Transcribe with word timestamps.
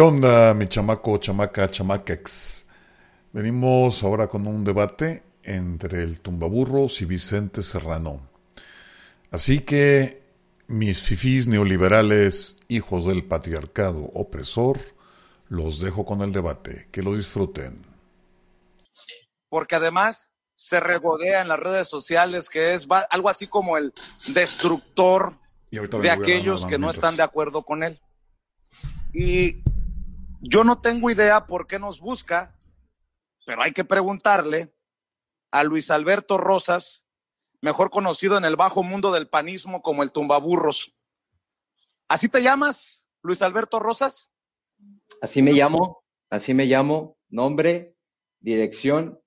¿Qué 0.00 0.04
onda, 0.04 0.54
mi 0.54 0.66
chamaco, 0.66 1.18
chamaca, 1.18 1.70
chamaquex? 1.70 2.64
Venimos 3.34 4.02
ahora 4.02 4.28
con 4.28 4.46
un 4.46 4.64
debate 4.64 5.22
entre 5.42 6.02
el 6.02 6.20
tumbaburros 6.22 7.02
y 7.02 7.04
Vicente 7.04 7.62
Serrano. 7.62 8.26
Así 9.30 9.58
que, 9.58 10.22
mis 10.68 11.02
fifís 11.02 11.46
neoliberales, 11.46 12.56
hijos 12.68 13.04
del 13.04 13.24
patriarcado 13.24 14.08
opresor, 14.14 14.78
los 15.50 15.80
dejo 15.80 16.06
con 16.06 16.22
el 16.22 16.32
debate. 16.32 16.88
Que 16.90 17.02
lo 17.02 17.14
disfruten. 17.14 17.84
Porque 19.50 19.74
además 19.74 20.30
se 20.54 20.80
regodea 20.80 21.42
en 21.42 21.48
las 21.48 21.60
redes 21.60 21.88
sociales 21.88 22.48
que 22.48 22.72
es 22.72 22.88
algo 23.10 23.28
así 23.28 23.48
como 23.48 23.76
el 23.76 23.92
destructor 24.28 25.34
de 25.70 26.10
aquellos 26.10 26.64
que 26.64 26.78
no 26.78 26.88
están 26.88 27.18
de 27.18 27.22
acuerdo 27.22 27.64
con 27.64 27.82
él. 27.82 28.00
Y 29.12 29.62
yo 30.40 30.64
no 30.64 30.80
tengo 30.80 31.10
idea 31.10 31.46
por 31.46 31.66
qué 31.66 31.78
nos 31.78 32.00
busca, 32.00 32.56
pero 33.46 33.62
hay 33.62 33.72
que 33.72 33.84
preguntarle 33.84 34.74
a 35.50 35.64
Luis 35.64 35.90
Alberto 35.90 36.38
Rosas, 36.38 37.06
mejor 37.60 37.90
conocido 37.90 38.38
en 38.38 38.44
el 38.44 38.56
bajo 38.56 38.82
mundo 38.82 39.12
del 39.12 39.28
panismo 39.28 39.82
como 39.82 40.02
el 40.02 40.12
tumbaburros. 40.12 40.96
¿Así 42.08 42.28
te 42.28 42.42
llamas, 42.42 43.10
Luis 43.22 43.42
Alberto 43.42 43.78
Rosas? 43.78 44.32
Así 45.20 45.42
me 45.42 45.52
llamo, 45.52 46.02
así 46.30 46.54
me 46.54 46.66
llamo, 46.66 47.18
nombre, 47.28 47.94
dirección, 48.40 49.20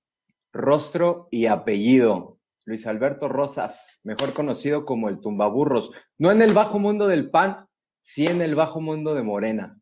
rostro 0.52 1.28
y 1.30 1.46
apellido. 1.46 2.38
Luis 2.66 2.86
Alberto 2.86 3.28
Rosas, 3.28 4.00
mejor 4.02 4.32
conocido 4.32 4.84
como 4.84 5.08
el 5.08 5.20
tumbaburros. 5.20 5.90
No 6.18 6.32
en 6.32 6.40
el 6.42 6.54
bajo 6.54 6.78
mundo 6.78 7.06
del 7.06 7.30
pan, 7.30 7.68
sí 8.00 8.26
en 8.26 8.40
el 8.40 8.54
bajo 8.54 8.80
mundo 8.80 9.14
de 9.14 9.22
Morena. 9.22 9.78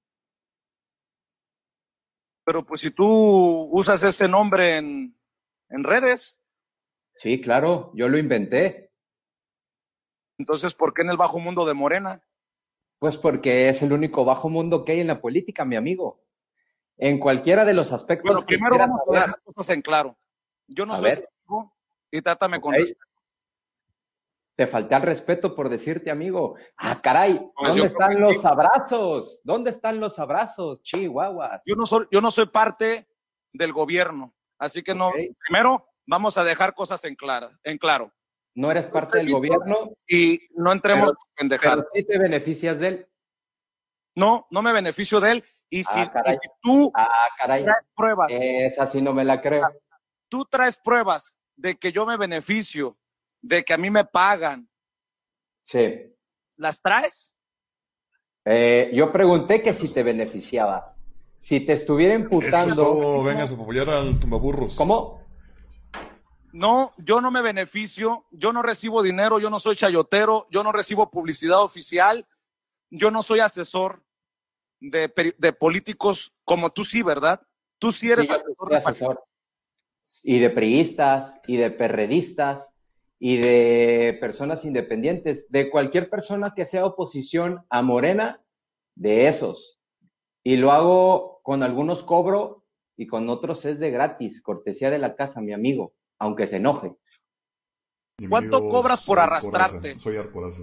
Pero 2.45 2.65
pues 2.65 2.81
si 2.81 2.91
tú 2.91 3.69
usas 3.71 4.03
ese 4.03 4.29
nombre 4.29 4.77
en, 4.77 5.17
en 5.69 5.85
redes. 5.85 6.41
Sí, 7.15 7.41
claro, 7.41 7.93
yo 7.95 8.09
lo 8.09 8.19
inventé. 8.19 8.93
Entonces, 10.39 10.75
¿por 10.75 10.93
qué 10.93 11.03
en 11.03 11.11
el 11.11 11.17
bajo 11.17 11.39
mundo 11.39 11.65
de 11.67 11.75
Morena? 11.75 12.21
Pues 12.99 13.17
porque 13.17 13.69
es 13.69 13.83
el 13.83 13.93
único 13.93 14.25
bajo 14.25 14.49
mundo 14.49 14.85
que 14.85 14.93
hay 14.93 15.01
en 15.01 15.07
la 15.07 15.21
política, 15.21 15.65
mi 15.65 15.77
amigo. 15.77 16.25
En 16.97 17.19
cualquiera 17.19 17.65
de 17.65 17.75
los 17.75 17.93
aspectos. 17.93 18.33
Bueno, 18.33 18.47
primero 18.47 18.79
vamos 18.79 19.01
a 19.09 19.13
dejar 19.13 19.43
cosas 19.43 19.71
en 19.71 19.83
claro. 19.83 20.17
Yo 20.67 20.87
no 20.87 20.97
soy 20.97 21.11
amigo 21.11 21.77
y 22.11 22.23
trátame 22.23 22.61
con 22.61 22.75
respeto. 22.75 23.05
Te 24.63 24.69
falté 24.69 24.95
al 24.95 25.03
respeto 25.03 25.57
por 25.57 25.69
decirte 25.69 26.09
amigo. 26.09 26.55
Ah, 26.77 27.01
caray, 27.03 27.51
pues 27.57 27.71
¿dónde 27.71 27.87
están 27.87 28.21
los 28.21 28.45
abrazos? 28.45 29.41
¿Dónde 29.43 29.71
están 29.71 29.99
los 29.99 30.21
abrazos, 30.21 30.81
chihuahuas? 30.85 31.63
Yo 31.67 31.75
no 31.75 31.85
soy, 31.85 32.07
yo 32.13 32.21
no 32.21 32.31
soy 32.31 32.47
parte 32.47 33.09
del 33.53 33.73
gobierno, 33.73 34.37
así 34.61 34.85
que 34.85 34.95
no. 34.95 35.11
Primero, 35.49 35.89
vamos 36.07 36.39
a 36.39 36.45
dejar 36.45 36.75
cosas 36.75 37.05
en, 37.07 37.17
clara, 37.17 37.51
en 37.65 37.77
claro. 37.77 38.13
No 38.55 38.71
eres 38.71 38.87
parte 38.87 39.19
del 39.19 39.33
gobierno. 39.33 39.95
Y 40.07 40.39
no 40.55 40.71
entremos 40.71 41.13
en. 41.39 41.49
Pero 41.49 41.85
sí 41.93 42.05
te 42.05 42.19
beneficias 42.19 42.79
de 42.79 42.87
él. 42.87 43.09
No, 44.15 44.47
no 44.53 44.63
me 44.63 44.73
beneficio 44.73 45.19
de 45.19 45.33
él. 45.33 45.45
Y 45.71 45.83
si, 45.83 45.99
ah, 45.99 46.23
y 46.25 46.33
si 46.35 46.49
tú 46.61 46.93
ah, 46.95 47.27
caray. 47.37 47.65
traes 47.65 47.85
pruebas. 47.97 48.33
Esa 48.33 48.87
sí 48.87 49.03
no 49.03 49.13
me 49.13 49.25
la 49.25 49.43
creo. 49.43 49.67
Tú 50.29 50.45
traes 50.45 50.77
pruebas 50.77 51.41
de 51.57 51.77
que 51.77 51.91
yo 51.91 52.07
me 52.07 52.17
beneficio 52.17 52.97
de 53.43 53.65
que 53.65 53.75
a 53.75 53.79
mí 53.79 53.91
me 53.91 54.05
pagan. 54.05 54.69
Sí. 55.63 56.15
¿Las 56.57 56.81
traes? 56.81 57.33
Eh, 58.45 58.91
yo 58.95 59.13
pregunté 59.13 59.63
que 59.63 59.73
si 59.73 59.89
te 59.89 60.03
beneficiabas. 60.03 60.97
Si 61.39 61.61
te 61.61 61.73
estuviera 61.73 62.15
imputando. 62.15 62.83
Eso, 62.83 63.23
vengas 63.23 63.51
a 63.51 63.55
apoyar 63.55 63.91
al 63.91 64.19
tumbaburros. 64.19 64.75
¿Cómo? 64.77 65.21
No, 66.53 66.93
yo 66.99 67.21
no 67.21 67.31
me 67.31 67.41
beneficio, 67.41 68.27
yo 68.31 68.53
no 68.53 68.63
recibo 68.63 69.03
dinero, 69.03 69.41
yo 69.41 69.49
no 69.49 69.59
soy 69.59 69.75
chayotero, 69.75 70.47
yo 70.51 70.63
no 70.63 70.71
recibo 70.71 71.11
publicidad 71.11 71.63
oficial, 71.63 72.29
yo 72.91 73.11
no 73.11 73.23
soy 73.23 73.41
asesor 73.41 74.05
de, 74.79 75.09
políticos 75.59 76.35
como 76.45 76.71
tú 76.71 76.85
sí, 76.85 77.03
¿verdad? 77.03 77.41
Tú 77.79 77.91
sí 77.91 78.11
eres 78.11 78.29
asesor, 78.29 78.75
asesor. 78.75 79.25
Y 80.25 80.41
de 80.41 80.51
priistas, 80.51 81.41
y 81.47 81.57
de 81.57 81.71
perredistas, 81.71 82.75
y 83.25 83.37
de 83.37 84.19
personas 84.21 84.65
independientes, 84.65 85.49
de 85.49 85.71
cualquier 85.71 86.11
persona 86.11 86.55
que 86.57 86.67
sea 86.67 86.85
oposición 86.85 87.65
a 87.71 87.81
Morena, 87.81 88.43
de 88.97 89.29
esos. 89.29 89.79
Y 90.43 90.57
lo 90.57 90.73
hago 90.73 91.39
con 91.45 91.63
algunos 91.63 92.03
cobro 92.03 92.65
y 92.97 93.07
con 93.07 93.29
otros 93.29 93.65
es 93.65 93.79
de 93.79 93.93
gratis, 93.93 94.43
cortesía 94.43 94.91
de 94.91 94.99
la 94.99 95.15
casa, 95.15 95.41
mi 95.41 95.53
amigo, 95.53 95.95
aunque 96.19 96.49
se 96.49 96.57
enoje. 96.57 96.97
¿Cuánto 98.29 98.69
cobras 98.69 99.03
por 99.03 99.21
arrastrarte? 99.21 99.97
Soy 100.01 100.17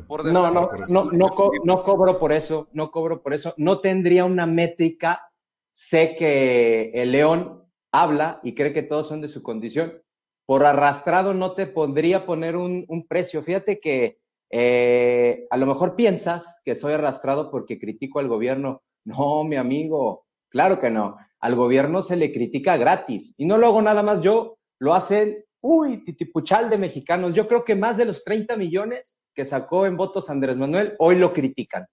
por 0.05 0.25
no, 0.25 0.51
no, 0.51 0.69
no, 0.89 1.05
no, 1.11 1.51
no 1.63 1.83
cobro 1.83 2.19
por 2.19 2.33
eso, 2.33 2.67
no 2.73 2.91
cobro 2.91 3.23
por 3.23 3.33
eso. 3.33 3.53
No 3.55 3.79
tendría 3.79 4.25
una 4.25 4.45
métrica. 4.45 5.31
Sé 5.71 6.13
que 6.17 6.91
el 6.93 7.13
león 7.13 7.63
habla 7.93 8.41
y 8.43 8.53
cree 8.53 8.73
que 8.73 8.83
todos 8.83 9.07
son 9.07 9.21
de 9.21 9.29
su 9.29 9.41
condición 9.41 10.03
por 10.49 10.65
arrastrado 10.65 11.35
no 11.35 11.51
te 11.53 11.67
podría 11.67 12.25
poner 12.25 12.55
un, 12.55 13.05
precio. 13.07 13.43
Fíjate 13.43 13.79
que 13.79 14.19
eh, 14.49 15.45
a 15.51 15.57
lo 15.57 15.67
mejor 15.67 15.95
piensas 15.95 16.59
que 16.65 16.73
soy 16.73 16.93
arrastrado 16.93 17.51
porque 17.51 17.77
critico 17.77 18.17
al 18.17 18.27
gobierno. 18.27 18.81
No, 19.05 19.43
mi 19.43 19.57
amigo, 19.57 20.25
claro 20.49 20.79
que 20.79 20.89
no. 20.89 21.17
Al 21.39 21.53
gobierno 21.53 22.01
se 22.01 22.15
le 22.15 22.33
critica 22.33 22.77
gratis. 22.77 23.35
Y 23.37 23.45
no 23.45 23.59
lo 23.59 23.67
hago 23.67 23.79
nada 23.83 24.01
más 24.01 24.21
yo, 24.23 24.57
lo 24.79 24.95
hacen, 24.95 25.45
uy, 25.61 26.03
titipuchal 26.03 26.71
de 26.71 26.79
mexicanos. 26.79 27.35
Yo 27.35 27.47
creo 27.47 27.63
que 27.63 27.75
más 27.75 27.97
de 27.97 28.05
los 28.05 28.23
30 28.23 28.57
millones 28.57 29.19
que 29.35 29.45
sacó 29.45 29.85
en 29.85 29.97
votos 29.97 30.31
Andrés 30.31 30.57
Manuel, 30.57 30.95
hoy 30.97 31.19
lo 31.19 31.31
critican. 31.31 31.85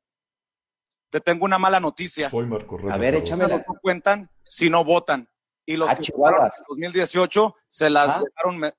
Te 1.10 1.20
tengo 1.20 1.44
una 1.44 1.58
mala 1.58 1.78
noticia. 1.78 2.30
Soy 2.30 2.46
Marco 2.46 2.78
A 2.90 2.96
ver, 2.96 3.16
échamela. 3.16 3.58
No 3.58 3.74
cuentan 3.82 4.30
si 4.46 4.70
no 4.70 4.82
votan 4.82 5.28
y 5.66 5.76
los 5.76 5.90
ah, 5.90 5.96
que 5.96 6.12
en 6.14 6.50
2018 6.68 7.54
se 7.68 7.90
las 7.90 8.10
ah. 8.10 8.22
dejaron 8.24 8.72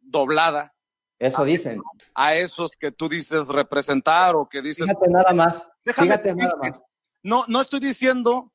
doblada. 0.00 0.74
Eso 1.18 1.44
dicen. 1.44 1.80
A 2.14 2.34
esos 2.34 2.72
que 2.78 2.92
tú 2.92 3.08
dices 3.08 3.48
representar 3.48 4.36
o 4.36 4.48
que 4.48 4.60
dices. 4.60 4.86
Fíjate 4.86 5.08
nada 5.10 5.32
más. 5.32 5.70
Fíjate 5.84 6.34
nada 6.34 6.56
más. 6.60 6.82
No, 7.22 7.44
no 7.48 7.60
estoy 7.62 7.80
diciendo 7.80 8.52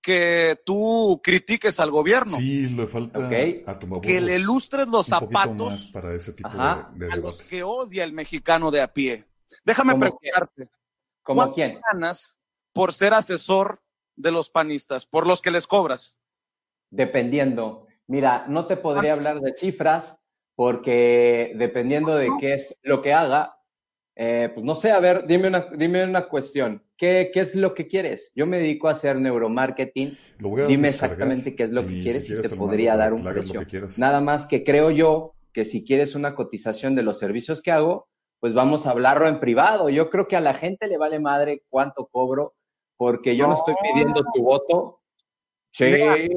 que 0.00 0.62
tú 0.64 1.20
critiques 1.22 1.80
al 1.80 1.90
gobierno. 1.90 2.36
Sí, 2.36 2.68
le 2.68 2.86
falta 2.86 3.26
a 3.26 4.00
que 4.00 4.20
le 4.20 4.36
ilustres 4.36 4.86
los 4.86 5.06
zapatos 5.06 5.86
para 5.86 6.14
ese 6.14 6.32
tipo 6.32 6.48
de, 6.48 7.12
a 7.12 7.16
los 7.16 7.42
que 7.48 7.64
odia 7.64 8.04
el 8.04 8.12
mexicano 8.12 8.70
de 8.70 8.82
a 8.82 8.92
pie. 8.92 9.26
Déjame 9.64 9.96
preguntarte. 9.96 10.68
¿Cómo 11.24 11.52
quién? 11.52 11.80
ganas 11.92 12.38
por 12.72 12.92
ser 12.92 13.14
asesor 13.14 13.82
de 14.14 14.30
los 14.30 14.48
panistas, 14.48 15.06
por 15.06 15.26
los 15.26 15.42
que 15.42 15.50
les 15.50 15.66
cobras? 15.66 16.16
Dependiendo. 16.96 17.86
Mira, 18.06 18.46
no 18.48 18.66
te 18.66 18.76
podría 18.76 19.12
hablar 19.12 19.40
de 19.40 19.54
cifras 19.54 20.20
porque 20.54 21.52
dependiendo 21.56 22.16
de 22.16 22.30
qué 22.40 22.54
es 22.54 22.78
lo 22.82 23.02
que 23.02 23.12
haga, 23.12 23.58
eh, 24.14 24.50
pues 24.54 24.64
no 24.64 24.74
sé, 24.74 24.92
a 24.92 24.98
ver, 24.98 25.26
dime 25.26 25.48
una, 25.48 25.68
dime 25.76 26.04
una 26.04 26.28
cuestión. 26.28 26.82
¿Qué, 26.96 27.30
¿Qué, 27.32 27.40
es 27.40 27.54
lo 27.54 27.74
que 27.74 27.86
quieres? 27.86 28.32
Yo 28.34 28.46
me 28.46 28.56
dedico 28.56 28.88
a 28.88 28.92
hacer 28.92 29.16
neuromarketing. 29.20 30.16
dime 30.66 30.88
exactamente 30.88 31.54
qué 31.54 31.64
es 31.64 31.70
lo 31.70 31.86
que 31.86 32.00
quieres 32.00 32.30
y 32.30 32.40
te 32.40 32.48
podría 32.48 32.96
dar 32.96 33.12
un 33.12 33.22
precio. 33.22 33.60
Nada 33.98 34.20
más 34.22 34.46
que 34.46 34.64
creo 34.64 34.90
yo 34.90 35.34
que 35.52 35.66
si 35.66 35.84
quieres 35.84 36.14
una 36.14 36.34
cotización 36.34 36.94
de 36.94 37.02
los 37.02 37.18
servicios 37.18 37.60
que 37.60 37.72
hago, 37.72 38.08
pues 38.40 38.54
vamos 38.54 38.86
a 38.86 38.92
hablarlo 38.92 39.28
en 39.28 39.40
privado. 39.40 39.90
Yo 39.90 40.08
creo 40.08 40.26
que 40.26 40.36
a 40.36 40.40
la 40.40 40.54
gente 40.54 40.88
le 40.88 40.96
vale 40.96 41.20
madre 41.20 41.62
cuánto 41.68 42.06
cobro, 42.06 42.54
porque 42.96 43.36
yo 43.36 43.46
no 43.46 43.54
estoy 43.54 43.74
pidiendo 43.82 44.24
tu 44.32 44.42
voto, 44.42 44.95
Sí, 45.76 46.30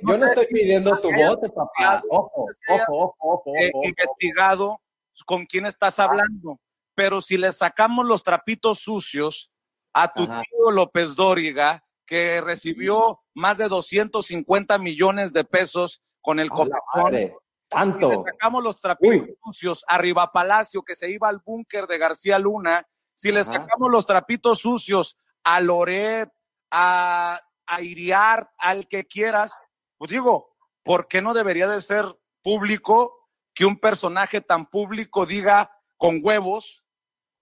yo 0.00 0.16
no 0.16 0.26
estoy 0.26 0.46
pidiendo 0.46 0.96
tu 1.00 1.10
voto, 1.12 1.52
papá. 1.52 2.04
Ojo, 2.08 2.46
ojo, 2.68 3.16
ojo, 3.18 3.52
Investigado 3.82 4.80
con 5.24 5.44
quién 5.46 5.66
estás 5.66 5.98
hablando. 5.98 6.60
Pero 6.94 7.20
si 7.20 7.36
le 7.36 7.52
sacamos 7.52 8.06
los 8.06 8.22
trapitos 8.22 8.78
sucios 8.78 9.50
a 9.92 10.12
tu 10.12 10.26
tío 10.26 10.70
López 10.70 11.16
Dóriga, 11.16 11.82
que 12.06 12.40
recibió 12.40 13.22
más 13.34 13.58
de 13.58 13.66
250 13.66 14.78
millones 14.78 15.32
de 15.32 15.42
pesos 15.42 16.00
con 16.20 16.38
el 16.38 16.48
cofre. 16.48 17.34
Tanto. 17.68 18.10
Si 18.10 18.16
le 18.16 18.22
sacamos 18.22 18.62
los 18.62 18.80
trapitos 18.80 19.36
sucios 19.42 19.84
a 19.88 19.98
Riva 19.98 20.30
Palacio, 20.30 20.84
que 20.84 20.94
se 20.94 21.10
iba 21.10 21.28
al 21.28 21.42
búnker 21.44 21.88
de 21.88 21.98
García 21.98 22.38
Luna, 22.38 22.86
si 23.16 23.32
le 23.32 23.42
sacamos 23.42 23.90
los 23.90 24.06
trapitos 24.06 24.60
sucios 24.60 25.18
a 25.42 25.60
Loret, 25.60 26.30
a 26.70 27.40
airear 27.66 28.50
al 28.58 28.88
que 28.88 29.04
quieras, 29.06 29.60
pues 29.98 30.10
digo, 30.10 30.56
¿por 30.82 31.08
qué 31.08 31.22
no 31.22 31.34
debería 31.34 31.66
de 31.66 31.82
ser 31.82 32.04
público 32.42 33.28
que 33.54 33.64
un 33.64 33.78
personaje 33.78 34.40
tan 34.40 34.66
público 34.66 35.26
diga 35.26 35.70
con 35.96 36.20
huevos 36.22 36.84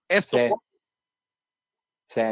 esto? 0.08 0.36
Sí. 2.06 2.22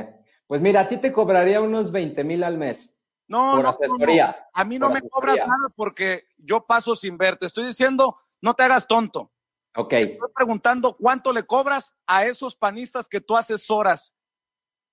Pues 0.47 0.61
mira, 0.61 0.81
a 0.83 0.89
ti 0.89 0.99
te 0.99 1.13
cobraría 1.13 1.61
unos 1.61 1.91
20 1.91 2.25
mil 2.25 2.45
al 2.45 2.59
mes 2.59 2.95
No, 3.27 3.57
por 3.57 3.67
asesoría. 3.67 4.49
A 4.53 4.65
mí 4.65 4.79
no 4.79 4.91
me 4.91 5.01
cobras 5.01 5.39
nada 5.39 5.69
porque 5.75 6.29
yo 6.37 6.67
paso 6.67 6.95
sin 6.95 7.17
verte. 7.17 7.47
Estoy 7.47 7.67
diciendo, 7.67 8.17
no 8.41 8.55
te 8.55 8.63
hagas 8.63 8.87
tonto. 8.87 9.33
Ok. 9.75 9.93
Estoy 9.95 10.31
preguntando 10.35 10.97
cuánto 10.97 11.33
le 11.33 11.47
cobras 11.47 11.97
a 12.07 12.27
esos 12.27 12.55
panistas 12.55 13.09
que 13.09 13.21
tú 13.21 13.37
asesoras. 13.37 14.15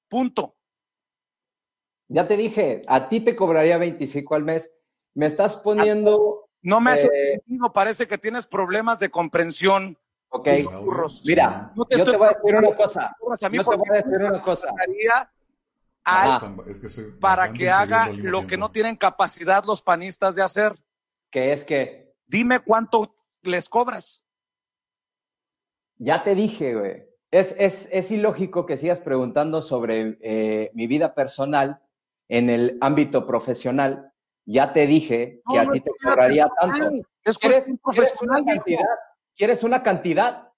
Punto. 0.07 0.56
Ya 2.10 2.28
te 2.28 2.38
dije, 2.38 2.82
a 2.88 3.08
ti 3.08 3.20
te 3.20 3.36
cobraría 3.36 3.78
25 3.78 4.36
al 4.36 4.44
mes. 4.44 4.72
Me 5.14 5.28
estás 5.28 5.56
poniendo. 5.56 6.50
No 6.62 6.82
me 6.82 6.92
hace 6.92 7.08
eh, 7.08 7.42
sentido, 7.46 7.72
parece 7.72 8.08
que 8.08 8.18
tienes 8.18 8.48
problemas 8.48 9.00
de 9.00 9.12
comprensión. 9.12 9.98
Ok. 10.30 10.48
Mira, 11.24 11.72
yo 11.76 11.86
te 11.86 12.18
voy 12.18 12.28
a 12.28 12.32
decir 12.32 12.56
una 12.56 12.76
cosa. 12.76 13.16
yo 13.52 13.64
te 13.64 13.76
voy 13.76 13.90
a 13.90 13.94
decir 13.94 14.16
una 14.16 14.42
cosa. 14.42 14.74
para 17.20 17.54
que 17.54 17.70
haga 17.70 18.10
lo 18.12 18.48
que 18.48 18.58
no 18.58 18.72
tienen 18.72 18.96
capacidad 18.96 19.64
los 19.64 19.84
panistas 19.84 20.36
de 20.36 20.42
hacer. 20.42 20.76
Que 21.30 21.54
es 21.54 21.64
que. 21.64 22.16
Dime 22.26 22.60
cuánto 22.60 23.16
les 23.44 23.70
cobras. 23.70 24.24
Ya 25.98 26.24
te 26.24 26.34
dije, 26.34 26.76
güey. 26.76 27.06
Es, 27.32 27.56
es, 27.60 27.88
es 27.92 28.10
ilógico 28.10 28.66
que 28.66 28.78
sigas 28.78 29.02
preguntando 29.02 29.62
sobre 29.62 30.18
eh, 30.22 30.72
mi 30.74 30.88
vida 30.88 31.14
personal 31.14 31.84
en 32.30 32.50
el 32.50 32.78
ámbito 32.80 33.26
profesional. 33.26 34.14
Ya 34.46 34.74
te 34.74 34.88
dije 34.88 35.42
que 35.52 35.60
a 35.60 35.70
ti 35.70 35.81
te 35.81 35.92
cobraría 36.02 36.50
tanto. 36.60 36.92
Es 37.24 37.38
¿Quieres, 37.38 37.70
¿quieres 37.92 38.22
una 38.22 38.44
cantidad? 38.46 38.86
¿Quieres 39.36 39.64
una 39.64 39.84
cantidad? 39.84 40.50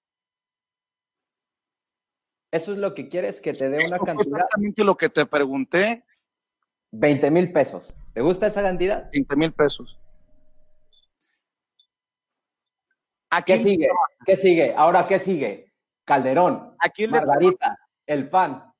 ¿Eso 2.50 2.72
es 2.72 2.78
lo 2.78 2.94
que 2.94 3.08
quieres, 3.08 3.40
que 3.40 3.52
te 3.54 3.68
dé 3.68 3.84
una 3.86 3.98
cantidad? 3.98 4.40
Exactamente 4.40 4.84
lo 4.84 4.96
que 4.96 5.08
te 5.08 5.26
pregunté. 5.26 6.04
20 6.92 7.30
mil 7.30 7.52
pesos. 7.52 7.96
¿Te 8.12 8.20
gusta 8.20 8.46
esa 8.46 8.62
cantidad? 8.62 9.10
20 9.12 9.36
mil 9.36 9.52
pesos. 9.52 9.98
¿A 13.30 13.42
¿Qué 13.42 13.58
sigue? 13.58 13.88
¿Qué 14.26 14.36
sigue? 14.36 14.74
Ahora, 14.76 15.06
¿qué 15.06 15.18
sigue? 15.18 15.72
Calderón, 16.04 16.76
Aquí 16.78 17.06
Margarita, 17.06 17.78
el 18.06 18.28
pan. 18.28 18.71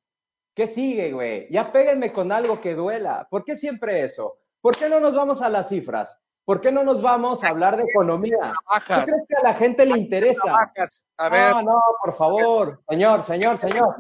¿Qué 0.55 0.67
sigue, 0.67 1.13
güey? 1.13 1.49
Ya 1.51 1.73
péguenme 1.73 2.13
con 2.13 2.31
algo 2.31 2.61
que 2.61 2.75
duela. 2.75 3.27
¿Por 3.31 3.45
qué 3.45 3.57
siempre 3.57 4.05
eso? 4.05 4.39
¿Por 4.61 4.77
qué 4.77 4.89
no 4.89 5.01
nos 5.01 5.15
vamos 5.15 5.41
a 5.43 5.49
las 5.49 5.69
cifras? 5.69 6.19
¿Por 6.45 6.61
qué 6.61 6.73
no 6.73 6.83
nos 6.85 7.01
vamos 7.01 7.45
a 7.45 7.49
hablar 7.49 7.77
de 7.77 7.85
economía? 7.85 8.53
¿Qué 8.87 8.95
crees 8.95 9.25
que 9.29 9.37
a 9.37 9.43
la 9.43 9.55
gente 9.55 9.87
le 9.87 9.99
interesa? 9.99 10.71
A 11.17 11.29
ver. 11.29 11.51
No, 11.53 11.63
no, 11.63 11.83
por 12.05 12.15
favor. 12.15 12.83
Señor, 12.89 13.23
señor, 13.23 13.59
señor. 13.59 13.97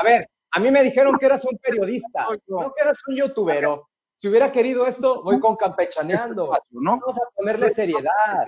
A 0.00 0.04
ver, 0.04 0.28
a 0.50 0.60
mí 0.60 0.70
me 0.70 0.82
dijeron 0.82 1.16
que 1.18 1.26
eras 1.26 1.44
un 1.44 1.58
periodista, 1.58 2.26
no 2.46 2.72
que 2.72 2.82
eras 2.82 3.00
un 3.06 3.16
youtubero. 3.16 3.88
Si 4.20 4.28
hubiera 4.28 4.52
querido 4.52 4.86
esto, 4.86 5.22
voy 5.22 5.40
con 5.40 5.56
campechaneando. 5.56 6.52
Vamos 6.70 7.16
a 7.16 7.30
ponerle 7.34 7.70
seriedad 7.70 8.46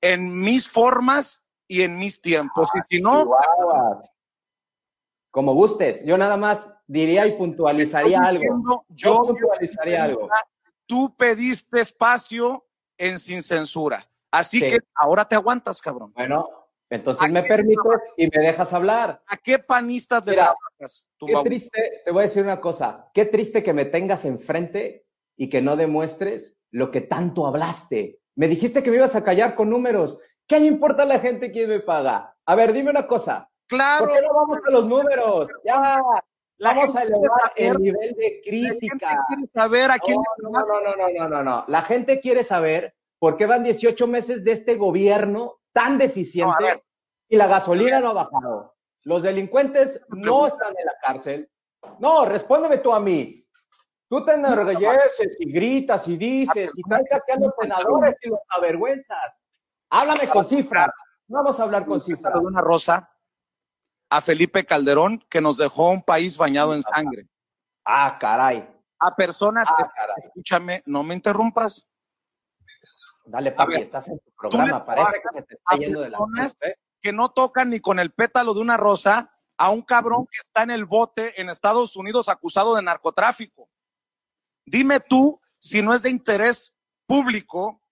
en 0.00 0.40
mis 0.40 0.68
formas 0.68 1.42
y 1.66 1.82
en 1.82 1.98
mis 1.98 2.20
tiempos. 2.20 2.68
y 2.74 2.80
si 2.88 3.00
no, 3.00 3.30
como 5.38 5.54
gustes. 5.54 6.04
Yo 6.04 6.18
nada 6.18 6.36
más 6.36 6.74
diría 6.88 7.24
y 7.24 7.34
puntualizaría 7.34 8.18
algo. 8.18 8.84
Yo 8.88 9.18
puntualizaría 9.18 10.02
algo. 10.02 10.28
Tú 10.84 11.14
pediste 11.16 11.78
espacio 11.78 12.66
en 12.96 13.20
sin 13.20 13.40
censura. 13.42 14.10
Así 14.32 14.58
que 14.58 14.80
ahora 14.96 15.28
te 15.28 15.36
aguantas, 15.36 15.80
cabrón. 15.80 16.12
Bueno, 16.16 16.48
entonces 16.90 17.30
me 17.30 17.44
permites 17.44 18.00
y 18.16 18.24
me 18.24 18.44
dejas 18.44 18.72
hablar. 18.72 19.22
¿A 19.28 19.36
qué 19.36 19.60
panistas 19.60 20.24
de 20.24 20.44
Qué 21.24 21.34
triste, 21.44 22.02
te 22.04 22.10
voy 22.10 22.18
a 22.18 22.22
decir 22.22 22.42
una 22.42 22.60
cosa. 22.60 23.08
Qué 23.14 23.24
triste 23.24 23.62
que 23.62 23.72
me 23.72 23.84
tengas 23.84 24.24
enfrente 24.24 25.06
y 25.36 25.48
que 25.48 25.62
no 25.62 25.76
demuestres 25.76 26.58
lo 26.72 26.90
que 26.90 27.00
tanto 27.00 27.46
hablaste. 27.46 28.18
Me 28.34 28.48
dijiste 28.48 28.82
que 28.82 28.90
me 28.90 28.96
ibas 28.96 29.14
a 29.14 29.22
callar 29.22 29.54
con 29.54 29.70
números. 29.70 30.18
¿Qué 30.48 30.58
le 30.58 30.66
importa 30.66 31.04
a 31.04 31.06
la 31.06 31.20
gente 31.20 31.52
quién 31.52 31.68
me 31.68 31.78
paga? 31.78 32.34
A 32.44 32.56
ver, 32.56 32.72
dime 32.72 32.90
una 32.90 33.06
cosa. 33.06 33.47
Claro. 33.68 34.06
¿Por 34.06 34.14
qué 34.14 34.22
no 34.22 34.34
vamos 34.34 34.58
a 34.66 34.70
los 34.70 34.86
números? 34.86 35.48
Ya. 35.64 36.00
vamos 36.58 36.96
a 36.96 37.02
elevar 37.02 37.52
el 37.56 37.78
nivel 37.78 38.14
de 38.14 38.40
crítica. 38.42 38.96
La 39.00 39.10
gente 39.10 39.22
quiere 39.28 39.50
saber 39.52 39.90
a 39.90 39.98
quién 39.98 40.16
no, 40.40 40.50
no, 40.50 40.66
no, 40.66 40.96
no, 40.96 41.08
no, 41.08 41.28
no, 41.28 41.42
no. 41.42 41.64
La 41.68 41.82
gente 41.82 42.20
quiere 42.20 42.42
saber 42.42 42.94
por 43.18 43.36
qué 43.36 43.46
van 43.46 43.64
18 43.64 44.06
meses 44.06 44.44
de 44.44 44.52
este 44.52 44.76
gobierno 44.76 45.60
tan 45.72 45.98
deficiente 45.98 46.82
y 47.28 47.36
la 47.36 47.46
gasolina 47.46 48.00
no 48.00 48.08
ha 48.08 48.12
bajado. 48.14 48.74
Los 49.04 49.22
delincuentes 49.22 50.04
no 50.08 50.46
están 50.46 50.74
en 50.78 50.86
la 50.86 50.94
cárcel. 51.00 51.50
No, 51.98 52.24
respóndeme 52.24 52.78
tú 52.78 52.92
a 52.92 53.00
mí. 53.00 53.44
Tú 54.08 54.24
te 54.24 54.34
enorgulleces 54.34 55.36
y 55.38 55.52
gritas 55.52 56.08
y 56.08 56.16
dices 56.16 56.70
y 56.74 56.82
a 56.92 57.36
los 57.38 57.52
senadores 57.60 58.16
y 58.22 58.30
los 58.30 58.40
avergüenzas. 58.48 59.38
Háblame 59.90 60.28
con 60.28 60.44
cifras. 60.46 60.90
Vamos 61.26 61.60
a 61.60 61.64
hablar 61.64 61.84
con 61.84 62.00
cifras. 62.00 62.32
De 62.32 62.40
una 62.40 62.62
rosa 62.62 63.08
a 64.10 64.20
Felipe 64.20 64.64
Calderón 64.64 65.24
que 65.28 65.40
nos 65.40 65.58
dejó 65.58 65.90
un 65.90 66.02
país 66.02 66.36
bañado 66.36 66.74
en 66.74 66.82
sangre. 66.82 67.26
Ah, 67.84 68.16
caray. 68.18 68.68
A 68.98 69.14
personas, 69.14 69.68
ah, 69.76 69.90
escúchame, 70.24 70.82
no 70.86 71.02
me 71.02 71.14
interrumpas. 71.14 71.86
Dale, 73.24 73.52
papi, 73.52 73.74
estás 73.74 74.08
en 74.08 74.18
tu 74.18 74.30
programa, 74.32 74.84
parece 74.84 75.20
que 75.22 75.38
se 75.38 75.42
te 75.42 75.54
está 75.54 75.76
yendo 75.76 76.00
de 76.00 76.10
la 76.10 76.18
¿eh? 76.62 76.74
Que 77.00 77.12
no 77.12 77.28
tocan 77.28 77.70
ni 77.70 77.80
con 77.80 77.98
el 77.98 78.10
pétalo 78.10 78.54
de 78.54 78.60
una 78.60 78.76
rosa 78.76 79.30
a 79.58 79.70
un 79.70 79.82
cabrón 79.82 80.26
que 80.30 80.40
está 80.42 80.62
en 80.62 80.70
el 80.70 80.86
bote 80.86 81.40
en 81.40 81.50
Estados 81.50 81.94
Unidos 81.96 82.28
acusado 82.28 82.74
de 82.74 82.82
narcotráfico. 82.82 83.68
Dime 84.64 85.00
tú 85.00 85.40
si 85.58 85.82
no 85.82 85.94
es 85.94 86.02
de 86.02 86.10
interés 86.10 86.74
público, 87.06 87.82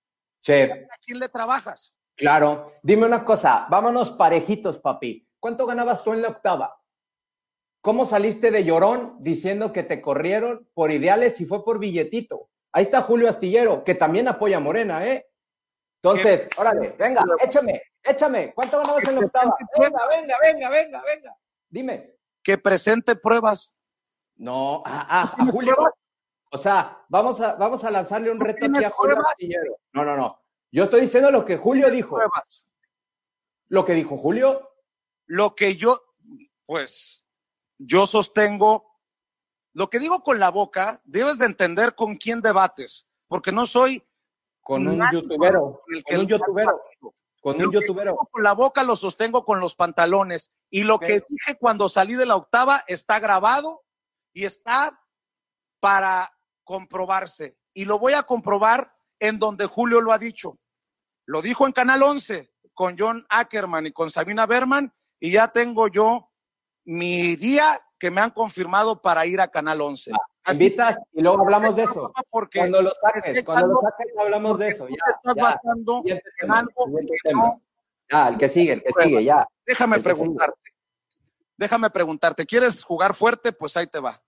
¿a 0.48 0.98
quién 1.04 1.18
le 1.18 1.28
trabajas? 1.28 1.96
Claro. 2.16 2.72
Dime 2.82 3.06
una 3.06 3.24
cosa, 3.24 3.66
vámonos 3.68 4.10
parejitos, 4.12 4.78
papi. 4.78 5.25
¿Cuánto 5.46 5.64
ganabas 5.64 6.02
tú 6.02 6.12
en 6.12 6.22
la 6.22 6.30
octava? 6.30 6.82
¿Cómo 7.80 8.04
saliste 8.04 8.50
de 8.50 8.64
llorón 8.64 9.14
diciendo 9.20 9.72
que 9.72 9.84
te 9.84 10.00
corrieron 10.00 10.68
por 10.74 10.90
ideales 10.90 11.40
y 11.40 11.44
fue 11.44 11.64
por 11.64 11.78
billetito? 11.78 12.48
Ahí 12.72 12.82
está 12.82 13.00
Julio 13.02 13.28
Astillero, 13.28 13.84
que 13.84 13.94
también 13.94 14.26
apoya 14.26 14.56
a 14.56 14.60
Morena, 14.60 15.06
¿eh? 15.06 15.24
Entonces, 16.02 16.48
órale, 16.56 16.96
venga, 16.98 17.24
échame, 17.40 17.80
échame. 18.02 18.54
¿Cuánto 18.54 18.80
ganabas 18.80 19.06
en 19.06 19.14
la 19.14 19.20
octava? 19.20 19.56
Venga, 19.78 20.08
venga, 20.08 20.36
venga, 20.42 20.68
venga, 20.68 21.02
venga. 21.06 21.36
Dime. 21.68 22.16
Que 22.42 22.58
presente 22.58 23.14
pruebas. 23.14 23.78
No, 24.34 24.82
a 24.84 25.28
Julio. 25.52 25.76
O 26.50 26.58
sea, 26.58 27.04
vamos 27.08 27.40
a, 27.40 27.54
vamos 27.54 27.84
a 27.84 27.92
lanzarle 27.92 28.32
un 28.32 28.40
reto 28.40 28.66
aquí 28.66 28.82
a 28.82 28.90
Julio 28.90 29.24
Astillero. 29.24 29.78
No, 29.92 30.04
no, 30.04 30.16
no. 30.16 30.40
Yo 30.72 30.82
estoy 30.82 31.02
diciendo 31.02 31.30
lo 31.30 31.44
que 31.44 31.56
Julio 31.56 31.88
dijo. 31.88 32.16
Pruebas? 32.16 32.68
Lo 33.68 33.84
que 33.84 33.92
dijo 33.94 34.16
Julio. 34.16 34.72
Lo 35.26 35.54
que 35.54 35.76
yo, 35.76 35.98
pues, 36.66 37.26
yo 37.78 38.06
sostengo, 38.06 39.00
lo 39.74 39.90
que 39.90 39.98
digo 39.98 40.22
con 40.22 40.38
la 40.38 40.50
boca, 40.50 41.00
debes 41.04 41.38
de 41.38 41.46
entender 41.46 41.94
con 41.94 42.16
quién 42.16 42.40
debates, 42.40 43.06
porque 43.28 43.52
no 43.52 43.66
soy 43.66 44.02
con 44.60 44.86
un 44.88 45.00
youtubero, 45.12 45.82
con, 46.04 46.20
un 46.20 46.26
youtubero, 46.26 46.82
con 47.40 47.62
un 47.62 47.72
youtubero. 47.72 48.16
Con 48.16 48.42
la 48.42 48.52
boca 48.52 48.82
lo 48.82 48.96
sostengo 48.96 49.44
con 49.44 49.60
los 49.60 49.76
pantalones 49.76 50.50
y 50.70 50.82
lo 50.82 50.98
que 50.98 51.22
dije 51.28 51.56
cuando 51.58 51.88
salí 51.88 52.14
de 52.14 52.26
la 52.26 52.34
octava 52.34 52.82
está 52.88 53.20
grabado 53.20 53.84
y 54.32 54.44
está 54.44 55.00
para 55.78 56.32
comprobarse. 56.64 57.56
Y 57.72 57.84
lo 57.84 58.00
voy 58.00 58.14
a 58.14 58.24
comprobar 58.24 58.92
en 59.20 59.38
donde 59.38 59.66
Julio 59.66 60.00
lo 60.00 60.12
ha 60.12 60.18
dicho. 60.18 60.58
Lo 61.26 61.42
dijo 61.42 61.66
en 61.66 61.72
Canal 61.72 62.02
11 62.02 62.52
con 62.74 62.96
John 62.98 63.24
Ackerman 63.28 63.86
y 63.86 63.92
con 63.92 64.10
Sabina 64.10 64.46
Berman 64.46 64.92
y 65.20 65.32
ya 65.32 65.48
tengo 65.48 65.88
yo 65.88 66.30
mi 66.84 67.36
día 67.36 67.80
que 67.98 68.10
me 68.10 68.20
han 68.20 68.30
confirmado 68.30 69.00
para 69.00 69.26
ir 69.26 69.40
a 69.40 69.48
Canal 69.48 69.80
11. 69.80 70.12
Ah, 70.44 70.52
invitas 70.52 70.98
y 71.12 71.22
luego 71.22 71.42
hablamos 71.42 71.76
de 71.76 71.84
eso. 71.84 72.12
Porque 72.30 72.58
cuando 72.60 72.82
lo 72.82 72.92
saques, 73.00 73.44
cuando 73.44 73.66
lo 73.68 73.80
saques 73.80 74.12
hablamos 74.18 74.58
de 74.58 74.68
eso. 74.68 74.88
Ya, 74.88 74.96
estás 75.16 75.34
basando 75.34 76.02
en 76.06 76.52
algo 76.52 76.86
que 77.24 77.32
no... 77.32 77.62
Ah, 78.10 78.28
el 78.28 78.38
que 78.38 78.48
sigue, 78.48 78.74
el 78.74 78.82
que 78.82 78.92
sigue, 79.02 79.24
ya. 79.24 79.48
Déjame 79.66 79.98
preguntarte. 80.00 80.60
Déjame 81.56 81.90
preguntarte, 81.90 82.46
¿quieres 82.46 82.84
jugar 82.84 83.14
fuerte? 83.14 83.50
Pues 83.52 83.76
ahí 83.76 83.86
te 83.86 83.98
va. 83.98 84.22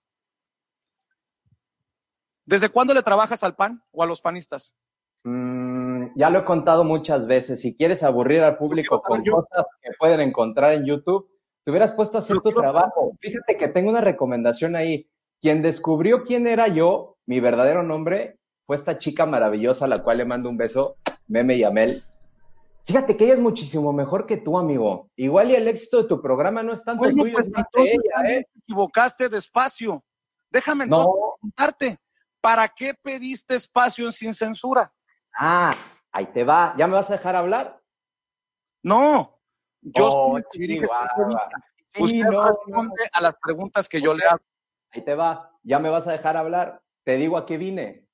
¿Desde 2.47 2.71
cuándo 2.71 2.95
le 2.95 3.03
trabajas 3.03 3.45
al 3.45 3.55
PAN 3.55 3.85
o 3.93 4.03
a 4.03 4.07
los 4.07 4.23
panistas? 4.23 4.75
Mm, 5.25 6.17
ya 6.17 6.31
lo 6.31 6.41
he 6.41 6.45
contado 6.45 6.85
muchas 6.85 7.27
veces. 7.27 7.61
Si 7.61 7.77
quieres 7.77 8.03
aburrir 8.03 8.43
al 8.43 8.57
público 8.57 9.03
con 9.03 9.25
cosas 9.25 9.67
que 9.83 9.91
pueden 9.99 10.21
encontrar 10.21 10.75
en 10.75 10.85
YouTube, 10.85 11.29
te 11.65 11.71
hubieras 11.71 11.93
puesto 11.93 12.19
a 12.19 12.21
hacer 12.21 12.41
tu 12.41 12.53
trabajo. 12.53 13.13
Fíjate 13.21 13.57
que 13.57 13.69
tengo 13.69 13.91
una 13.91 14.01
recomendación 14.01 14.77
ahí. 14.77 15.09
Quien 15.41 15.63
descubrió 15.63 16.25
quién 16.25 16.47
era 16.47 16.69
yo, 16.69 17.17
mi 17.27 17.41
verdadero 17.41 17.83
nombre, 17.83 18.39
fue 18.67 18.77
esta 18.77 18.99
chica 18.99 19.27
maravillosa 19.27 19.85
a 19.85 19.89
la 19.89 20.03
cual 20.03 20.19
le 20.19 20.25
mando 20.25 20.49
un 20.49 20.57
beso, 20.57 20.97
Meme 21.27 21.57
y 21.57 21.65
Amel. 21.65 22.03
Fíjate 22.85 23.17
que 23.17 23.25
ella 23.25 23.35
es 23.35 23.41
muchísimo 23.41 23.93
mejor 23.93 24.27
que 24.27 24.39
tú, 24.39 24.59
amigo. 24.59 25.11
Igual 25.15 25.51
y 25.51 25.57
el 25.57 25.69
éxito 25.69 26.03
de 26.03 26.09
tu 26.09 26.23
programa 26.23 26.63
no 26.63 26.73
es 26.73 26.83
tanto 26.83 27.09
tuyo, 27.11 27.35
pues, 27.73 27.95
¿eh? 28.29 28.47
equivocaste 28.57 29.29
despacio. 29.29 30.03
Déjame 30.51 30.87
no. 30.87 31.13
preguntarte. 31.39 31.99
¿para 32.41 32.69
qué 32.69 32.95
pediste 32.95 33.55
espacio 33.55 34.07
en 34.07 34.13
sin 34.13 34.35
censura? 34.35 34.93
Ah, 35.41 35.71
ahí 36.11 36.27
te 36.27 36.43
va. 36.43 36.75
¿Ya 36.77 36.89
me 36.89 36.95
vas 36.95 37.11
a 37.11 37.13
dejar 37.13 37.37
hablar? 37.37 37.81
No. 38.83 39.41
Yo 39.81 40.09
oh, 40.09 40.41
sí, 40.51 40.81
Usted 42.01 42.25
no, 42.25 42.49
responde 42.49 43.09
a 43.13 43.21
las 43.21 43.35
preguntas 43.41 43.89
que 43.89 44.01
yo 44.01 44.15
le 44.15 44.25
hago. 44.27 44.43
Ahí 44.91 45.03
te 45.03 45.15
va. 45.15 45.57
¿Ya 45.63 45.79
me 45.79 45.91
vas 45.91 46.09
a 46.09 46.13
dejar 46.13 46.37
hablar? 46.37 46.83
Te 47.05 47.17
digo 47.17 47.37
a 47.37 47.47
qué 47.47 47.57
vine. 47.57 48.05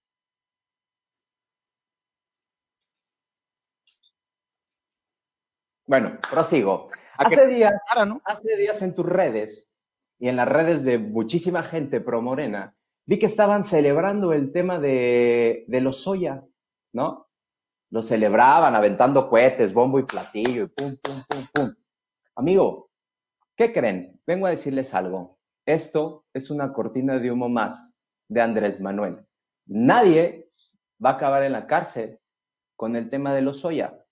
Bueno, 5.86 6.18
prosigo. 6.30 6.90
Hace 7.16 7.46
días, 7.46 7.72
hace 8.24 8.56
días 8.56 8.82
en 8.82 8.94
tus 8.94 9.06
redes 9.06 9.66
y 10.18 10.28
en 10.28 10.36
las 10.36 10.48
redes 10.48 10.84
de 10.84 10.98
muchísima 10.98 11.62
gente 11.62 12.00
pro 12.00 12.20
morena, 12.20 12.76
vi 13.06 13.18
que 13.18 13.26
estaban 13.26 13.64
celebrando 13.64 14.32
el 14.32 14.52
tema 14.52 14.78
de, 14.78 15.64
de 15.68 15.80
los 15.80 16.02
soya, 16.02 16.44
¿no? 16.94 17.28
Lo 17.90 18.02
celebraban 18.02 18.74
aventando 18.74 19.28
cohetes, 19.28 19.74
bombo 19.74 19.98
y 19.98 20.04
platillo 20.04 20.64
y 20.64 20.68
pum, 20.68 20.96
pum, 21.02 21.14
pum, 21.28 21.44
pum. 21.52 21.74
Amigo, 22.36 22.90
¿qué 23.56 23.72
creen? 23.72 24.20
Vengo 24.26 24.46
a 24.46 24.50
decirles 24.50 24.94
algo. 24.94 25.38
Esto 25.66 26.24
es 26.32 26.50
una 26.50 26.72
cortina 26.72 27.18
de 27.18 27.30
humo 27.30 27.48
más 27.48 27.96
de 28.28 28.40
Andrés 28.40 28.80
Manuel. 28.80 29.26
Nadie 29.66 30.50
va 31.04 31.10
a 31.10 31.12
acabar 31.14 31.42
en 31.42 31.52
la 31.52 31.66
cárcel 31.66 32.18
con 32.76 32.96
el 32.96 33.10
tema 33.10 33.34
de 33.34 33.42
los 33.42 33.60
soya. 33.60 34.04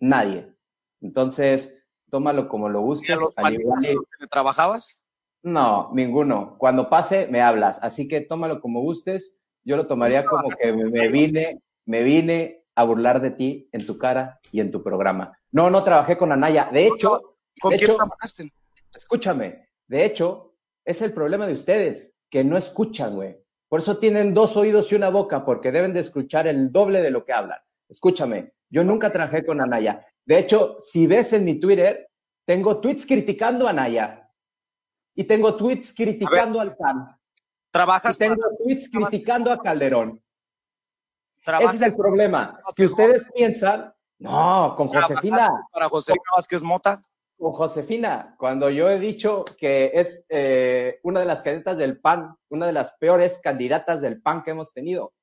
Nadie. 0.00 0.54
Entonces, 1.00 1.82
tómalo 2.10 2.48
como 2.48 2.68
lo 2.68 2.82
gustes. 2.82 3.20
¿Al 3.36 3.54
igual 3.54 3.82
que 3.82 4.26
trabajabas? 4.30 5.04
No, 5.42 5.90
ninguno. 5.92 6.56
Cuando 6.58 6.88
pase, 6.90 7.26
me 7.28 7.40
hablas. 7.42 7.78
Así 7.82 8.08
que 8.08 8.20
tómalo 8.20 8.60
como 8.60 8.80
gustes. 8.80 9.38
Yo 9.64 9.76
lo 9.76 9.86
tomaría 9.86 10.24
como 10.24 10.48
que 10.50 10.72
me 10.72 11.08
vine, 11.08 11.60
me 11.90 12.04
vine 12.04 12.66
a 12.76 12.84
burlar 12.84 13.20
de 13.20 13.32
ti 13.32 13.68
en 13.72 13.84
tu 13.84 13.98
cara 13.98 14.38
y 14.52 14.60
en 14.60 14.70
tu 14.70 14.80
programa. 14.80 15.36
No, 15.50 15.70
no 15.70 15.82
trabajé 15.82 16.16
con 16.16 16.30
Anaya. 16.30 16.70
De 16.72 16.86
hecho, 16.86 17.36
¿con 17.60 17.76
quién 17.76 17.96
trabajaste? 17.96 18.52
Escúchame. 18.94 19.66
De 19.88 20.04
hecho, 20.04 20.54
es 20.84 21.02
el 21.02 21.12
problema 21.12 21.48
de 21.48 21.54
ustedes, 21.54 22.14
que 22.30 22.44
no 22.44 22.56
escuchan, 22.56 23.16
güey. 23.16 23.36
Por 23.68 23.80
eso 23.80 23.98
tienen 23.98 24.34
dos 24.34 24.56
oídos 24.56 24.92
y 24.92 24.94
una 24.94 25.08
boca, 25.08 25.44
porque 25.44 25.72
deben 25.72 25.92
de 25.92 25.98
escuchar 25.98 26.46
el 26.46 26.70
doble 26.70 27.02
de 27.02 27.10
lo 27.10 27.24
que 27.24 27.32
hablan. 27.32 27.58
Escúchame, 27.88 28.52
yo 28.68 28.84
nunca 28.84 29.10
trabajé 29.10 29.44
con 29.44 29.60
Anaya. 29.60 30.06
De 30.24 30.38
hecho, 30.38 30.76
si 30.78 31.08
ves 31.08 31.32
en 31.32 31.44
mi 31.44 31.58
Twitter, 31.58 32.08
tengo 32.44 32.80
tweets 32.80 33.04
criticando 33.04 33.66
a 33.66 33.72
Naya 33.72 34.30
y 35.16 35.24
tengo 35.24 35.56
tweets 35.56 35.92
criticando 35.92 36.60
al 36.60 36.76
PAN. 36.76 37.18
¿Trabajas? 37.72 38.14
Y 38.14 38.18
tengo 38.20 38.44
tweets 38.62 38.88
criticando 38.92 39.50
a 39.50 39.60
Calderón. 39.60 40.22
Ese 41.46 41.76
es 41.76 41.82
el 41.82 41.96
problema. 41.96 42.60
Que 42.76 42.86
ustedes 42.86 43.30
piensan, 43.34 43.92
no, 44.18 44.74
con 44.76 44.88
Josefina. 44.88 45.50
¿Para 45.72 45.88
Josefina 45.88 46.24
Vázquez 46.36 46.62
Mota? 46.62 47.02
Con 47.38 47.52
Josefina, 47.52 48.34
cuando 48.38 48.68
yo 48.68 48.90
he 48.90 48.98
dicho 48.98 49.46
que 49.58 49.92
es 49.94 50.26
eh, 50.28 51.00
una 51.02 51.20
de 51.20 51.26
las 51.26 51.42
candidatas 51.42 51.78
del 51.78 51.98
PAN, 51.98 52.36
una 52.50 52.66
de 52.66 52.72
las 52.72 52.92
peores 53.00 53.40
candidatas 53.42 54.02
del 54.02 54.20
PAN 54.20 54.42
que 54.42 54.50
hemos 54.50 54.74
tenido, 54.74 55.14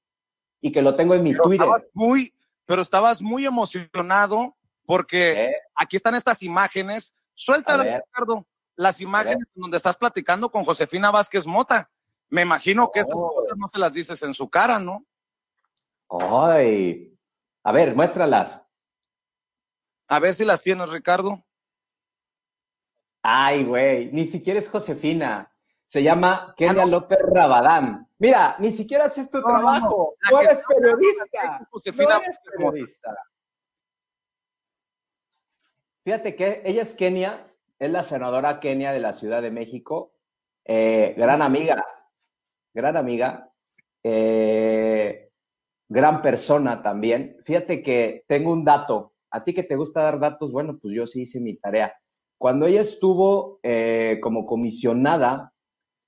y 0.59 0.71
que 0.71 0.81
lo 0.81 0.95
tengo 0.95 1.13
en 1.13 1.23
mi 1.23 1.35
Twitter. 1.35 1.67
muy, 1.93 2.33
pero 2.65 2.81
estabas 2.81 3.21
muy 3.21 3.45
emocionado 3.45 4.55
porque 4.85 5.51
aquí 5.75 5.97
están 5.97 6.15
estas 6.15 6.41
imágenes. 6.41 7.13
Suéltalo, 7.35 7.83
Ricardo, 7.83 8.47
las 8.75 8.99
imágenes 8.99 9.45
donde 9.53 9.77
estás 9.77 9.97
platicando 9.97 10.49
con 10.49 10.63
Josefina 10.63 11.11
Vázquez 11.11 11.45
Mota. 11.45 11.89
Me 12.29 12.41
imagino 12.41 12.89
que 12.91 13.01
esas 13.01 13.15
oh. 13.15 13.33
cosas 13.35 13.57
no 13.57 13.69
se 13.71 13.79
las 13.79 13.93
dices 13.93 14.23
en 14.23 14.33
su 14.33 14.49
cara, 14.49 14.79
¿no? 14.79 15.05
Ay, 16.09 17.17
a 17.63 17.71
ver, 17.71 17.95
muéstralas. 17.95 18.65
A 20.07 20.19
ver 20.19 20.35
si 20.35 20.45
las 20.45 20.61
tienes, 20.61 20.89
Ricardo. 20.89 21.43
Ay, 23.21 23.65
güey, 23.65 24.09
ni 24.13 24.25
siquiera 24.25 24.59
es 24.59 24.69
Josefina. 24.69 25.51
Se 25.85 26.03
llama 26.03 26.53
Kenia 26.57 26.83
ah, 26.83 26.85
López 26.85 27.19
Rabadán. 27.33 28.09
Mira, 28.19 28.55
ni 28.59 28.71
siquiera 28.71 29.05
haces 29.05 29.29
tu 29.29 29.41
trabajo. 29.41 30.15
No, 30.31 30.41
eres 30.41 30.61
periodista. 30.67 31.67
Josefina 31.69 32.17
no 32.17 32.23
eres 32.23 32.39
periodista. 32.39 33.17
Fíjate 36.03 36.35
que 36.35 36.61
ella 36.63 36.81
es 36.81 36.95
Kenia, 36.95 37.53
es 37.79 37.91
la 37.91 38.03
senadora 38.03 38.59
Kenia 38.61 38.93
de 38.93 38.99
la 38.99 39.13
Ciudad 39.13 39.41
de 39.41 39.51
México, 39.51 40.13
eh, 40.63 41.13
gran 41.17 41.41
amiga, 41.41 41.85
gran 42.73 42.95
amiga, 42.95 43.51
eh, 44.03 45.26
gran 45.89 46.21
persona 46.21 46.81
también. 46.81 47.37
Fíjate 47.43 47.81
que 47.81 48.23
tengo 48.27 48.51
un 48.51 48.63
dato, 48.63 49.13
a 49.31 49.43
ti 49.43 49.53
que 49.53 49.63
te 49.63 49.75
gusta 49.75 50.01
dar 50.03 50.19
datos, 50.19 50.51
bueno, 50.51 50.77
pues 50.79 50.95
yo 50.95 51.07
sí 51.07 51.21
hice 51.21 51.39
mi 51.39 51.55
tarea. 51.55 51.93
Cuando 52.37 52.67
ella 52.67 52.81
estuvo 52.81 53.59
eh, 53.63 54.19
como 54.21 54.45
comisionada 54.45 55.53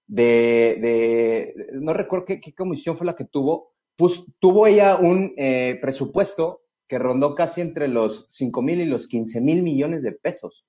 de, 0.08 1.54
no 1.74 1.94
recuerdo 1.94 2.26
qué, 2.26 2.42
comisión 2.56 2.98
fue 2.98 3.08
la 3.08 3.16
que 3.16 3.26
tuvo, 3.26 3.74
pues 3.96 4.26
tuvo 4.40 4.68
ella 4.68 4.98
un 4.98 5.34
presupuesto 5.82 6.62
que 6.90 6.98
rondó 6.98 7.36
casi 7.36 7.62
entre 7.62 7.88
los 7.88 8.26
5 8.30 8.62
mil 8.64 8.82
y 8.82 8.86
los 8.86 9.08
15 9.08 9.42
mil 9.42 9.62
millones 9.62 10.02
de 10.02 10.12
pesos. 10.12 10.66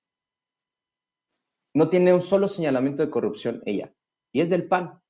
No 1.73 1.89
tiene 1.89 2.13
un 2.13 2.21
solo 2.21 2.47
señalamiento 2.47 3.03
de 3.03 3.09
corrupción 3.09 3.63
ella. 3.65 3.91
Y 4.31 4.41
es 4.41 4.49
del 4.51 4.67
PAN. 4.67 5.01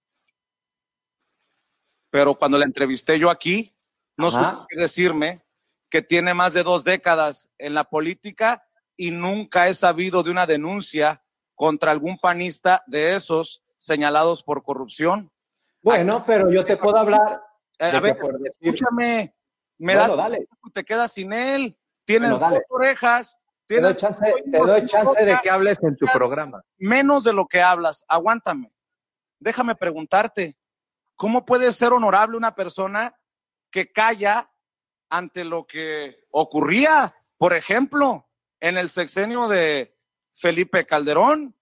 Pero 2.11 2.35
cuando 2.37 2.57
la 2.57 2.65
entrevisté 2.65 3.19
yo 3.19 3.29
aquí, 3.29 3.73
no 4.21 4.31
supo 4.31 4.67
decirme 4.71 5.41
que 5.89 6.01
tiene 6.01 6.33
más 6.33 6.53
de 6.53 6.63
dos 6.63 6.83
décadas 6.83 7.49
en 7.57 7.73
la 7.73 7.83
política 7.83 8.63
y 8.95 9.11
nunca 9.11 9.67
he 9.67 9.73
sabido 9.73 10.23
de 10.23 10.31
una 10.31 10.47
denuncia 10.47 11.21
contra 11.55 11.91
algún 11.91 12.17
panista 12.17 12.83
de 12.87 13.15
esos 13.15 13.63
señalados 13.77 14.41
por 14.41 14.63
corrupción. 14.63 15.31
Bueno, 15.81 16.23
pero 16.25 16.51
yo 16.51 16.63
te 16.63 16.77
puedo 16.77 16.97
hablar. 16.97 17.43
Eh, 17.79 17.85
a 17.85 17.99
ver, 17.99 18.17
escúchame, 18.45 19.35
me 19.77 19.95
das, 19.95 20.15
dale. 20.15 20.47
te 20.73 20.83
quedas 20.83 21.11
sin 21.11 21.33
él, 21.33 21.75
tienes 22.05 22.31
dos 22.31 22.53
orejas. 22.69 23.37
te 23.65 23.81
doy 23.81 23.95
chance, 23.95 24.23
te 24.51 24.57
doy 24.57 24.85
chance 24.85 25.25
de 25.25 25.39
que 25.41 25.49
hables 25.49 25.81
en 25.81 25.97
tu 25.97 26.05
programa. 26.13 26.61
Menos 26.77 27.23
de 27.23 27.33
lo 27.33 27.47
que 27.47 27.61
hablas, 27.61 28.05
aguántame. 28.07 28.71
Déjame 29.39 29.75
preguntarte, 29.75 30.55
¿cómo 31.15 31.45
puede 31.45 31.73
ser 31.73 31.91
honorable 31.91 32.37
una 32.37 32.53
persona 32.53 33.15
que 33.71 33.91
calla 33.91 34.51
ante 35.09 35.43
lo 35.43 35.65
que 35.65 36.25
ocurría, 36.29 37.15
por 37.37 37.55
ejemplo, 37.55 38.29
en 38.59 38.77
el 38.77 38.89
sexenio 38.89 39.47
de 39.47 39.97
Felipe 40.33 40.85
Calderón? 40.85 41.55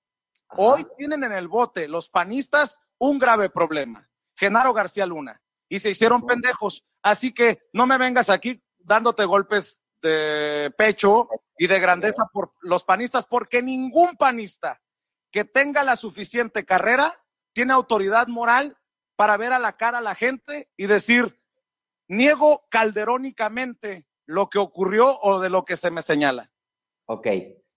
Hoy 0.57 0.85
tienen 0.97 1.23
en 1.23 1.31
el 1.31 1.47
bote 1.47 1.87
los 1.87 2.09
panistas 2.09 2.79
un 2.97 3.19
grave 3.19 3.49
problema. 3.49 4.09
Genaro 4.35 4.73
García 4.73 5.05
Luna. 5.05 5.41
Y 5.69 5.79
se 5.79 5.91
hicieron 5.91 6.25
pendejos. 6.25 6.85
Así 7.03 7.33
que 7.33 7.59
no 7.73 7.85
me 7.85 7.97
vengas 7.97 8.29
aquí 8.29 8.63
dándote 8.79 9.25
golpes 9.25 9.81
de 10.01 10.73
pecho 10.77 11.29
y 11.57 11.67
de 11.67 11.79
grandeza 11.79 12.25
por 12.33 12.53
los 12.61 12.83
panistas, 12.83 13.27
porque 13.27 13.61
ningún 13.61 14.15
panista 14.17 14.81
que 15.31 15.45
tenga 15.45 15.83
la 15.83 15.95
suficiente 15.95 16.65
carrera 16.65 17.21
tiene 17.53 17.73
autoridad 17.73 18.27
moral 18.27 18.77
para 19.15 19.37
ver 19.37 19.53
a 19.53 19.59
la 19.59 19.75
cara 19.75 19.99
a 19.99 20.01
la 20.01 20.15
gente 20.15 20.71
y 20.77 20.87
decir, 20.87 21.38
niego 22.09 22.65
calderónicamente 22.69 24.05
lo 24.25 24.49
que 24.49 24.59
ocurrió 24.59 25.17
o 25.21 25.39
de 25.39 25.49
lo 25.49 25.63
que 25.63 25.77
se 25.77 25.89
me 25.89 26.01
señala. 26.01 26.51
Ok, 27.05 27.27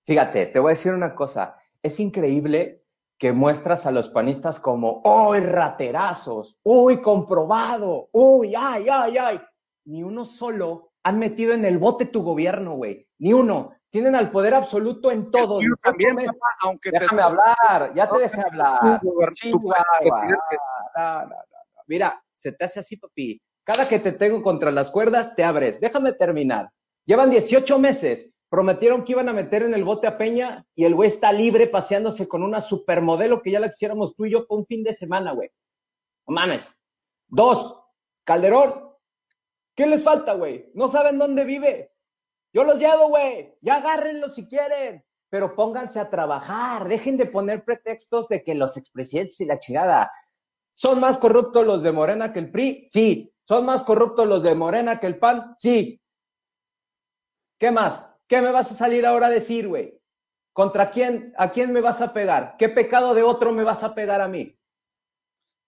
fíjate, 0.05 0.47
te 0.47 0.59
voy 0.59 0.71
a 0.71 0.77
decir 0.77 0.93
una 0.93 1.15
cosa. 1.15 1.57
Es 1.83 2.01
increíble 2.01 2.85
que 3.19 3.33
muestras 3.33 3.87
a 3.87 3.93
los 3.93 4.09
panistas 4.09 4.59
como, 4.59 5.01
¡uy, 5.05 5.41
raterazos! 5.41 6.59
¡Uy, 6.65 7.01
comprobado! 7.01 8.09
¡Uy, 8.13 8.55
ay, 8.57 8.87
ay, 8.91 9.17
ay! 9.17 9.41
Ni 9.85 10.03
uno 10.03 10.25
solo 10.25 10.93
han 11.05 11.19
metido 11.19 11.55
en 11.55 11.65
el 11.65 11.79
bote 11.79 12.07
tu 12.07 12.23
gobierno, 12.23 12.73
güey. 12.75 13.09
Ni 13.19 13.33
uno. 13.33 13.75
Tienen 13.91 14.15
al 14.15 14.31
poder 14.31 14.55
absoluto 14.55 15.11
en 15.11 15.31
todo. 15.31 15.61
también, 15.83 16.17
aunque 16.61 16.91
Déjame 16.91 17.23
hablar, 17.23 17.93
ya 17.95 18.09
te 18.09 18.19
dejé 18.21 18.41
hablar. 18.41 19.01
Mira, 21.87 22.25
se 22.35 22.53
te 22.53 22.65
hace 22.65 22.81
así, 22.81 22.97
papi. 22.97 23.41
Cada 23.65 23.89
que 23.89 23.99
te 23.99 24.13
tengo 24.13 24.43
contra 24.43 24.71
las 24.71 24.91
cuerdas, 24.91 25.35
te 25.35 25.45
abres. 25.45 25.81
Déjame 25.81 26.13
terminar. 26.13 26.71
Llevan 27.07 27.31
18 27.31 27.79
meses 27.79 28.33
prometieron 28.53 29.03
que 29.03 29.13
iban 29.13 29.31
a 29.31 29.33
meter 29.33 29.63
en 29.63 29.73
el 29.73 29.83
bote 29.83 30.07
a 30.07 30.19
Peña 30.19 30.67
y 30.75 30.85
el 30.85 30.95
güey 30.95 31.09
está 31.09 31.33
libre 31.33 31.69
paseándose 31.69 32.29
con 32.29 32.43
una 32.43 32.61
supermodelo 32.61 33.41
que 33.41 33.51
ya 33.51 33.59
la 33.59 33.71
quisiéramos 33.71 34.15
tú 34.15 34.27
y 34.27 34.33
yo 34.33 34.47
por 34.47 34.59
un 34.59 34.67
fin 34.67 34.83
de 34.83 34.93
semana, 34.93 35.33
güey. 35.33 35.49
No 36.27 36.35
mames. 36.35 36.77
Dos, 37.29 37.83
Calderón. 38.25 38.91
¿Qué 39.75 39.87
les 39.87 40.05
falta, 40.05 40.35
güey? 40.35 40.71
No 40.75 40.89
saben 40.89 41.17
dónde 41.17 41.45
vive. 41.45 41.95
Yo 42.53 42.65
los 42.65 42.79
llevo, 42.79 43.09
güey. 43.09 43.57
Ya 43.63 43.77
agárrenlo 43.77 44.29
si 44.29 44.47
quieren. 44.47 45.03
Pero 45.31 45.57
pónganse 45.57 45.99
a 45.99 46.11
trabajar. 46.11 46.87
Dejen 46.87 47.17
de 47.17 47.25
poner 47.25 47.65
pretextos 47.65 48.29
de 48.29 48.45
que 48.45 48.55
los 48.55 48.77
expresidentes 48.77 49.41
y 49.41 49.47
la 49.47 49.59
chingada. 49.59 50.13
¿Son 50.75 51.01
más 51.01 51.17
corruptos 51.17 51.67
los 51.67 51.83
de 51.83 51.93
Morena 51.93 52.35
que 52.35 52.41
el 52.41 52.51
PRI? 52.51 52.87
Sí. 52.91 53.32
¿Son 53.45 53.67
más 53.67 53.85
corruptos 53.85 54.27
los 54.27 54.43
de 54.43 54.55
Morena 54.55 55.01
que 55.01 55.07
el 55.07 55.19
PAN? 55.19 55.55
Sí. 55.57 56.01
¿Qué 57.59 57.71
más? 57.71 58.15
¿Qué 58.29 58.41
me 58.41 58.51
vas 58.51 58.71
a 58.71 58.75
salir 58.75 59.05
ahora 59.05 59.27
a 59.27 59.31
decir, 59.31 59.69
güey? 59.69 60.01
¿Contra 60.53 60.91
quién, 60.91 61.35
a 61.37 61.51
quién 61.51 61.73
me 61.73 61.81
vas 61.81 62.03
a 62.03 62.13
pegar? 62.13 62.57
¿Qué 62.59 62.69
pecado 62.69 63.15
de 63.15 63.23
otro 63.23 63.53
me 63.53 63.65
vas 63.65 63.83
a 63.85 63.95
pegar 63.95 64.21
a 64.21 64.29
mí? 64.29 64.59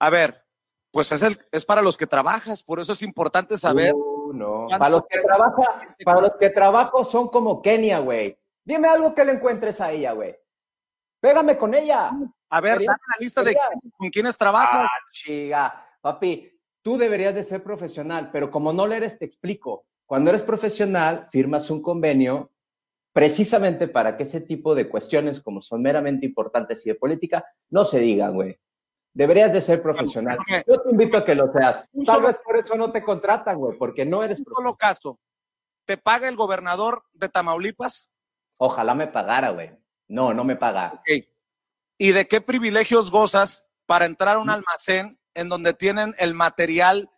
A 0.00 0.10
ver, 0.10 0.44
pues 0.90 1.10
es, 1.12 1.22
el, 1.22 1.44
es 1.50 1.64
para 1.64 1.82
los 1.82 1.96
que 1.96 2.06
trabajas, 2.06 2.62
por 2.62 2.80
eso 2.80 2.92
es 2.92 3.02
importante 3.02 3.58
saber. 3.58 3.94
Uh, 3.94 4.32
no. 4.32 4.66
Para 4.68 4.90
los 4.90 5.02
que 5.08 5.20
trabaja, 5.20 5.82
para 6.04 6.20
los 6.20 6.36
que 6.38 6.50
trabajo 6.50 7.04
son 7.04 7.28
como 7.28 7.60
Kenia, 7.62 7.98
güey. 7.98 8.38
Dime 8.64 8.88
algo 8.88 9.14
que 9.14 9.24
le 9.24 9.32
encuentres 9.32 9.80
a 9.80 9.92
ella, 9.92 10.12
güey. 10.12 10.36
Pégame 11.20 11.56
con 11.56 11.74
ella. 11.74 12.10
A 12.50 12.60
ver, 12.60 12.78
dame 12.78 12.86
la 12.86 13.16
lista 13.18 13.42
de 13.42 13.56
con 13.96 14.10
quiénes 14.10 14.36
trabajas. 14.38 14.88
Ah, 14.90 14.98
chiga. 15.10 15.96
Papi, 16.00 16.53
tú 16.84 16.98
deberías 16.98 17.34
de 17.34 17.42
ser 17.42 17.64
profesional, 17.64 18.30
pero 18.30 18.50
como 18.50 18.72
no 18.72 18.86
lo 18.86 18.94
eres, 18.94 19.18
te 19.18 19.24
explico. 19.24 19.86
Cuando 20.06 20.30
eres 20.30 20.42
profesional, 20.42 21.28
firmas 21.32 21.70
un 21.70 21.80
convenio 21.80 22.52
precisamente 23.12 23.88
para 23.88 24.16
que 24.16 24.24
ese 24.24 24.42
tipo 24.42 24.74
de 24.74 24.88
cuestiones, 24.88 25.40
como 25.40 25.62
son 25.62 25.80
meramente 25.80 26.26
importantes 26.26 26.84
y 26.84 26.90
de 26.90 26.96
política, 26.96 27.44
no 27.70 27.84
se 27.84 28.00
digan, 28.00 28.34
güey. 28.34 28.60
Deberías 29.14 29.52
de 29.52 29.62
ser 29.62 29.82
profesional. 29.82 30.36
Yo 30.66 30.82
te 30.82 30.90
invito 30.90 31.16
a 31.16 31.24
que 31.24 31.34
lo 31.34 31.50
seas. 31.52 31.88
Tal 32.04 32.22
vez 32.22 32.38
por 32.44 32.58
eso 32.58 32.74
no 32.74 32.92
te 32.92 33.02
contratan, 33.02 33.56
güey, 33.56 33.78
porque 33.78 34.04
no 34.04 34.22
eres 34.22 34.38
profesional. 34.42 34.62
solo 34.64 34.76
caso. 34.76 35.18
¿Te 35.86 35.96
paga 35.96 36.28
el 36.28 36.36
gobernador 36.36 37.04
de 37.12 37.28
Tamaulipas? 37.28 38.10
Ojalá 38.58 38.94
me 38.94 39.06
pagara, 39.06 39.50
güey. 39.50 39.70
No, 40.08 40.34
no 40.34 40.44
me 40.44 40.56
paga. 40.56 41.02
¿Y 41.96 42.12
de 42.12 42.28
qué 42.28 42.40
privilegios 42.42 43.10
gozas 43.10 43.66
para 43.86 44.04
entrar 44.04 44.36
a 44.36 44.40
un 44.40 44.50
almacén 44.50 45.18
en 45.34 45.48
donde 45.48 45.74
tienen 45.74 46.14
el 46.18 46.34
material 46.34 47.10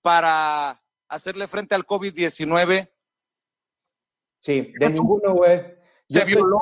para 0.00 0.82
hacerle 1.08 1.46
frente 1.48 1.74
al 1.74 1.86
COVID-19? 1.86 2.90
Sí, 4.40 4.72
de 4.78 4.90
ninguno, 4.90 5.34
güey. 5.34 5.62
Se 6.08 6.24
violó. 6.24 6.58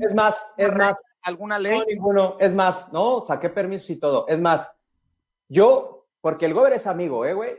Es 0.00 0.14
más, 0.14 0.52
es 0.56 0.74
más. 0.74 0.94
¿Alguna 1.22 1.58
ley? 1.58 1.78
No, 1.78 1.84
ninguno. 1.84 2.36
Es 2.40 2.54
más, 2.54 2.92
no, 2.92 3.22
saqué 3.26 3.50
permiso 3.50 3.92
y 3.92 3.96
todo. 3.96 4.26
Es 4.28 4.40
más, 4.40 4.72
yo, 5.48 6.06
porque 6.20 6.46
el 6.46 6.54
gobernador 6.54 6.80
es 6.80 6.86
amigo, 6.86 7.26
¿eh, 7.26 7.34
güey? 7.34 7.58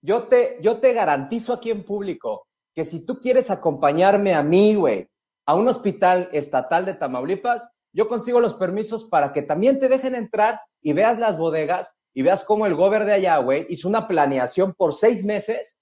Yo 0.00 0.24
te, 0.24 0.58
yo 0.60 0.78
te 0.78 0.92
garantizo 0.92 1.52
aquí 1.52 1.70
en 1.70 1.84
público 1.84 2.48
que 2.74 2.84
si 2.84 3.06
tú 3.06 3.20
quieres 3.20 3.50
acompañarme 3.50 4.34
a 4.34 4.42
mí, 4.42 4.74
güey, 4.74 5.08
a 5.46 5.54
un 5.54 5.68
hospital 5.68 6.28
estatal 6.32 6.84
de 6.84 6.94
Tamaulipas, 6.94 7.70
yo 7.92 8.08
consigo 8.08 8.40
los 8.40 8.54
permisos 8.54 9.04
para 9.04 9.32
que 9.32 9.42
también 9.42 9.78
te 9.78 9.88
dejen 9.88 10.14
entrar 10.14 10.60
y 10.80 10.92
veas 10.92 11.18
las 11.18 11.38
bodegas 11.38 11.94
y 12.14 12.22
veas 12.22 12.44
cómo 12.44 12.64
el 12.64 12.74
gobernador 12.74 13.08
de 13.08 13.14
allá, 13.14 13.36
güey, 13.38 13.66
hizo 13.68 13.88
una 13.88 14.06
planeación 14.06 14.72
por 14.72 14.94
seis 14.94 15.24
meses 15.24 15.80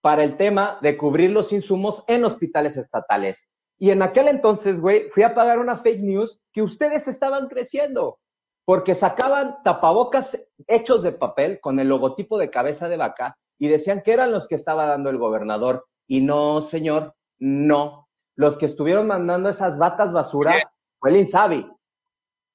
para 0.00 0.22
el 0.22 0.36
tema 0.36 0.78
de 0.82 0.96
cubrir 0.96 1.30
los 1.30 1.52
insumos 1.52 2.04
en 2.06 2.24
hospitales 2.24 2.76
estatales. 2.76 3.48
Y 3.78 3.90
en 3.90 4.02
aquel 4.02 4.28
entonces, 4.28 4.80
güey, 4.80 5.08
fui 5.10 5.24
a 5.24 5.34
pagar 5.34 5.58
una 5.58 5.76
fake 5.76 6.00
news 6.00 6.40
que 6.52 6.62
ustedes 6.62 7.08
estaban 7.08 7.48
creciendo, 7.48 8.20
porque 8.64 8.94
sacaban 8.94 9.62
tapabocas 9.64 10.48
hechos 10.68 11.02
de 11.02 11.12
papel 11.12 11.58
con 11.60 11.80
el 11.80 11.88
logotipo 11.88 12.38
de 12.38 12.50
cabeza 12.50 12.88
de 12.88 12.96
vaca 12.96 13.36
y 13.58 13.68
decían 13.68 14.02
que 14.02 14.12
eran 14.12 14.30
los 14.30 14.46
que 14.46 14.54
estaba 14.54 14.86
dando 14.86 15.10
el 15.10 15.18
gobernador. 15.18 15.86
Y 16.06 16.20
no, 16.20 16.62
señor, 16.62 17.16
no. 17.38 18.08
Los 18.36 18.58
que 18.58 18.66
estuvieron 18.66 19.06
mandando 19.06 19.48
esas 19.48 19.76
batas 19.78 20.12
basura 20.12 20.70
fue 21.00 21.10
el 21.10 21.16
INSABI, 21.16 21.70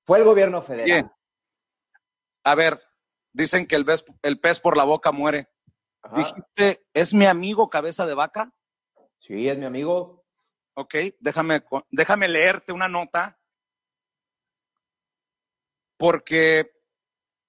fue 0.06 0.20
el 0.20 0.24
gobierno 0.24 0.62
federal. 0.62 1.12
A 2.43 2.56
ver, 2.56 2.80
dicen 3.34 3.68
que 3.68 3.76
el, 3.76 3.86
el 4.24 4.39
pez 4.39 4.60
por 4.60 4.78
la 4.78 4.84
boca 4.84 5.12
muere. 5.12 5.50
Dijiste, 6.15 6.86
¿es 6.94 7.13
mi 7.13 7.26
amigo 7.26 7.70
cabeza 7.70 8.06
de 8.06 8.13
vaca? 8.13 8.54
Sí, 9.18 9.50
es 9.50 9.58
mi 9.58 9.65
amigo. 9.65 10.24
Ok, 10.74 10.96
déjame, 11.20 11.63
déjame 11.92 12.28
leerte 12.28 12.72
una 12.72 12.88
nota. 12.88 13.38
Porque 15.98 16.72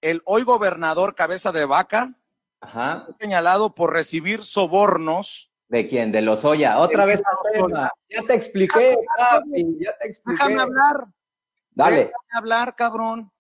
el 0.01 0.21
hoy 0.25 0.43
gobernador 0.43 1.15
cabeza 1.15 1.53
de 1.53 1.65
vaca 1.65 2.17
Ajá. 2.61 3.07
señalado 3.19 3.75
por 3.75 3.93
recibir 3.93 4.45
sobornos. 4.45 5.53
¿De 5.69 5.87
quién? 5.87 6.11
De 6.11 6.21
Lozoya. 6.21 6.79
Otra 6.79 7.07
vez 7.07 7.23
Ya 8.09 8.23
te 8.27 8.35
expliqué, 8.35 8.97
ya 9.79 9.97
te 9.99 10.09
expliqué. 10.09 10.43
Déjame 10.43 10.61
hablar. 10.61 11.07
Dale. 11.71 11.97
Déjame 11.97 12.33
hablar, 12.33 12.75
cabrón. 12.75 13.33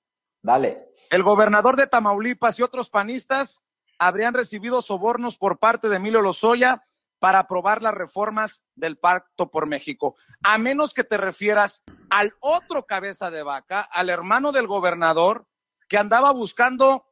Dale. 0.42 0.88
El 1.10 1.22
gobernador 1.22 1.76
de 1.76 1.86
Tamaulipas 1.86 2.58
y 2.58 2.62
otros 2.62 2.88
panistas 2.88 3.62
habrían 3.98 4.34
recibido 4.34 4.80
sobornos 4.80 5.36
por 5.36 5.58
parte 5.58 5.88
de 5.88 5.96
Emilio 5.96 6.22
Lozoya 6.22 6.82
para 7.18 7.40
aprobar 7.40 7.82
las 7.82 7.92
reformas 7.92 8.62
del 8.74 8.96
Pacto 8.96 9.50
por 9.50 9.66
México. 9.66 10.16
A 10.42 10.56
menos 10.56 10.94
que 10.94 11.04
te 11.04 11.18
refieras 11.18 11.82
al 12.08 12.32
otro 12.40 12.86
cabeza 12.86 13.30
de 13.30 13.42
vaca, 13.42 13.82
al 13.82 14.08
hermano 14.08 14.52
del 14.52 14.66
gobernador, 14.66 15.46
que 15.86 15.98
andaba 15.98 16.32
buscando 16.32 17.04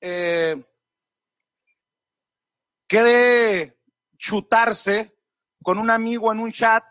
eh, 0.00 0.62
chutarse 4.18 5.16
con 5.62 5.78
un 5.78 5.90
amigo 5.90 6.30
en 6.32 6.40
un 6.40 6.52
chat, 6.52 6.84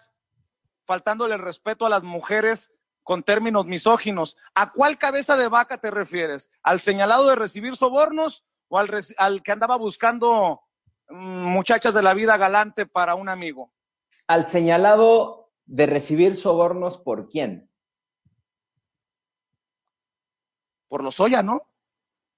faltándole 0.86 1.38
respeto 1.38 1.86
a 1.86 1.90
las 1.90 2.04
mujeres 2.04 2.72
con 3.06 3.24
términos 3.24 3.68
misóginos. 3.68 4.36
¿A 4.56 4.74
cuál 4.74 4.98
cabeza 4.98 5.38
de 5.38 5.48
vaca 5.48 5.78
te 5.78 5.92
refieres? 5.92 6.52
¿Al 6.64 6.82
señalado 6.82 7.30
de 7.30 7.36
recibir 7.36 7.78
sobornos 7.78 8.44
o 8.68 8.80
al, 8.80 8.90
al 9.18 9.44
que 9.44 9.52
andaba 9.54 9.78
buscando 9.78 10.64
mm, 11.10 11.46
muchachas 11.46 11.94
de 11.94 12.02
la 12.02 12.16
vida 12.16 12.36
galante 12.36 12.88
para 12.88 13.16
un 13.16 13.30
amigo? 13.30 13.72
Al 14.28 14.48
señalado 14.48 15.52
de 15.66 15.86
recibir 15.86 16.36
sobornos 16.36 16.98
por 16.98 17.30
quién? 17.30 17.70
Por 20.88 21.04
los 21.04 21.20
Oya, 21.20 21.44
¿no? 21.44 21.70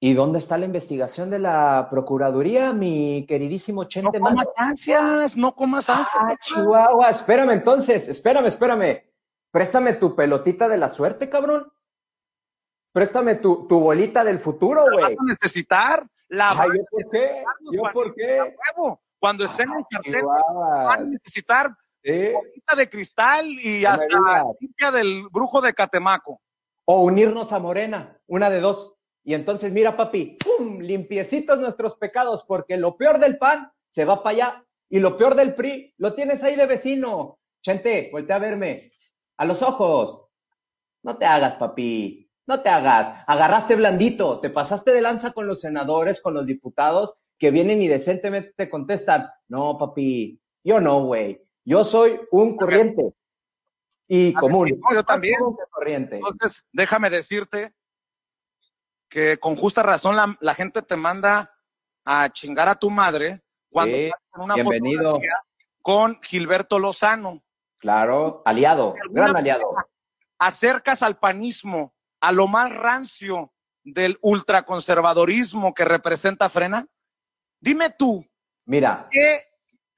¿Y 0.02 0.14
dónde 0.14 0.38
está 0.38 0.58
la 0.58 0.66
investigación 0.66 1.30
de 1.30 1.40
la 1.40 1.88
Procuraduría, 1.90 2.74
mi 2.74 3.26
queridísimo 3.26 3.86
Chente? 3.86 4.20
No 4.20 4.26
comas 4.26 4.48
ansias, 4.58 5.38
no 5.38 5.56
comas 5.56 5.90
ansias. 5.90 6.10
Ah, 6.14 6.36
Chihuahua, 6.40 7.10
espérame 7.10 7.52
entonces, 7.52 8.10
espérame, 8.10 8.48
espérame. 8.48 9.07
Préstame 9.52 9.94
tu 9.94 10.16
pelotita 10.16 10.68
de 10.68 10.78
la 10.78 10.90
suerte, 10.90 11.30
cabrón. 11.30 11.72
Préstame 12.92 13.36
tu, 13.36 13.68
tu 13.68 13.80
bolita 13.80 14.24
del 14.24 14.40
futuro, 14.40 14.84
güey. 14.92 15.04
vas 15.04 15.14
a 15.20 15.24
necesitar. 15.24 16.08
La 16.30 16.54
¿Yo 16.54 16.84
por 16.90 17.12
qué? 17.12 17.44
¿Yo 17.72 17.82
por 17.94 18.16
qué? 18.16 18.56
Cuando 19.20 19.46
estén 19.46 19.70
en 19.72 19.78
el 19.78 19.86
cartel, 19.90 20.26
van 20.26 21.00
a 21.00 21.04
necesitar 21.04 21.72
bolita 22.04 22.76
de 22.76 22.90
cristal 22.90 23.46
y 23.48 23.86
hasta 23.86 24.20
la 24.20 24.46
limpia 24.60 24.92
del 24.92 25.28
brujo 25.30 25.62
de 25.62 25.74
Catemaco. 25.74 26.42
O 26.86 27.02
unirnos 27.04 27.52
a 27.52 27.60
Morena, 27.60 28.20
una 28.28 28.50
de 28.50 28.62
dos. 28.62 28.96
Y 29.24 29.34
entonces, 29.34 29.74
mira, 29.74 29.98
papi, 29.98 30.38
¡pum! 30.44 30.80
limpiecitos 30.80 31.60
nuestros 31.60 31.98
pecados, 31.98 32.46
porque 32.48 32.78
lo 32.78 32.96
peor 32.96 33.20
del 33.20 33.38
pan 33.38 33.72
se 33.90 34.06
va 34.06 34.24
para 34.24 34.34
allá 34.34 34.66
y 34.90 35.00
lo 35.00 35.18
peor 35.18 35.36
del 35.36 35.54
PRI 35.54 35.94
lo 35.98 36.14
tienes 36.14 36.44
ahí 36.44 36.56
de 36.56 36.66
vecino. 36.66 37.40
Chente, 37.62 38.10
voltea 38.12 38.38
a 38.38 38.40
verme. 38.40 38.92
A 39.38 39.46
los 39.46 39.62
ojos. 39.62 40.28
No 41.04 41.18
te 41.18 41.26
hagas, 41.26 41.56
papi. 41.56 42.30
No 42.46 42.62
te 42.62 42.70
hagas, 42.70 43.14
agarraste 43.28 43.76
blandito, 43.76 44.40
te 44.40 44.50
pasaste 44.50 44.92
de 44.94 45.02
lanza 45.02 45.34
con 45.34 45.48
los 45.48 45.60
senadores, 45.60 46.22
con 46.22 46.34
los 46.34 46.46
diputados 46.46 47.16
que 47.38 47.52
vienen 47.52 47.82
y 47.82 47.90
decentemente 47.90 48.54
te 48.56 48.70
contestan, 48.70 49.30
no, 49.50 49.78
papi, 49.78 50.42
yo 50.64 50.80
no, 50.80 51.04
güey, 51.04 51.46
yo 51.66 51.84
soy 51.84 52.20
un 52.32 52.56
corriente 52.56 53.14
y 54.08 54.34
común. 54.34 54.82
yo 54.94 55.04
también. 55.04 55.36
Corriente. 55.70 56.16
Entonces, 56.16 56.66
déjame 56.72 57.10
decirte 57.10 57.74
que 59.10 59.38
con 59.38 59.56
justa 59.56 59.84
razón 59.84 60.16
la, 60.16 60.54
gente 60.54 60.82
te 60.82 60.96
manda 60.96 61.54
a 62.06 62.30
chingar 62.30 62.70
a 62.70 62.76
tu 62.76 62.90
madre 62.90 63.44
cuando 63.70 63.98
sí, 63.98 64.12
una 64.36 64.56
bienvenido. 64.56 65.20
con 65.82 66.20
Gilberto 66.22 66.80
Lozano. 66.80 67.44
Claro, 67.80 68.42
aliado, 68.46 68.96
gran 69.10 69.36
aliado. 69.36 69.64
Acercas 70.40 71.04
al 71.04 71.18
panismo 71.18 71.94
a 72.20 72.32
lo 72.32 72.48
más 72.48 72.72
rancio 72.72 73.54
del 73.84 74.18
ultraconservadorismo 74.22 75.74
que 75.74 75.86
representa 75.86 76.50
Frena? 76.50 76.88
Dime 77.60 77.90
tú, 77.90 78.26
mira, 78.66 79.08
¿qué, 79.10 79.42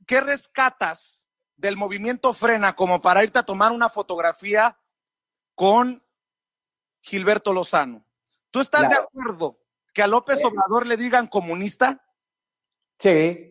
qué 0.05 0.21
rescatas 0.21 1.25
del 1.55 1.75
movimiento 1.75 2.33
Frena 2.33 2.75
como 2.75 3.01
para 3.01 3.23
irte 3.23 3.39
a 3.39 3.43
tomar 3.43 3.71
una 3.71 3.89
fotografía 3.89 4.77
con 5.55 6.03
Gilberto 7.01 7.51
Lozano? 7.51 8.05
¿Tú 8.51 8.59
estás 8.59 8.89
de 8.89 8.95
acuerdo 8.95 9.59
que 9.93 10.03
a 10.03 10.07
López 10.07 10.43
Obrador 10.43 10.87
le 10.87 10.97
digan 10.97 11.27
comunista? 11.27 12.03
Sí. 12.99 13.48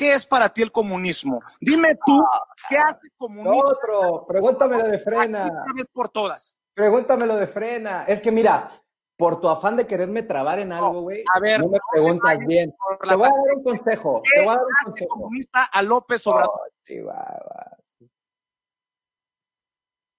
¿Qué 0.00 0.14
es 0.14 0.24
para 0.24 0.48
ti 0.48 0.62
el 0.62 0.72
comunismo? 0.72 1.42
Dime 1.60 1.94
tú, 2.06 2.24
¿qué 2.70 2.78
hace 2.78 3.10
comunismo? 3.18 3.58
Otro, 3.58 4.24
pregúntame 4.26 4.82
de 4.82 4.98
Frena. 4.98 5.62
Por 5.92 6.08
todas. 6.08 6.56
Pregúntamelo 6.72 7.36
de 7.36 7.46
frena. 7.46 8.04
Es 8.04 8.22
que 8.22 8.30
mira, 8.30 8.70
por 9.18 9.42
tu 9.42 9.50
afán 9.50 9.76
de 9.76 9.86
quererme 9.86 10.22
trabar 10.22 10.58
en 10.58 10.72
algo, 10.72 11.02
güey, 11.02 11.22
a 11.34 11.38
ver, 11.38 11.60
no 11.60 11.68
me 11.68 11.78
preguntas 11.92 12.38
bien. 12.46 12.74
Te 13.06 13.14
voy 13.14 13.26
a 13.26 13.28
dar 13.28 13.56
un 13.56 13.62
consejo. 13.62 14.22
Te 14.24 14.42
voy 14.42 14.54
a 14.54 14.56
dar 14.56 14.64
un 14.64 14.84
consejo. 14.84 15.08
comunista 15.10 15.64
a 15.64 15.82
López 15.82 16.26
Obrador? 16.26 16.60
Oh. 16.62 18.06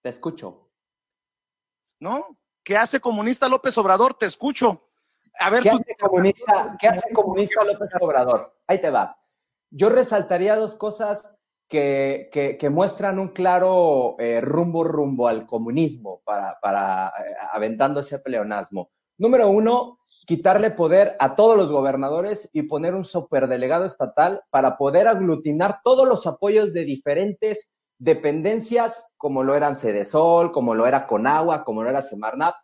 Te 0.04 0.10
escucho. 0.10 0.70
¿No? 2.00 2.38
¿Qué 2.64 2.78
hace 2.78 3.00
comunista 3.00 3.50
López 3.50 3.76
Obrador? 3.80 4.14
Te 4.14 4.28
escucho. 4.28 4.92
A 5.40 5.50
ver, 5.50 5.64
¿Qué, 5.64 5.72
hace 5.72 5.96
comunista, 6.00 6.78
¿Qué 6.80 6.88
hace 6.88 7.12
comunista 7.12 7.64
López 7.64 7.90
Obrador? 8.00 8.56
Ahí 8.68 8.80
te 8.80 8.92
va. 8.92 9.18
Yo 9.72 9.90
resaltaría 9.90 10.58
dos 10.58 10.76
cosas 10.76 11.38
que, 11.70 12.30
que, 12.60 12.70
muestran 12.70 13.18
un 13.18 13.30
claro 13.30 14.18
eh, 14.20 14.42
rumbo 14.42 14.84
rumbo 14.84 15.30
al 15.30 15.46
comunismo 15.46 16.22
para, 16.26 16.60
para 16.62 17.08
eh, 17.08 17.34
aventando 17.54 18.02
ese 18.02 18.20
pleonasmo. 18.20 18.92
Número 19.18 19.48
uno, 19.48 20.00
quitarle 20.28 20.72
poder 20.72 21.16
a 21.20 21.36
todos 21.36 21.56
los 21.56 21.72
gobernadores 21.72 22.50
y 22.52 22.64
poner 22.64 22.94
un 22.94 23.06
superdelegado 23.06 23.86
estatal 23.86 24.42
para 24.50 24.78
poder 24.78 25.08
aglutinar 25.08 25.80
todos 25.86 26.06
los 26.06 26.28
apoyos 26.28 26.74
de 26.74 26.84
diferentes 26.84 27.72
dependencias, 27.98 29.14
como 29.16 29.42
lo 29.42 29.56
eran 29.56 29.78
Cedesol, 29.78 30.52
como 30.52 30.76
lo 30.76 30.86
era 30.86 31.08
Conagua, 31.08 31.64
como 31.64 31.84
lo 31.84 31.90
era 31.90 32.02
Semarnap, 32.02 32.56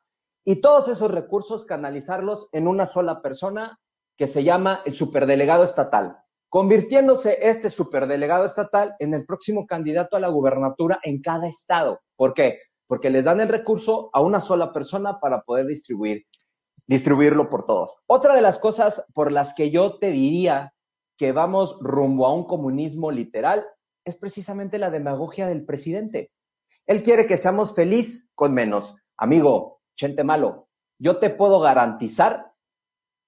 y 0.43 0.59
todos 0.59 0.89
esos 0.89 1.11
recursos 1.11 1.63
canalizarlos 1.63 2.49
en 2.51 2.67
una 2.67 2.85
sola 2.85 3.21
persona 3.21 3.79
que 4.17 4.27
se 4.27 4.43
llama 4.43 4.81
el 4.85 4.93
superdelegado 4.93 5.63
estatal 5.63 6.17
convirtiéndose 6.49 7.37
este 7.41 7.69
superdelegado 7.69 8.45
estatal 8.45 8.95
en 8.99 9.13
el 9.13 9.25
próximo 9.25 9.65
candidato 9.65 10.15
a 10.15 10.19
la 10.19 10.29
gubernatura 10.29 10.99
en 11.03 11.21
cada 11.21 11.47
estado. 11.47 11.99
¿Por 12.15 12.33
qué? 12.33 12.59
Porque 12.87 13.09
les 13.09 13.25
dan 13.25 13.41
el 13.41 13.49
recurso 13.49 14.09
a 14.13 14.21
una 14.21 14.39
sola 14.39 14.71
persona 14.71 15.19
para 15.19 15.41
poder 15.41 15.65
distribuir, 15.65 16.25
distribuirlo 16.87 17.49
por 17.49 17.65
todos. 17.65 17.97
Otra 18.07 18.33
de 18.33 18.41
las 18.41 18.59
cosas 18.59 19.05
por 19.13 19.31
las 19.31 19.53
que 19.53 19.71
yo 19.71 19.97
te 19.99 20.11
diría 20.11 20.73
que 21.17 21.31
vamos 21.31 21.77
rumbo 21.81 22.25
a 22.27 22.33
un 22.33 22.45
comunismo 22.45 23.11
literal 23.11 23.65
es 24.05 24.15
precisamente 24.15 24.77
la 24.77 24.89
demagogia 24.89 25.47
del 25.47 25.65
presidente. 25.65 26.31
Él 26.85 27.03
quiere 27.03 27.27
que 27.27 27.35
seamos 27.35 27.75
feliz 27.75 28.29
con 28.35 28.53
menos. 28.53 28.95
Amigo, 29.17 29.81
gente 29.97 30.23
malo, 30.23 30.69
yo 30.97 31.17
te 31.17 31.29
puedo 31.29 31.59
garantizar 31.59 32.53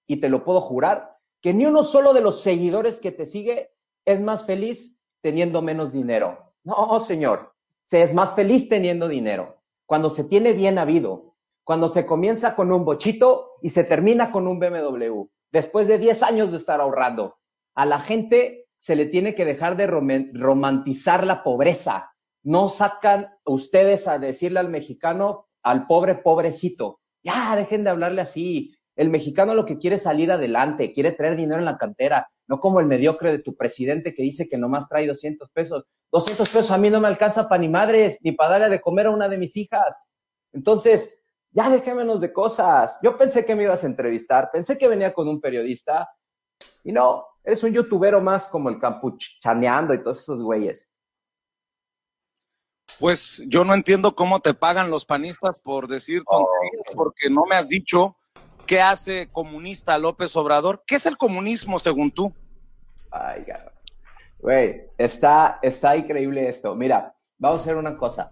y 0.07 0.17
te 0.17 0.29
lo 0.29 0.45
puedo 0.45 0.61
jurar 0.61 1.18
que 1.41 1.53
ni 1.53 1.65
uno 1.65 1.83
solo 1.83 2.13
de 2.13 2.21
los 2.21 2.41
seguidores 2.41 2.99
que 2.99 3.11
te 3.11 3.25
sigue 3.25 3.71
es 4.05 4.21
más 4.21 4.45
feliz 4.45 4.99
teniendo 5.21 5.61
menos 5.61 5.93
dinero. 5.93 6.53
No, 6.63 6.99
señor, 6.99 7.53
se 7.83 8.01
es 8.03 8.13
más 8.13 8.33
feliz 8.35 8.69
teniendo 8.69 9.07
dinero. 9.07 9.61
Cuando 9.85 10.09
se 10.09 10.23
tiene 10.23 10.53
bien 10.53 10.77
habido, 10.77 11.35
cuando 11.63 11.89
se 11.89 12.05
comienza 12.05 12.55
con 12.55 12.71
un 12.71 12.85
bochito 12.85 13.51
y 13.61 13.69
se 13.69 13.83
termina 13.83 14.31
con 14.31 14.47
un 14.47 14.59
BMW, 14.59 15.25
después 15.51 15.87
de 15.87 15.97
10 15.97 16.23
años 16.23 16.51
de 16.51 16.57
estar 16.57 16.81
ahorrando. 16.81 17.37
A 17.75 17.85
la 17.85 17.99
gente 17.99 18.67
se 18.77 18.95
le 18.95 19.05
tiene 19.05 19.35
que 19.35 19.45
dejar 19.45 19.77
de 19.77 19.87
romantizar 19.87 21.25
la 21.25 21.43
pobreza. 21.43 22.11
No 22.43 22.69
sacan 22.69 23.29
ustedes 23.45 24.07
a 24.07 24.19
decirle 24.19 24.59
al 24.59 24.69
mexicano, 24.69 25.47
al 25.61 25.87
pobre 25.87 26.15
pobrecito. 26.15 27.01
Ya, 27.23 27.55
dejen 27.55 27.83
de 27.83 27.89
hablarle 27.89 28.21
así. 28.21 28.75
El 28.99 29.11
mexicano 29.11 29.53
lo 29.53 29.65
que 29.65 29.77
quiere 29.77 29.95
es 29.95 30.03
salir 30.03 30.29
adelante, 30.29 30.91
quiere 30.91 31.13
traer 31.13 31.37
dinero 31.37 31.59
en 31.59 31.63
la 31.63 31.77
cantera, 31.77 32.29
no 32.47 32.59
como 32.59 32.81
el 32.81 32.85
mediocre 32.85 33.31
de 33.31 33.39
tu 33.39 33.55
presidente 33.55 34.13
que 34.13 34.23
dice 34.23 34.49
que 34.49 34.57
nomás 34.57 34.89
trae 34.89 35.07
200 35.07 35.49
pesos. 35.51 35.85
200 36.11 36.49
pesos 36.49 36.69
a 36.69 36.77
mí 36.77 36.89
no 36.89 36.99
me 36.99 37.07
alcanza 37.07 37.47
para 37.47 37.61
ni 37.61 37.69
madres, 37.69 38.17
ni 38.23 38.33
para 38.33 38.59
darle 38.59 38.67
de 38.67 38.81
comer 38.81 39.07
a 39.07 39.11
una 39.11 39.29
de 39.29 39.37
mis 39.37 39.55
hijas. 39.55 40.09
Entonces, 40.51 41.23
ya 41.51 41.69
dejémonos 41.69 42.19
de 42.19 42.33
cosas. 42.33 42.99
Yo 43.01 43.17
pensé 43.17 43.45
que 43.45 43.55
me 43.55 43.63
ibas 43.63 43.85
a 43.85 43.87
entrevistar, 43.87 44.49
pensé 44.51 44.77
que 44.77 44.89
venía 44.89 45.13
con 45.13 45.29
un 45.29 45.39
periodista 45.39 46.09
y 46.83 46.91
no, 46.91 47.25
eres 47.41 47.63
un 47.63 47.71
youtubero 47.71 48.19
más 48.19 48.49
como 48.49 48.67
el 48.67 48.79
campuchaneando 48.79 49.93
y 49.93 50.03
todos 50.03 50.19
esos 50.19 50.41
güeyes. 50.41 50.89
Pues 52.99 53.41
yo 53.47 53.63
no 53.63 53.73
entiendo 53.73 54.13
cómo 54.13 54.41
te 54.41 54.53
pagan 54.53 54.91
los 54.91 55.05
panistas 55.05 55.57
por 55.57 55.87
decir 55.87 56.21
tonterías, 56.25 56.93
porque 56.93 57.29
no 57.29 57.45
me 57.49 57.55
has 57.55 57.69
dicho 57.69 58.17
¿Qué 58.69 58.79
hace 58.79 59.27
comunista 59.31 59.97
López 59.97 60.35
Obrador? 60.35 60.83
¿Qué 60.85 60.97
es 60.97 61.07
el 61.07 61.17
comunismo 61.17 61.79
según 61.79 62.11
tú? 62.11 62.31
Ay, 63.09 63.43
güey, 64.37 64.83
está, 64.95 65.57
está 65.63 65.97
increíble 65.97 66.47
esto. 66.47 66.75
Mira, 66.75 67.11
vamos 67.39 67.61
a 67.61 67.63
hacer 67.63 67.77
una 67.77 67.97
cosa. 67.97 68.31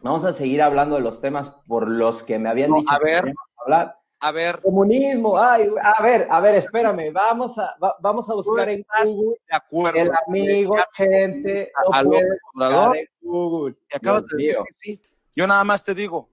Vamos 0.00 0.24
a 0.24 0.32
seguir 0.32 0.62
hablando 0.62 0.94
de 0.94 1.02
los 1.02 1.20
temas 1.20 1.50
por 1.68 1.90
los 1.90 2.22
que 2.22 2.38
me 2.38 2.48
habían 2.48 2.72
dicho 2.72 2.90
a 2.90 2.98
ver, 3.00 3.34
hablar. 3.58 3.98
A 4.20 4.32
ver. 4.32 4.62
Comunismo, 4.62 5.38
ay, 5.38 5.68
a 5.82 6.02
ver, 6.02 6.26
a 6.30 6.40
ver, 6.40 6.54
espérame, 6.54 7.12
vamos 7.12 7.58
a, 7.58 7.76
vamos 8.00 8.30
a 8.30 8.34
buscar 8.34 8.70
en 8.70 8.82
Google 9.04 9.36
de 9.46 9.56
acuerdo, 9.56 10.00
el 10.00 10.10
amigo, 10.26 10.76
gente, 10.94 11.70
a 11.92 12.02
López 12.02 12.24
Obrador. 12.54 12.96
Google. 13.20 13.76
acabas 13.92 14.24
de 14.28 14.36
decir 14.38 14.56
que 14.56 14.72
sí. 14.72 15.02
Yo 15.34 15.46
nada 15.46 15.64
más 15.64 15.84
te 15.84 15.94
digo, 15.94 16.30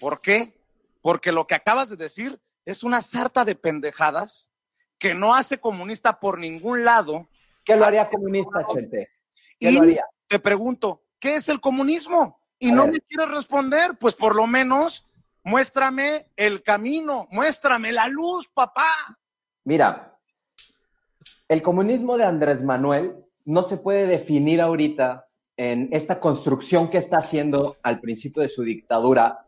¿por 0.00 0.20
qué? 0.20 0.61
Porque 1.02 1.32
lo 1.32 1.46
que 1.46 1.54
acabas 1.54 1.90
de 1.90 1.96
decir 1.96 2.40
es 2.64 2.82
una 2.82 3.02
sarta 3.02 3.44
de 3.44 3.54
pendejadas 3.54 4.50
que 4.98 5.14
no 5.14 5.34
hace 5.34 5.58
comunista 5.58 6.20
por 6.20 6.38
ningún 6.38 6.84
lado. 6.84 7.28
¿Qué 7.64 7.76
lo 7.76 7.84
haría 7.84 8.08
comunista, 8.08 8.66
Chente? 8.72 9.10
¿Qué 9.58 9.70
y 9.70 9.76
lo 9.76 9.82
haría? 9.82 10.06
te 10.28 10.38
pregunto, 10.38 11.02
¿qué 11.18 11.36
es 11.36 11.48
el 11.48 11.60
comunismo? 11.60 12.40
Y 12.58 12.70
no 12.70 12.86
me 12.86 13.00
quieres 13.00 13.34
responder, 13.34 13.98
pues 13.98 14.14
por 14.14 14.36
lo 14.36 14.46
menos 14.46 15.06
muéstrame 15.42 16.30
el 16.36 16.62
camino, 16.62 17.26
muéstrame 17.30 17.92
la 17.92 18.08
luz, 18.08 18.48
papá. 18.54 19.18
Mira, 19.64 20.16
el 21.48 21.60
comunismo 21.60 22.16
de 22.16 22.24
Andrés 22.24 22.62
Manuel 22.62 23.16
no 23.44 23.62
se 23.62 23.76
puede 23.76 24.06
definir 24.06 24.60
ahorita 24.60 25.26
en 25.56 25.88
esta 25.92 26.20
construcción 26.20 26.88
que 26.88 26.98
está 26.98 27.18
haciendo 27.18 27.76
al 27.82 28.00
principio 28.00 28.42
de 28.42 28.48
su 28.48 28.62
dictadura, 28.62 29.46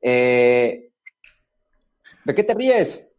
eh, 0.00 0.89
¿De 2.30 2.36
qué 2.36 2.44
te 2.44 2.54
ríes? 2.54 3.12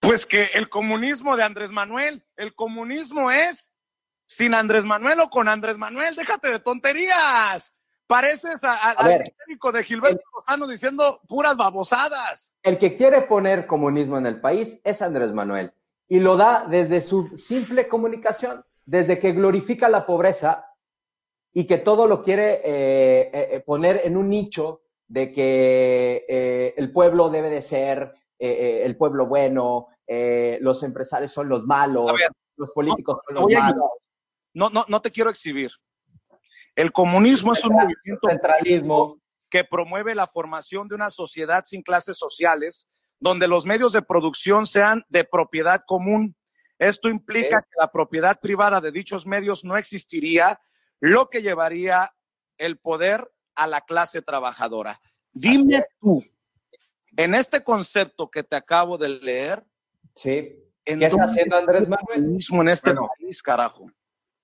Pues 0.00 0.26
que 0.26 0.46
el 0.54 0.68
comunismo 0.68 1.36
de 1.36 1.44
Andrés 1.44 1.70
Manuel, 1.70 2.26
el 2.34 2.56
comunismo 2.56 3.30
es 3.30 3.70
sin 4.26 4.52
Andrés 4.52 4.82
Manuel 4.82 5.20
o 5.20 5.30
con 5.30 5.46
Andrés 5.46 5.78
Manuel, 5.78 6.16
déjate 6.16 6.50
de 6.50 6.58
tonterías. 6.58 7.72
Pareces 8.08 8.64
al 8.64 9.22
técnico 9.22 9.70
de 9.70 9.84
Gilberto 9.84 10.24
Lozano 10.34 10.66
diciendo 10.66 11.20
puras 11.28 11.56
babosadas. 11.56 12.52
El 12.64 12.78
que 12.78 12.96
quiere 12.96 13.22
poner 13.22 13.68
comunismo 13.68 14.18
en 14.18 14.26
el 14.26 14.40
país 14.40 14.80
es 14.82 15.02
Andrés 15.02 15.32
Manuel 15.32 15.72
y 16.08 16.18
lo 16.18 16.36
da 16.36 16.66
desde 16.68 17.02
su 17.02 17.36
simple 17.36 17.86
comunicación, 17.86 18.64
desde 18.86 19.20
que 19.20 19.30
glorifica 19.30 19.88
la 19.88 20.04
pobreza 20.04 20.66
y 21.52 21.64
que 21.64 21.78
todo 21.78 22.08
lo 22.08 22.22
quiere 22.22 22.54
eh, 22.54 23.30
eh, 23.32 23.48
eh, 23.52 23.60
poner 23.60 24.00
en 24.02 24.16
un 24.16 24.28
nicho 24.28 24.82
de 25.10 25.32
que 25.32 26.24
eh, 26.28 26.72
el 26.76 26.92
pueblo 26.92 27.30
debe 27.30 27.50
de 27.50 27.62
ser 27.62 28.14
eh, 28.38 28.48
eh, 28.48 28.82
el 28.84 28.96
pueblo 28.96 29.26
bueno, 29.26 29.88
los 30.60 30.82
empresarios 30.82 31.32
son 31.32 31.48
los 31.48 31.64
malos, 31.64 32.12
los 32.56 32.70
políticos 32.70 33.18
son 33.26 33.34
los 33.34 33.50
malos. 33.50 33.90
No, 34.54 34.70
no, 34.70 34.84
no 34.88 35.02
te 35.02 35.10
quiero 35.10 35.30
exhibir. 35.30 35.70
El 36.74 36.92
comunismo 36.92 37.52
es 37.52 37.64
un 37.64 37.74
movimiento 37.74 38.28
centralismo 38.28 39.20
que 39.48 39.64
promueve 39.64 40.14
la 40.14 40.26
formación 40.26 40.88
de 40.88 40.94
una 40.94 41.10
sociedad 41.10 41.64
sin 41.64 41.82
clases 41.82 42.16
sociales, 42.16 42.88
donde 43.20 43.46
los 43.48 43.66
medios 43.66 43.92
de 43.92 44.02
producción 44.02 44.66
sean 44.66 45.04
de 45.08 45.24
propiedad 45.24 45.82
común. 45.86 46.36
Esto 46.78 47.08
implica 47.08 47.62
que 47.62 47.76
la 47.78 47.90
propiedad 47.90 48.38
privada 48.40 48.80
de 48.80 48.92
dichos 48.92 49.26
medios 49.26 49.64
no 49.64 49.76
existiría, 49.76 50.60
lo 51.00 51.28
que 51.28 51.42
llevaría 51.42 52.12
el 52.58 52.78
poder 52.78 53.28
a 53.60 53.66
la 53.66 53.82
clase 53.82 54.22
trabajadora. 54.22 55.00
Dime 55.32 55.84
tú, 56.00 56.24
en 57.16 57.34
este 57.34 57.62
concepto 57.62 58.30
que 58.30 58.42
te 58.42 58.56
acabo 58.56 58.96
de 58.96 59.10
leer, 59.10 59.64
sí. 60.14 60.64
¿qué 60.84 61.04
está 61.06 61.24
haciendo 61.24 61.56
Andrés 61.56 61.88
Manuel? 61.88 62.22
Mismo 62.22 62.62
en 62.62 62.68
este 62.70 62.94
país, 62.94 63.42
carajo. 63.42 63.90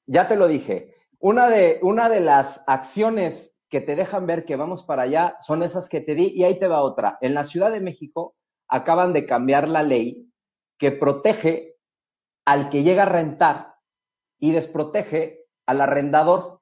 Ya 0.07 0.29
te 0.29 0.37
lo 0.37 0.47
dije. 0.47 0.95
Una 1.19 1.49
de, 1.49 1.79
una 1.83 2.11
de 2.11 2.21
las 2.21 2.63
acciones 2.67 3.57
que 3.71 3.81
te 3.81 3.97
dejan 3.97 4.27
ver 4.27 4.45
que 4.45 4.57
vamos 4.57 4.85
para 4.85 5.05
allá 5.05 5.39
son 5.41 5.63
esas 5.63 5.89
que 5.89 6.03
te 6.03 6.15
di 6.15 6.33
y 6.35 6.45
ahí 6.45 6.59
te 6.59 6.69
va 6.69 6.83
otra. 6.83 7.17
En 7.23 7.33
la 7.33 7.45
Ciudad 7.45 7.71
de 7.71 7.81
México 7.81 8.37
acaban 8.69 9.15
de 9.15 9.25
cambiar 9.25 9.69
la 9.69 9.83
ley 9.83 10.31
que 10.79 10.93
protege 10.93 11.77
al 12.45 12.69
que 12.69 12.83
llega 12.83 13.05
a 13.05 13.07
rentar 13.07 13.77
y 14.39 14.53
desprotege 14.53 15.47
al 15.65 15.81
arrendador 15.81 16.56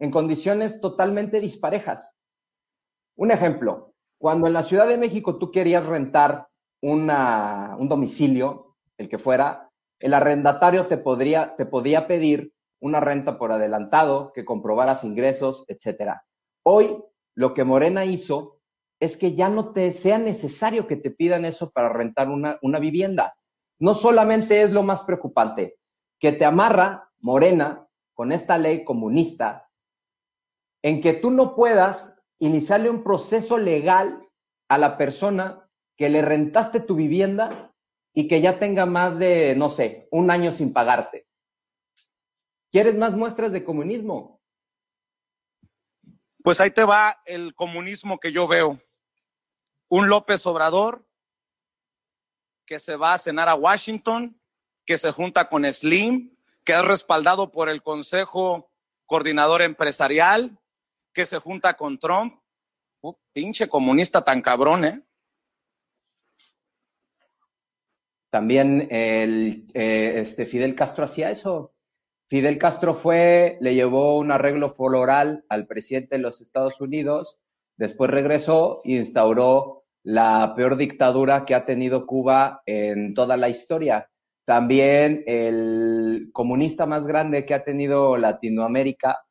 en 0.00 0.10
condiciones 0.10 0.80
totalmente 0.80 1.40
disparejas. 1.40 2.16
Un 3.16 3.30
ejemplo, 3.30 3.94
cuando 4.18 4.46
en 4.46 4.54
la 4.54 4.62
Ciudad 4.62 4.88
de 4.88 4.98
México 4.98 5.38
tú 5.38 5.52
querías 5.52 5.86
rentar 5.86 6.48
un 6.80 7.06
domicilio, 7.88 8.76
el 8.96 9.08
que 9.08 9.18
fuera, 9.18 9.70
el 9.98 10.14
arrendatario 10.14 10.86
te, 10.86 10.96
podría, 10.96 11.54
te 11.54 11.66
podía 11.66 12.06
pedir 12.06 12.54
una 12.80 13.00
renta 13.00 13.38
por 13.38 13.52
adelantado, 13.52 14.32
que 14.32 14.46
comprobaras 14.46 15.04
ingresos, 15.04 15.66
etcétera. 15.68 16.24
Hoy, 16.62 17.04
lo 17.34 17.52
que 17.52 17.64
Morena 17.64 18.06
hizo 18.06 18.58
es 18.98 19.18
que 19.18 19.34
ya 19.34 19.50
no 19.50 19.72
te 19.72 19.92
sea 19.92 20.18
necesario 20.18 20.86
que 20.86 20.96
te 20.96 21.10
pidan 21.10 21.44
eso 21.44 21.70
para 21.70 21.90
rentar 21.90 22.30
una, 22.30 22.58
una 22.62 22.78
vivienda. 22.78 23.36
No 23.78 23.94
solamente 23.94 24.62
es 24.62 24.72
lo 24.72 24.82
más 24.82 25.02
preocupante, 25.02 25.78
que 26.18 26.32
te 26.32 26.46
amarra 26.46 27.10
Morena 27.18 27.86
con 28.14 28.32
esta 28.32 28.56
ley 28.56 28.84
comunista 28.84 29.69
en 30.82 31.00
que 31.00 31.12
tú 31.12 31.30
no 31.30 31.54
puedas 31.54 32.20
iniciarle 32.38 32.90
un 32.90 33.02
proceso 33.02 33.58
legal 33.58 34.26
a 34.68 34.78
la 34.78 34.96
persona 34.96 35.68
que 35.96 36.08
le 36.08 36.22
rentaste 36.22 36.80
tu 36.80 36.94
vivienda 36.94 37.74
y 38.14 38.28
que 38.28 38.40
ya 38.40 38.58
tenga 38.58 38.86
más 38.86 39.18
de, 39.18 39.54
no 39.56 39.70
sé, 39.70 40.08
un 40.10 40.30
año 40.30 40.52
sin 40.52 40.72
pagarte. 40.72 41.26
¿Quieres 42.70 42.96
más 42.96 43.14
muestras 43.14 43.52
de 43.52 43.64
comunismo? 43.64 44.40
Pues 46.42 46.60
ahí 46.60 46.70
te 46.70 46.84
va 46.84 47.20
el 47.26 47.54
comunismo 47.54 48.18
que 48.18 48.32
yo 48.32 48.48
veo. 48.48 48.80
Un 49.88 50.08
López 50.08 50.46
Obrador 50.46 51.06
que 52.64 52.78
se 52.78 52.94
va 52.94 53.14
a 53.14 53.18
cenar 53.18 53.48
a 53.48 53.56
Washington, 53.56 54.40
que 54.86 54.96
se 54.96 55.10
junta 55.10 55.48
con 55.48 55.64
Slim, 55.64 56.36
que 56.64 56.72
es 56.72 56.84
respaldado 56.84 57.50
por 57.50 57.68
el 57.68 57.82
Consejo 57.82 58.70
Coordinador 59.06 59.62
Empresarial, 59.62 60.59
que 61.12 61.26
se 61.26 61.38
junta 61.38 61.74
con 61.74 61.98
Trump. 61.98 62.34
Uh, 63.02 63.14
pinche 63.32 63.68
comunista 63.68 64.22
tan 64.22 64.42
cabrón, 64.42 64.84
¿eh? 64.84 65.02
También 68.30 68.86
el, 68.90 69.66
eh, 69.74 70.14
este 70.16 70.46
Fidel 70.46 70.74
Castro 70.74 71.04
hacía 71.04 71.30
eso. 71.30 71.74
Fidel 72.28 72.58
Castro 72.58 72.94
fue, 72.94 73.58
le 73.60 73.74
llevó 73.74 74.16
un 74.16 74.30
arreglo 74.30 74.74
floral 74.74 75.44
al 75.48 75.66
presidente 75.66 76.16
de 76.16 76.22
los 76.22 76.40
Estados 76.40 76.80
Unidos, 76.80 77.40
después 77.76 78.08
regresó 78.08 78.82
e 78.84 78.92
instauró 78.92 79.84
la 80.04 80.54
peor 80.54 80.76
dictadura 80.76 81.44
que 81.44 81.56
ha 81.56 81.64
tenido 81.64 82.06
Cuba 82.06 82.62
en 82.66 83.14
toda 83.14 83.36
la 83.36 83.48
historia. 83.48 84.08
También 84.46 85.24
el 85.26 86.30
comunista 86.32 86.86
más 86.86 87.06
grande 87.06 87.44
que 87.44 87.54
ha 87.54 87.64
tenido 87.64 88.16
Latinoamérica, 88.16 89.24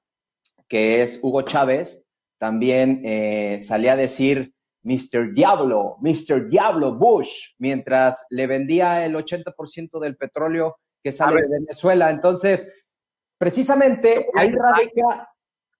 que 0.69 1.01
es 1.01 1.19
Hugo 1.21 1.41
Chávez, 1.41 2.05
también 2.37 3.01
eh, 3.03 3.59
salía 3.61 3.93
a 3.93 3.97
decir 3.97 4.53
Mr. 4.83 5.33
Diablo, 5.33 5.97
Mr. 5.99 6.47
Diablo 6.49 6.93
Bush, 6.93 7.53
mientras 7.57 8.25
le 8.29 8.47
vendía 8.47 9.05
el 9.05 9.15
80% 9.15 9.99
del 9.99 10.15
petróleo 10.15 10.79
que 11.03 11.11
sale 11.11 11.41
de 11.41 11.49
Venezuela. 11.49 12.09
Entonces, 12.09 12.71
precisamente 13.37 14.27
ahí 14.35 14.51
radica, 14.51 15.29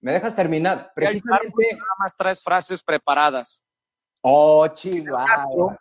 ¿me 0.02 0.14
dejas 0.14 0.36
terminar? 0.36 0.92
Precisamente... 0.96 1.72
Nada 1.72 1.96
más 2.00 2.18
traes 2.18 2.44
frases 2.44 2.84
preparadas. 2.84 3.64
Oh, 4.22 4.68
chihuahua. 4.68 5.80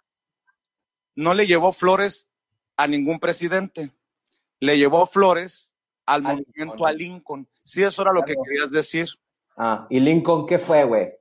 No 1.16 1.34
le 1.34 1.46
llevó 1.46 1.72
flores 1.72 2.28
a 2.76 2.86
ningún 2.86 3.18
presidente. 3.18 3.92
Le 4.60 4.78
llevó 4.78 5.06
flores 5.06 5.67
al 6.08 6.22
movimiento 6.22 6.86
a 6.86 6.92
Lincoln. 6.92 7.46
Sí, 7.62 7.82
eso 7.82 8.00
era 8.00 8.12
lo 8.12 8.24
que 8.24 8.34
querías 8.42 8.70
decir. 8.70 9.10
Ah, 9.58 9.86
¿y 9.90 10.00
Lincoln 10.00 10.46
qué 10.46 10.58
fue, 10.58 10.84
güey? 10.84 11.12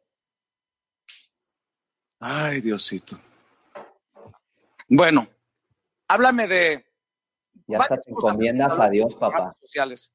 Ay, 2.21 2.61
Diosito. 2.61 3.19
Bueno, 4.87 5.27
háblame 6.07 6.47
de. 6.47 6.85
Ya 7.67 7.79
estás 7.79 8.05
te 8.05 8.11
encomiendas 8.11 8.79
a 8.79 8.89
Dios, 8.89 9.13
papá. 9.15 9.53
Sociales. 9.59 10.13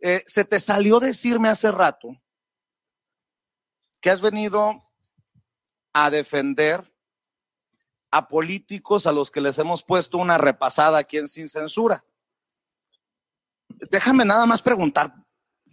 Eh, 0.00 0.24
se 0.26 0.44
te 0.44 0.58
salió 0.58 0.98
decirme 0.98 1.48
hace 1.48 1.70
rato 1.70 2.08
que 4.00 4.10
has 4.10 4.20
venido 4.20 4.82
a 5.92 6.10
defender 6.10 6.92
a 8.10 8.26
políticos 8.26 9.06
a 9.06 9.12
los 9.12 9.30
que 9.30 9.40
les 9.40 9.58
hemos 9.58 9.84
puesto 9.84 10.18
una 10.18 10.38
repasada 10.38 10.98
aquí 10.98 11.18
en 11.18 11.28
Sin 11.28 11.48
Censura. 11.48 12.04
Déjame 13.90 14.24
nada 14.24 14.46
más 14.46 14.62
preguntar, 14.62 15.14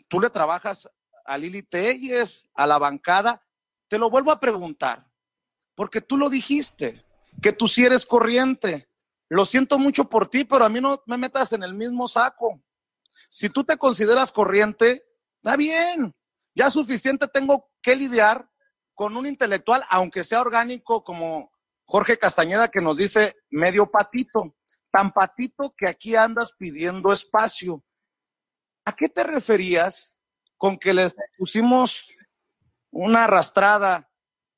¿tú 0.07 0.19
le 0.19 0.29
trabajas 0.29 0.89
a 1.25 1.37
Lili 1.37 1.63
Telles, 1.63 2.47
a 2.53 2.67
la 2.67 2.77
bancada? 2.77 3.41
Te 3.87 3.97
lo 3.97 4.09
vuelvo 4.09 4.31
a 4.31 4.39
preguntar, 4.39 5.09
porque 5.75 6.01
tú 6.01 6.17
lo 6.17 6.29
dijiste, 6.29 7.05
que 7.41 7.53
tú 7.53 7.67
sí 7.67 7.85
eres 7.85 8.05
corriente. 8.05 8.89
Lo 9.29 9.45
siento 9.45 9.79
mucho 9.79 10.09
por 10.09 10.27
ti, 10.27 10.43
pero 10.43 10.65
a 10.65 10.69
mí 10.69 10.79
no 10.79 11.01
me 11.07 11.17
metas 11.17 11.53
en 11.53 11.63
el 11.63 11.73
mismo 11.73 12.07
saco. 12.07 12.61
Si 13.29 13.49
tú 13.49 13.63
te 13.63 13.77
consideras 13.77 14.31
corriente, 14.31 15.03
da 15.41 15.55
bien. 15.55 16.13
Ya 16.53 16.69
suficiente 16.69 17.27
tengo 17.27 17.69
que 17.81 17.95
lidiar 17.95 18.49
con 18.93 19.17
un 19.17 19.27
intelectual, 19.27 19.83
aunque 19.89 20.23
sea 20.23 20.41
orgánico 20.41 21.03
como 21.03 21.51
Jorge 21.85 22.17
Castañeda, 22.17 22.69
que 22.69 22.81
nos 22.81 22.97
dice 22.97 23.35
medio 23.49 23.85
patito, 23.85 24.55
tan 24.91 25.11
patito 25.11 25.73
que 25.77 25.89
aquí 25.89 26.15
andas 26.15 26.53
pidiendo 26.57 27.11
espacio. 27.11 27.83
¿A 28.85 28.95
qué 28.95 29.09
te 29.09 29.23
referías 29.23 30.19
con 30.57 30.77
que 30.77 30.93
les 30.93 31.15
pusimos 31.37 32.07
una 32.91 33.25
arrastrada 33.25 34.11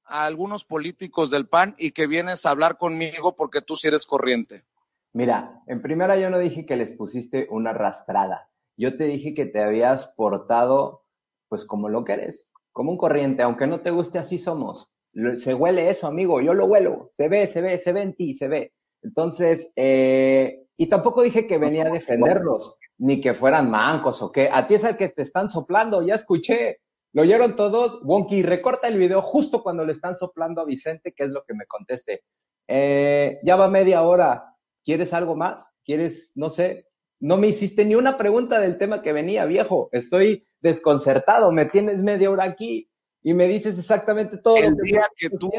a 0.04 0.26
algunos 0.26 0.66
políticos 0.66 1.32
del 1.32 1.48
PAN 1.48 1.76
y 1.78 1.92
que 1.92 2.08
vienes 2.08 2.46
a 2.46 2.50
hablar 2.50 2.78
conmigo 2.78 3.36
porque 3.36 3.62
tú 3.62 3.76
sí 3.76 3.88
eres 3.88 4.06
corriente? 4.06 4.66
Mira, 5.13 5.63
en 5.66 5.82
primera 5.82 6.18
yo 6.18 6.30
no 6.30 6.40
dije 6.40 6.66
que 6.66 6.76
les 6.76 6.92
pusiste 6.92 7.48
una 7.50 7.72
arrastrada. 7.72 8.50
Yo 8.76 8.98
te 8.98 9.06
dije 9.06 9.34
que 9.34 9.46
te 9.46 9.63
habías 9.63 10.08
portado 10.10 11.06
pues 11.48 11.66
como 11.66 11.88
lo 11.90 12.04
que 12.04 12.13
eres, 12.13 12.50
como 12.74 12.92
un 12.92 12.98
corriente, 12.98 13.42
aunque 13.42 13.66
no 13.66 13.82
te 13.82 13.92
guste, 13.92 14.20
así 14.20 14.38
somos. 14.38 14.92
Se 15.36 15.54
huele 15.54 15.90
eso, 15.90 16.08
amigo, 16.08 16.42
yo 16.42 16.54
lo 16.54 16.66
huelo, 16.66 17.10
se 17.16 17.30
ve, 17.30 17.48
se 17.48 17.62
ve, 17.62 17.80
se 17.80 17.94
ve 17.94 18.04
en 18.04 18.13
ti, 18.13 18.34
se 18.34 18.48
ve. 18.48 18.74
Entonces, 19.02 19.72
eh, 19.76 20.68
y 20.76 20.88
tampoco 20.88 21.24
dije 21.24 21.48
que 21.48 21.58
venía 21.58 21.88
a 21.88 21.90
defenderlos, 21.90 22.78
ni 22.98 23.22
que 23.22 23.34
fueran 23.34 23.70
mancos 23.70 24.22
o 24.22 24.32
qué. 24.32 24.50
A 24.52 24.68
ti 24.68 24.76
es 24.76 24.84
el 24.84 24.98
que 24.98 25.10
te 25.10 25.22
están 25.22 25.50
soplando, 25.50 26.02
ya 26.02 26.16
escuché. 26.16 26.82
Lo 27.14 27.22
oyeron 27.22 27.56
todos. 27.56 28.02
Wonky, 28.04 28.44
recorta 28.44 28.88
el 28.88 28.98
video 28.98 29.22
justo 29.22 29.64
cuando 29.64 29.86
le 29.86 29.94
están 29.94 30.16
soplando 30.16 30.62
a 30.62 30.66
Vicente, 30.66 31.14
que 31.14 31.24
es 31.24 31.30
lo 31.30 31.44
que 31.44 31.54
me 31.54 31.66
conteste. 31.66 32.24
Eh, 32.68 33.40
ya 33.44 33.56
va 33.56 33.70
media 33.70 34.02
hora. 34.04 34.56
¿Quieres 34.84 35.14
algo 35.14 35.36
más? 35.36 35.74
¿Quieres, 35.84 36.34
no 36.36 36.50
sé? 36.50 36.88
No 37.20 37.38
me 37.38 37.48
hiciste 37.48 37.86
ni 37.86 37.96
una 37.96 38.18
pregunta 38.18 38.60
del 38.60 38.78
tema 38.78 39.02
que 39.02 39.14
venía, 39.14 39.46
viejo. 39.46 39.90
Estoy 39.92 40.48
desconcertado, 40.60 41.52
me 41.52 41.66
tienes 41.66 42.00
media 42.04 42.30
hora 42.30 42.44
aquí 42.44 42.90
y 43.24 43.34
me 43.34 43.48
dices 43.48 43.78
exactamente 43.78 44.38
todo. 44.38 44.58
El 44.58 44.76
día 44.76 45.08
que 45.16 45.30
tú 45.30 45.50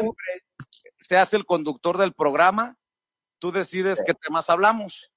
seas 1.01 1.35
el 1.35 1.45
conductor 1.45 1.99
del 1.99 2.15
programa, 2.15 2.79
tú 3.39 3.53
decides 3.53 4.03
qué 4.05 4.15
temas 4.15 4.51
hablamos. 4.51 5.11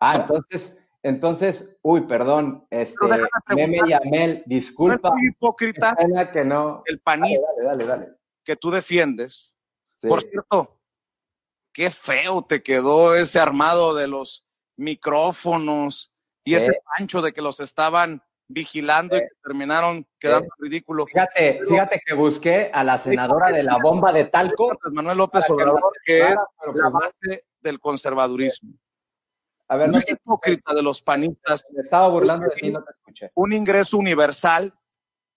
Ah, 0.00 0.16
entonces, 0.16 0.85
entonces, 1.06 1.78
uy, 1.82 2.00
perdón, 2.00 2.66
este, 2.68 3.06
Meme 3.54 3.78
Yamel, 3.86 4.42
disculpa. 4.44 5.10
No 5.10 5.24
hipócrita 5.24 5.96
que 6.32 6.44
no. 6.44 6.82
El 6.84 6.98
panito 6.98 7.42
dale, 7.64 7.86
dale, 7.86 8.08
que 8.42 8.56
tú 8.56 8.72
defiendes. 8.72 9.56
Por 10.02 10.22
cierto, 10.22 10.80
qué 11.72 11.90
feo 11.90 12.42
te 12.42 12.60
quedó 12.60 13.14
ese 13.14 13.38
armado 13.38 13.94
de 13.94 14.08
los 14.08 14.44
micrófonos 14.76 16.12
y 16.42 16.56
ese 16.56 16.80
pancho 16.98 17.22
de 17.22 17.32
que 17.32 17.40
los 17.40 17.60
estaban 17.60 18.20
vigilando 18.48 19.16
y 19.16 19.20
que 19.20 19.28
terminaron 19.44 20.04
quedando 20.18 20.48
ridículos. 20.58 21.06
Fíjate, 21.08 21.60
fíjate 21.68 22.02
que 22.04 22.14
busqué 22.14 22.68
a 22.74 22.82
la 22.82 22.98
senadora 22.98 23.52
de 23.52 23.62
la 23.62 23.78
bomba 23.78 24.12
de 24.12 24.24
talco. 24.24 24.76
Manuel 24.90 25.18
López 25.18 25.48
Obrador, 25.50 25.92
que 26.04 26.18
es 26.18 26.34
la 26.34 26.46
pues 26.72 26.92
base 26.92 27.44
del 27.60 27.78
conservadurismo. 27.78 28.74
A 29.68 29.76
ver, 29.76 29.90
no 29.90 29.98
es 29.98 30.08
hipócrita 30.08 30.74
de 30.74 30.82
los 30.82 31.02
panistas. 31.02 31.64
Me 31.72 31.82
estaba 31.82 32.08
burlando 32.08 32.46
de 32.46 32.54
ti, 32.56 32.70
no 32.70 32.82
te 32.82 32.92
escuché. 32.92 33.30
Un 33.34 33.52
ingreso 33.52 33.96
universal 33.96 34.72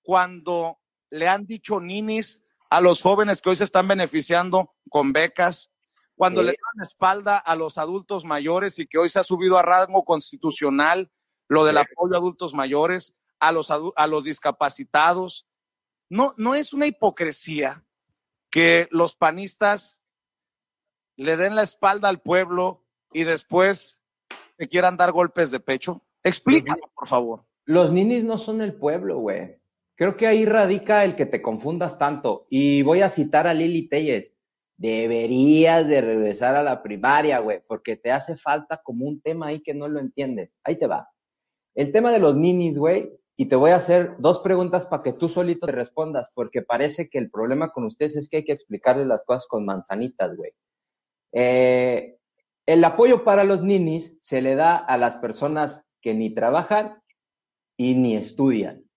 cuando 0.04 0.80
le 1.10 1.28
han 1.28 1.46
dicho 1.46 1.80
ninis 1.80 2.44
a 2.70 2.82
los 2.82 3.02
jóvenes 3.02 3.42
que 3.42 3.50
hoy 3.50 3.56
se 3.56 3.63
están 3.63 3.88
beneficiando 3.88 4.76
con 4.89 5.12
becas, 5.12 5.72
cuando 6.15 6.44
le 6.44 6.52
dan 6.52 6.86
espalda 6.86 7.38
a 7.38 7.56
los 7.56 7.78
adultos 7.78 8.26
mayores 8.26 8.78
y 8.78 8.88
que 8.88 8.98
hoy 8.98 9.10
se 9.10 9.20
ha 9.20 9.24
subido 9.24 9.58
a 9.58 9.62
rango 9.62 10.04
constitucional 10.04 11.10
lo 11.48 11.65
del 11.65 11.78
apoyo 11.78 12.13
a 12.13 12.18
adultos 12.18 12.54
mayores, 12.54 13.15
a 13.39 13.52
los, 13.52 13.72
a 13.72 14.08
los 14.08 14.24
discapacitados. 14.24 15.48
No, 16.10 16.34
no 16.38 16.56
es 16.56 16.74
una 16.74 16.86
hipocresía 16.86 17.86
que 18.52 18.88
los 18.92 19.15
panistas 19.15 20.00
le 21.15 21.38
den 21.38 21.56
la 21.56 21.63
espalda 21.63 22.10
al 22.10 22.22
pueblo 22.22 22.86
y 23.13 23.24
después 23.24 23.99
se 24.60 24.67
quieran 24.67 24.98
dar 24.98 25.13
golpes 25.13 25.52
de 25.52 25.62
pecho. 25.62 26.04
Explícalo, 26.22 26.91
por 26.93 27.08
favor. 27.08 27.45
Los 27.63 27.93
ninis 27.93 28.26
no 28.26 28.38
son 28.38 28.62
el 28.62 28.76
pueblo, 28.76 29.19
güey. 29.19 29.58
Creo 29.95 30.17
que 30.17 30.28
ahí 30.28 30.45
radica 30.45 31.06
el 31.06 31.15
que 31.15 31.26
te 31.26 31.41
confundas 31.41 31.98
tanto. 31.98 32.45
Y 32.50 32.82
voy 32.82 33.02
a 33.02 33.10
citar 33.10 33.48
a 33.48 33.54
Lili 33.54 33.88
Telles. 33.88 34.34
Deberías 34.78 35.88
de 35.88 36.02
regresar 36.02 36.58
a 36.58 36.63
la 36.63 36.84
primaria, 36.84 37.39
güey, 37.39 37.62
porque 37.65 37.95
te 37.95 38.12
hace 38.12 38.36
falta 38.36 38.82
como 38.84 39.06
un 39.06 39.22
tema 39.22 39.48
ahí 39.48 39.62
que 39.62 39.74
no 39.74 39.88
lo 39.88 40.00
entiendes. 40.00 40.52
Ahí 40.63 40.78
te 40.78 40.88
va. 40.88 41.10
El 41.74 41.93
tema 41.93 42.12
de 42.12 42.19
los 42.19 42.36
ninis, 42.36 42.78
güey, 42.78 43.10
y 43.38 43.48
te 43.48 43.56
voy 43.56 43.72
a 43.72 43.78
hacer 43.78 44.15
dos 44.19 44.41
preguntas 44.41 44.86
para 44.86 45.04
que 45.04 45.13
tú 45.13 45.30
solito 45.30 45.67
te 45.67 45.72
respondas, 45.72 46.30
porque 46.34 46.62
parece 46.62 47.10
que 47.10 47.17
el 47.17 47.30
problema 47.32 47.72
con 47.72 47.86
ustedes 47.86 48.17
es 48.17 48.28
que 48.28 48.38
hay 48.38 48.43
que 48.43 48.52
explicarles 48.52 49.08
las 49.08 49.24
cosas 49.24 49.48
con 49.48 49.65
manzanitas, 49.65 50.36
güey. 50.36 50.52
Eh, 51.32 52.18
el 52.69 52.84
apoyo 52.84 53.23
para 53.23 53.45
los 53.45 53.63
ninis 53.63 54.19
se 54.21 54.43
le 54.43 54.53
da 54.53 54.77
a 54.77 54.95
las 54.95 55.17
personas 55.17 55.88
que 56.01 56.13
ni 56.13 56.29
trabajan 56.29 57.01
y 57.75 57.95
ni 57.95 58.15
estudian. 58.15 58.88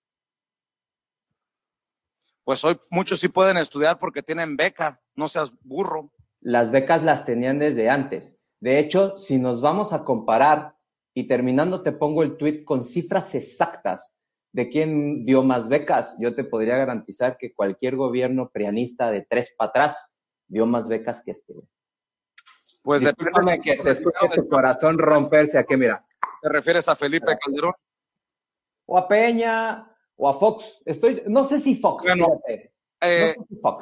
Pues 2.44 2.62
hoy 2.66 2.78
muchos 2.90 3.20
sí 3.20 3.28
pueden 3.28 3.56
estudiar 3.56 3.98
porque 3.98 4.22
tienen 4.22 4.58
beca, 4.58 5.00
no 5.16 5.26
seas 5.26 5.52
burro. 5.62 6.12
Las 6.42 6.70
becas 6.70 7.02
las 7.02 7.24
tenían 7.24 7.58
desde 7.58 7.88
antes. 7.88 8.37
De 8.61 8.78
hecho, 8.78 9.16
si 9.16 9.38
nos 9.38 9.62
vamos 9.62 9.94
a 9.94 10.04
comparar, 10.04 10.76
y 11.14 11.26
terminando 11.26 11.82
te 11.82 11.92
pongo 11.92 12.22
el 12.22 12.37
tweet 12.37 12.64
con 12.64 12.85
cifras 12.85 13.35
exactas 13.35 14.12
de 14.52 14.68
quién 14.68 15.24
dio 15.24 15.42
más 15.42 15.70
becas, 15.70 16.14
yo 16.18 16.35
te 16.35 16.44
podría 16.44 16.76
garantizar 16.76 17.38
que 17.38 17.54
cualquier 17.54 17.96
gobierno 17.96 18.50
prianista 18.52 19.11
de 19.11 19.22
tres 19.22 19.54
para 19.56 19.70
atrás 19.70 20.14
dio 20.46 20.66
más 20.66 20.88
becas 20.88 21.22
que 21.24 21.30
este. 21.30 21.54
Pues 22.83 23.03
Discúlpame 23.03 23.61
que 23.61 23.77
te 23.77 23.90
escuche 23.90 24.29
tu 24.35 24.49
corazón 24.49 24.99
romperse 24.99 25.59
aquí, 25.59 25.77
mira. 25.77 26.05
¿Te 26.42 26.49
refieres 26.49 26.88
a 26.88 26.97
Felipe 26.97 27.37
Calderón? 27.38 27.75
O 28.87 28.99
a 28.99 29.07
Peña, 29.07 29.88
o 30.16 30.29
a 30.29 30.35
Fox. 30.35 30.83
Estoy, 30.85 31.23
no 31.27 31.45
sé 31.45 31.61
si 31.61 31.77
Fox. 31.77 32.05
Eh, 33.01 33.35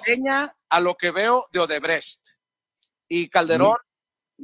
Peña, 0.04 0.54
a 0.68 0.80
lo 0.80 0.96
que 0.96 1.10
veo 1.10 1.46
de 1.52 1.60
Odebrecht. 1.60 2.20
Y 3.08 3.28
Calderón, 3.28 3.76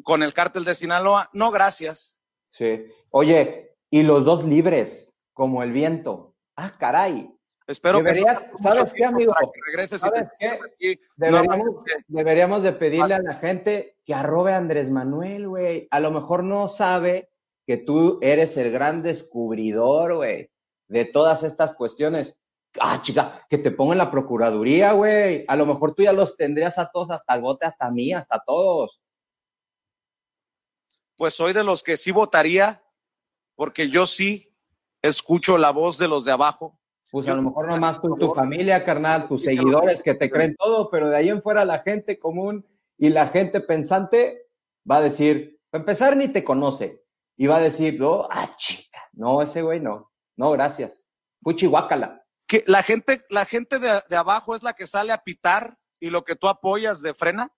con 0.03 0.23
el 0.23 0.33
cártel 0.33 0.64
de 0.64 0.75
Sinaloa, 0.75 1.29
no, 1.33 1.51
gracias. 1.51 2.19
Sí. 2.47 2.87
Oye, 3.11 3.77
y 3.90 4.03
los 4.03 4.25
dos 4.25 4.45
libres, 4.45 5.14
como 5.35 5.62
el 5.62 5.73
viento. 5.73 6.35
Ah, 6.57 6.73
caray. 6.79 7.31
Espero 7.66 7.98
deberías, 7.98 8.42
que 8.42 8.57
¿sabes 8.62 8.94
qué, 8.94 9.05
amigo? 9.05 9.35
¿Sabes 9.98 10.31
qué? 10.38 10.98
Deberíamos, 11.16 11.85
deberíamos, 12.07 12.62
de 12.62 12.72
pedirle 12.72 13.14
a 13.14 13.22
la 13.22 13.35
gente 13.35 13.98
que 14.05 14.14
arrobe 14.14 14.52
a 14.52 14.57
Andrés 14.57 14.88
Manuel, 14.88 15.48
güey. 15.48 15.88
A 15.90 15.98
lo 15.98 16.12
mejor 16.12 16.44
no 16.44 16.68
sabe 16.68 17.33
que 17.66 17.76
tú 17.76 18.20
eres 18.22 18.57
el 18.57 18.70
gran 18.70 19.02
descubridor, 19.02 20.14
güey, 20.14 20.52
de 20.87 21.05
todas 21.07 21.42
estas 21.42 21.74
cuestiones. 21.74 22.38
Ah, 22.79 23.00
chica, 23.02 23.44
que 23.50 23.59
te 23.59 23.72
pongan 23.72 23.98
la 23.98 24.12
procuraduría, 24.12 24.92
güey. 24.92 25.44
A 25.48 25.57
lo 25.57 25.66
mejor 25.66 25.94
tú 25.94 26.05
ya 26.05 26.12
los 26.12 26.37
tendrías 26.37 26.79
a 26.79 26.88
todos, 26.90 27.11
hasta 27.11 27.35
el 27.35 27.40
bote, 27.40 27.66
hasta 27.66 27.90
mí, 27.90 28.12
hasta 28.12 28.40
todos. 28.46 29.00
Pues 31.16 31.35
soy 31.35 31.52
de 31.52 31.64
los 31.64 31.83
que 31.83 31.96
sí 31.96 32.12
votaría, 32.12 32.85
porque 33.57 33.88
yo 33.88 34.07
sí 34.07 34.55
escucho 35.02 35.59
la 35.59 35.70
voz 35.70 35.98
de 35.98 36.07
los 36.07 36.24
de 36.24 36.33
abajo. 36.33 36.79
Pues 37.11 37.29
a 37.29 37.35
lo 37.35 37.42
mejor 37.42 37.69
nomás 37.69 38.01
tu, 38.01 38.16
tu 38.16 38.35
familia, 38.35 38.85
carnal, 38.85 39.29
tus 39.29 39.45
seguidores 39.45 40.03
que 40.03 40.14
te 40.14 40.31
creen 40.31 40.57
todo, 40.57 40.90
pero 40.90 41.09
de 41.09 41.16
ahí 41.16 41.29
en 41.29 41.42
fuera 41.42 41.64
la 41.64 41.79
gente 41.79 42.19
común 42.19 42.66
y 42.99 43.11
la 43.11 43.27
gente 43.27 43.61
pensante 43.61 44.49
va 44.90 44.99
a 44.99 45.03
decir, 45.03 45.61
para 45.71 45.83
empezar 45.83 46.16
ni 46.16 46.29
te 46.29 46.45
conoce, 46.45 47.07
y 47.37 47.47
va 47.47 47.57
a 47.57 47.61
decir, 47.61 48.01
no, 48.01 48.27
ah, 48.31 48.49
chica, 48.57 49.01
no, 49.12 49.42
ese 49.42 49.62
güey 49.62 49.81
no, 49.81 50.11
no, 50.37 50.51
gracias. 50.53 51.09
Puchi 51.40 51.66
guácala. 51.66 52.25
Que 52.47 52.64
la 52.66 52.83
gente, 52.83 53.25
la 53.29 53.45
gente 53.45 53.79
de, 53.79 54.16
abajo 54.16 54.55
es 54.55 54.62
la 54.62 54.73
que 54.73 54.87
sale 54.87 55.12
a 55.12 55.23
pitar 55.23 55.79
y 56.01 56.11
lo 56.11 56.25
que 56.25 56.37
tú 56.37 56.49
apoyas 56.49 57.03
de 57.03 57.14
frena. 57.14 57.53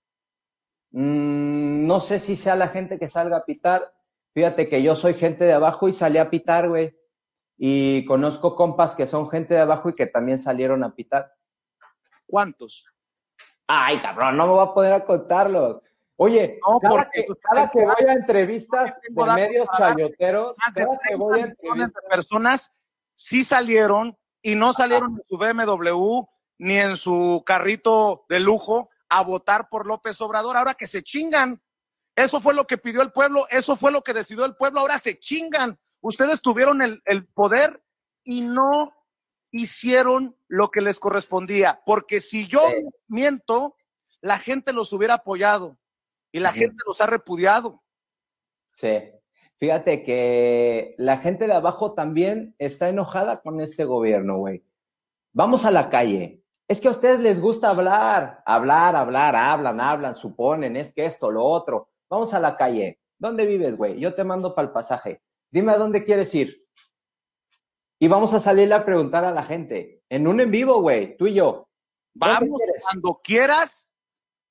Mm, 0.91 1.87
no 1.87 2.01
sé 2.01 2.19
si 2.19 2.37
sea 2.37 2.57
la 2.57 2.69
gente 2.69 2.99
que 2.99 3.09
salga 3.09 3.39
a 3.39 3.45
pitar. 3.45 3.95
Fíjate 4.35 4.69
que 4.69 4.83
yo 4.83 4.97
soy 4.97 5.15
gente 5.15 5.45
de 5.45 5.53
abajo 5.53 5.89
y 5.89 5.93
salí 5.93 6.19
a 6.19 6.31
pitar, 6.31 6.69
güey. 6.69 6.98
Y 7.59 8.05
conozco 8.05 8.55
compas 8.55 8.94
que 8.94 9.07
son 9.07 9.29
gente 9.29 9.55
de 9.55 9.61
abajo 9.61 9.88
y 9.88 9.94
que 9.94 10.07
también 10.07 10.38
salieron 10.38 10.85
a 10.85 10.94
pitar. 10.94 11.35
¿Cuántos? 12.27 12.87
Ay, 13.66 14.01
cabrón, 14.01 14.37
no 14.37 14.47
me 14.47 14.53
voy 14.53 14.66
a 14.66 14.73
poder 14.73 14.92
a 14.92 15.05
contarlos. 15.05 15.83
Oye, 16.16 16.59
cada, 16.81 17.11
que, 17.11 17.27
cada 17.40 17.71
que 17.71 17.85
voy 17.85 18.09
a 18.09 18.12
entrevistas 18.12 19.01
de 19.03 19.25
medios 19.35 19.68
chayoteros, 19.77 20.57
cada 20.57 20.99
que 20.99 21.14
voy 21.14 21.40
a 21.40 21.44
entrevistas... 21.44 21.92
de 21.92 22.09
personas 22.09 22.75
sí 23.14 23.44
salieron 23.44 24.16
y 24.42 24.55
no 24.55 24.73
salieron 24.73 25.12
en 25.12 25.23
su 25.29 25.37
BMW 25.37 26.23
ni 26.59 26.77
en 26.77 26.97
su 26.97 27.42
carrito 27.47 28.25
de 28.29 28.40
lujo 28.40 28.90
a 29.09 29.23
votar 29.23 29.68
por 29.68 29.87
López 29.87 30.21
Obrador. 30.21 30.57
Ahora 30.57 30.75
que 30.75 30.87
se 30.87 31.03
chingan. 31.03 31.62
Eso 32.16 32.40
fue 32.40 32.53
lo 32.53 32.66
que 32.66 32.79
pidió 32.79 33.01
el 33.03 33.12
pueblo, 33.12 33.47
eso 33.49 33.77
fue 33.77 33.92
lo 33.92 34.03
que 34.03 34.12
decidió 34.12 34.44
el 34.44 34.57
pueblo. 34.57 34.81
Ahora 34.81 34.99
se 34.99 35.18
chingan. 35.21 35.79
Ustedes 36.01 36.43
tuvieron 36.43 36.83
el, 36.83 37.03
el 37.05 37.27
poder 37.27 37.83
y 38.25 38.43
no 38.43 38.93
hicieron 39.51 40.37
lo 40.47 40.71
que 40.71 40.81
les 40.81 41.01
correspondía. 41.01 41.83
Porque 41.85 42.21
si 42.21 42.47
yo 42.47 42.63
miento, 43.07 43.77
la 44.21 44.39
gente 44.39 44.73
los 44.73 44.93
hubiera 44.93 45.15
apoyado 45.15 45.79
y 46.33 46.41
la 46.41 46.53
gente 46.53 46.77
los 46.87 47.01
ha 47.01 47.07
repudiado. 47.07 47.83
Sí. 48.73 49.11
Fíjate 49.59 50.05
que 50.05 50.95
la 50.99 51.19
gente 51.19 51.47
de 51.47 51.55
abajo 51.55 51.93
también 51.93 52.55
está 52.59 52.89
enojada 52.89 53.41
con 53.41 53.61
este 53.61 53.85
gobierno, 53.85 54.39
güey. 54.39 54.65
Vamos 55.33 55.65
a 55.65 55.73
la 55.73 55.91
calle. 55.91 56.45
Es 56.69 56.81
que 56.81 56.89
a 56.89 56.93
ustedes 56.93 57.19
les 57.21 57.41
gusta 57.41 57.71
hablar, 57.71 58.43
hablar, 58.47 58.95
hablar, 58.95 59.35
hablan, 59.35 59.81
hablan, 59.81 60.15
suponen, 60.15 60.77
es 60.77 60.93
que 60.93 61.07
esto, 61.07 61.31
lo 61.31 61.45
otro. 61.45 61.89
Vamos 62.09 62.35
a 62.35 62.41
la 62.41 62.57
calle. 62.57 63.01
¿Dónde 63.19 63.47
vives, 63.47 63.77
güey? 63.77 63.99
Yo 63.99 64.15
te 64.15 64.23
mando 64.23 64.55
para 64.55 64.69
el 64.69 64.73
pasaje. 64.73 65.23
Dime 65.51 65.73
a 65.73 65.79
dónde 65.79 66.05
quieres 66.05 66.35
ir. 66.35 66.57
Y 67.99 68.09
vamos 68.09 68.33
a 68.35 68.41
salir 68.41 68.73
a 68.73 68.85
preguntar 68.85 69.25
a 69.25 69.33
la 69.33 69.43
gente. 69.43 70.03
En 70.09 70.29
un 70.29 70.41
en 70.41 70.51
vivo, 70.51 70.81
güey, 70.81 71.17
tú 71.17 71.27
y 71.27 71.35
yo. 71.35 71.69
Vamos 72.15 72.61
cuando 72.83 73.21
quieras, 73.23 73.89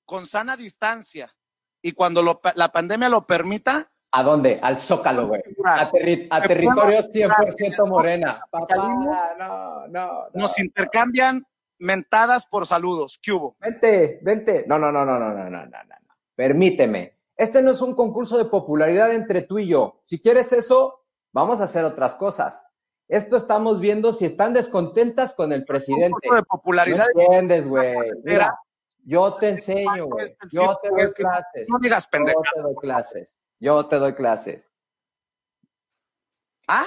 con 0.05 0.25
sana 0.25 0.57
distancia. 0.57 1.33
Y 1.81 1.93
cuando 1.93 2.23
la 2.55 2.71
pandemia 2.71 3.09
lo 3.09 3.25
permita. 3.25 3.89
¿A 4.11 4.23
dónde? 4.23 4.59
Al 4.61 4.77
Zócalo, 4.77 5.27
güey. 5.27 5.41
A, 5.63 5.91
terri 5.91 6.27
a 6.29 6.41
territorio 6.41 7.01
100% 7.01 7.87
morena. 7.87 8.41
No, 8.51 9.35
no, 9.37 9.87
no. 9.87 10.23
Nos 10.33 10.59
intercambian 10.59 11.45
mentadas 11.77 12.45
por 12.45 12.65
saludos. 12.65 13.19
¿Qué 13.21 13.31
hubo? 13.31 13.55
Vente, 13.59 14.19
vente. 14.23 14.65
No, 14.67 14.79
no, 14.79 14.91
no, 14.91 15.05
no, 15.05 15.19
no, 15.19 15.33
no, 15.33 15.49
no, 15.49 15.65
no. 15.65 15.95
Permíteme, 16.35 17.16
este 17.37 17.61
no 17.61 17.71
es 17.71 17.81
un 17.81 17.93
concurso 17.93 18.37
de 18.37 18.45
popularidad 18.45 19.13
entre 19.13 19.43
tú 19.43 19.59
y 19.59 19.67
yo. 19.67 20.01
Si 20.03 20.19
quieres 20.19 20.51
eso, 20.51 21.05
vamos 21.31 21.61
a 21.61 21.65
hacer 21.65 21.85
otras 21.85 22.15
cosas. 22.15 22.65
Esto 23.07 23.37
estamos 23.37 23.79
viendo 23.79 24.11
si 24.11 24.25
están 24.25 24.53
descontentas 24.53 25.33
con 25.33 25.53
el 25.53 25.63
presidente. 25.63 26.27
De 26.29 26.43
popularidad. 26.43 27.05
No 27.13 27.21
entiendes, 27.21 27.67
güey. 27.67 27.95
Mira, 28.23 28.59
yo 29.03 29.35
te 29.35 29.49
enseño, 29.49 30.07
güey. 30.07 30.35
Yo 30.51 30.77
te 30.81 30.89
doy 30.89 31.13
clases. 31.13 31.69
No 31.69 31.77
digas 31.79 32.07
pendejo. 32.07 32.41
Yo 32.43 32.51
te 32.53 32.61
doy 32.61 32.75
clases. 32.75 33.37
Yo 33.59 33.85
te 33.85 33.95
doy 33.97 34.13
clases. 34.13 34.73
¿Ah? 36.67 36.85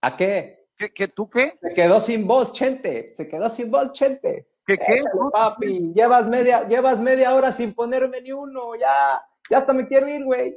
¿A 0.00 0.16
qué? 0.16 0.68
¿Qué, 0.76 0.92
qué 0.92 1.08
tú 1.08 1.28
qué? 1.28 1.58
Se 1.60 1.74
quedó 1.74 2.00
sin 2.00 2.26
voz, 2.26 2.52
Chente. 2.52 3.12
Se 3.14 3.28
quedó 3.28 3.48
sin 3.50 3.70
voz, 3.70 3.92
Chente. 3.92 4.48
¿Qué 4.66 4.78
qué? 4.78 5.02
papi, 5.32 5.92
llevas 5.94 6.28
media, 6.28 6.66
llevas 6.68 7.00
media 7.00 7.34
hora 7.34 7.52
sin 7.52 7.74
ponerme 7.74 8.20
ni 8.20 8.32
uno. 8.32 8.74
Ya, 8.76 9.20
ya 9.50 9.58
hasta 9.58 9.72
me 9.72 9.86
quiero 9.86 10.08
ir, 10.08 10.24
güey. 10.24 10.56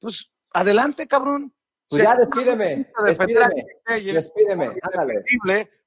Pues 0.00 0.30
adelante, 0.52 1.06
cabrón. 1.06 1.54
Pues 1.88 2.02
ya 2.02 2.14
despídeme. 2.14 2.90
Despídeme. 3.04 3.66
Despídeme. 4.12 4.74
Ándale 4.82 5.24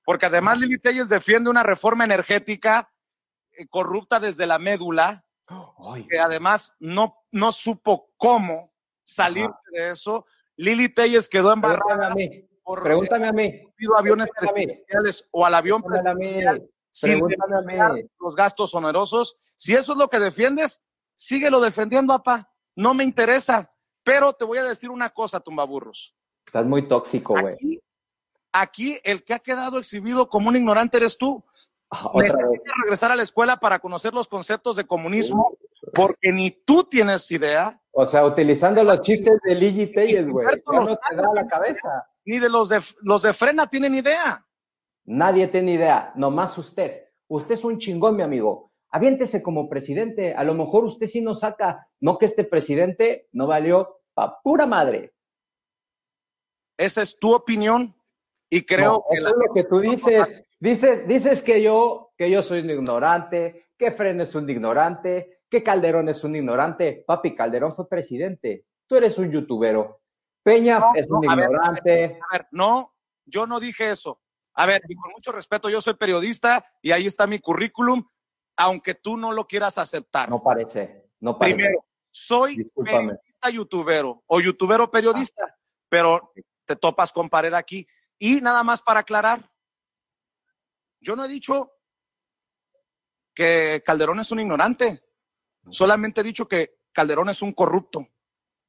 porque 0.06 0.26
además 0.26 0.60
Lili 0.60 0.78
Telles 0.78 1.10
defiende 1.10 1.50
una 1.50 1.64
reforma 1.64 2.04
energética 2.04 2.92
eh, 3.52 3.68
corrupta 3.70 4.20
desde 4.20 4.48
la 4.48 4.60
médula, 4.60 5.26
que 6.10 6.20
además 6.20 6.74
no, 6.80 7.16
no 7.32 7.52
supo 7.52 8.12
cómo 8.18 8.74
salirse 9.04 9.52
de 9.72 9.92
eso. 9.92 10.26
Lili 10.56 10.90
Telles 10.90 11.28
quedó 11.28 11.54
embarrada. 11.54 12.14
Mí. 12.16 12.48
Por, 12.72 12.84
Pregúntame 12.84 13.28
a 13.28 13.34
mí. 13.34 13.68
Pido 13.76 13.98
aviones 13.98 14.30
presidenciales 14.30 15.28
o 15.32 15.46
al 15.46 15.56
avión 15.56 15.84
presidencial 15.84 16.66
sin 16.90 17.20
los 17.20 18.34
gastos 18.34 18.74
onerosos. 18.74 19.36
Si 19.58 19.74
eso 19.74 19.92
es 19.92 19.98
lo 19.98 20.10
que 20.10 20.20
defiendes, 20.20 20.82
síguelo 21.14 21.60
defendiendo, 21.60 22.14
papá. 22.14 22.50
No 22.78 22.94
me 22.94 23.04
interesa. 23.04 23.70
Pero 24.06 24.32
te 24.32 24.46
voy 24.46 24.60
a 24.60 24.64
decir 24.64 24.90
una 24.90 25.10
cosa, 25.10 25.42
tumbaburros. 25.42 26.16
Estás 26.46 26.66
muy 26.66 26.84
tóxico, 26.84 27.38
güey. 27.42 27.82
Aquí 28.54 28.98
el 29.04 29.26
que 29.26 29.34
ha 29.34 29.40
quedado 29.40 29.78
exhibido 29.78 30.30
como 30.30 30.48
un 30.48 30.56
ignorante 30.56 30.96
eres 30.96 31.18
tú. 31.18 31.44
Ah, 31.90 32.10
Necesitas 32.16 32.74
regresar 32.84 33.12
a 33.12 33.18
la 33.18 33.24
escuela 33.24 33.58
para 33.58 33.80
conocer 33.80 34.14
los 34.14 34.30
conceptos 34.30 34.78
de 34.78 34.88
comunismo, 34.88 35.58
porque 35.94 36.32
ni 36.32 36.52
tú 36.52 36.84
tienes 36.84 37.30
idea. 37.32 37.82
O 37.92 38.06
sea, 38.06 38.26
utilizando 38.26 38.84
los 38.84 39.02
chistes 39.02 39.34
de 39.44 39.56
Ligi 39.56 39.88
Telles, 39.88 40.30
güey. 40.30 40.48
No 40.66 40.96
te 40.96 41.16
da 41.16 41.34
la 41.34 41.48
cabeza. 41.48 42.08
Ni 42.26 42.40
de 42.40 42.50
los 42.50 42.70
de 42.70 42.82
los 43.04 43.24
de 43.24 43.34
Frena 43.34 43.68
tienen 43.68 43.96
idea. 43.96 44.46
Nadie 45.06 45.48
tiene 45.48 45.74
idea, 45.74 46.14
nomás 46.16 46.58
usted. 46.58 47.06
Usted 47.28 47.56
es 47.56 47.64
un 47.64 47.80
chingón, 47.80 48.16
mi 48.16 48.24
amigo. 48.24 48.72
Aviéntese 48.90 49.42
como 49.42 49.68
presidente. 49.68 50.34
A 50.36 50.44
lo 50.44 50.54
mejor 50.54 50.86
usted 50.86 51.08
sí 51.08 51.22
nos 51.22 51.40
saca. 51.40 51.88
No 52.00 52.18
que 52.18 52.26
este 52.26 52.44
presidente 52.44 53.28
no 53.32 53.48
valió 53.48 54.02
pa' 54.14 54.42
pura 54.44 54.66
madre. 54.66 55.14
esa 56.78 57.02
es 57.02 57.18
tu 57.18 57.34
opinión 57.34 57.96
y 58.50 58.64
creo 58.64 59.04
que... 59.10 59.18
Eso 59.18 59.30
es 59.30 59.36
lo 59.36 59.54
que 59.54 59.64
tú 59.64 59.80
dices. 59.80 60.44
Dices, 60.60 61.08
dices 61.08 61.42
que 61.42 61.62
yo, 61.62 62.12
que 62.18 62.30
yo 62.30 62.44
soy 62.44 62.60
un 62.60 62.70
ignorante, 62.70 63.66
que 63.78 63.92
Fren 63.92 64.22
es 64.22 64.36
un 64.36 64.48
ignorante, 64.48 65.41
que 65.52 65.62
Calderón 65.62 66.08
es 66.08 66.24
un 66.24 66.34
ignorante. 66.34 67.04
Papi, 67.06 67.36
Calderón 67.36 67.74
fue 67.74 67.88
presidente. 67.90 68.66
Tú 68.88 68.96
eres 68.96 69.18
un 69.18 69.30
youtubero. 69.30 70.02
Peña 70.42 70.80
es 70.96 71.08
un 71.10 71.26
ignorante. 71.26 72.18
a 72.22 72.38
ver, 72.38 72.48
no, 72.52 72.96
yo 73.26 73.46
no 73.46 73.60
dije 73.60 73.92
eso. 73.92 74.22
A 74.54 74.66
ver, 74.66 74.82
y 74.88 74.96
con 74.96 75.12
mucho 75.12 75.34
respeto, 75.34 75.70
yo 75.70 75.82
soy 75.82 75.96
periodista 75.96 76.66
y 76.82 76.92
ahí 76.92 77.06
está 77.06 77.28
mi 77.28 77.40
currículum, 77.40 78.08
aunque 78.56 78.96
tú 78.96 79.18
no 79.18 79.34
lo 79.34 79.46
quieras 79.46 79.78
aceptar. 79.78 80.30
No 80.30 80.42
parece, 80.42 81.10
no 81.20 81.38
parece. 81.38 81.56
Primero, 81.56 81.86
soy 82.12 82.72
periodista 82.74 83.50
youtubero 83.52 84.24
o 84.28 84.40
youtubero 84.40 84.90
periodista, 84.90 85.58
pero 85.90 86.32
te 86.66 86.78
topas 86.78 87.12
con 87.12 87.30
pared 87.30 87.54
aquí. 87.54 87.86
Y 88.18 88.40
nada 88.40 88.64
más 88.64 88.82
para 88.82 89.02
aclarar, 89.02 89.50
yo 91.02 91.18
no 91.18 91.26
he 91.26 91.28
dicho 91.28 91.74
que 93.34 93.84
Calderón 93.86 94.20
es 94.20 94.32
un 94.32 94.40
ignorante, 94.40 95.04
solamente 95.70 96.22
he 96.22 96.24
dicho 96.24 96.48
que 96.48 96.78
Calderón 96.92 97.30
es 97.30 97.42
un 97.42 97.54
corrupto. 97.54 98.08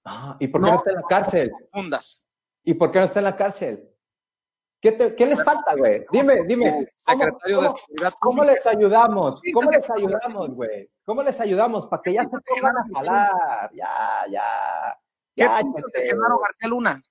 Ah, 0.05 0.37
¿y 0.41 0.49
por 0.49 0.63
qué 0.63 0.71
no, 0.71 0.77
está 0.77 0.91
en 0.91 0.97
la 0.97 1.03
cárcel? 1.03 1.53
Fundas. 1.73 2.27
¿Y 2.65 2.75
por 2.75 2.91
qué 2.91 2.99
no 2.99 3.05
está 3.05 3.21
en 3.21 3.25
la 3.25 3.37
cárcel? 3.37 3.89
¿Qué, 4.81 5.15
¿Qué, 5.17 5.27
les 5.27 5.45
falta, 5.45 5.77
güey? 5.77 6.05
Dime, 6.11 6.43
dime. 6.45 6.93
¿Cómo, 8.21 8.43
les 8.43 8.67
ayudamos? 8.67 9.41
¿Cómo 9.53 9.71
les 9.71 9.89
ayudamos, 9.91 10.51
güey? 10.51 10.91
¿Cómo 11.05 11.23
les 11.23 11.41
ayudamos 11.41 11.87
para 11.87 12.03
que 12.03 12.13
ya 12.15 12.23
se 12.23 12.29
pongan 12.29 12.77
a 12.77 12.85
jalar? 12.93 13.71
Ya, 13.75 14.25
ya. 14.29 14.99
¿Qué 15.37 15.49
pienso 15.49 15.87
de 15.95 16.09
Genaro 16.09 16.39
García 16.39 16.69
Luna? 16.69 17.03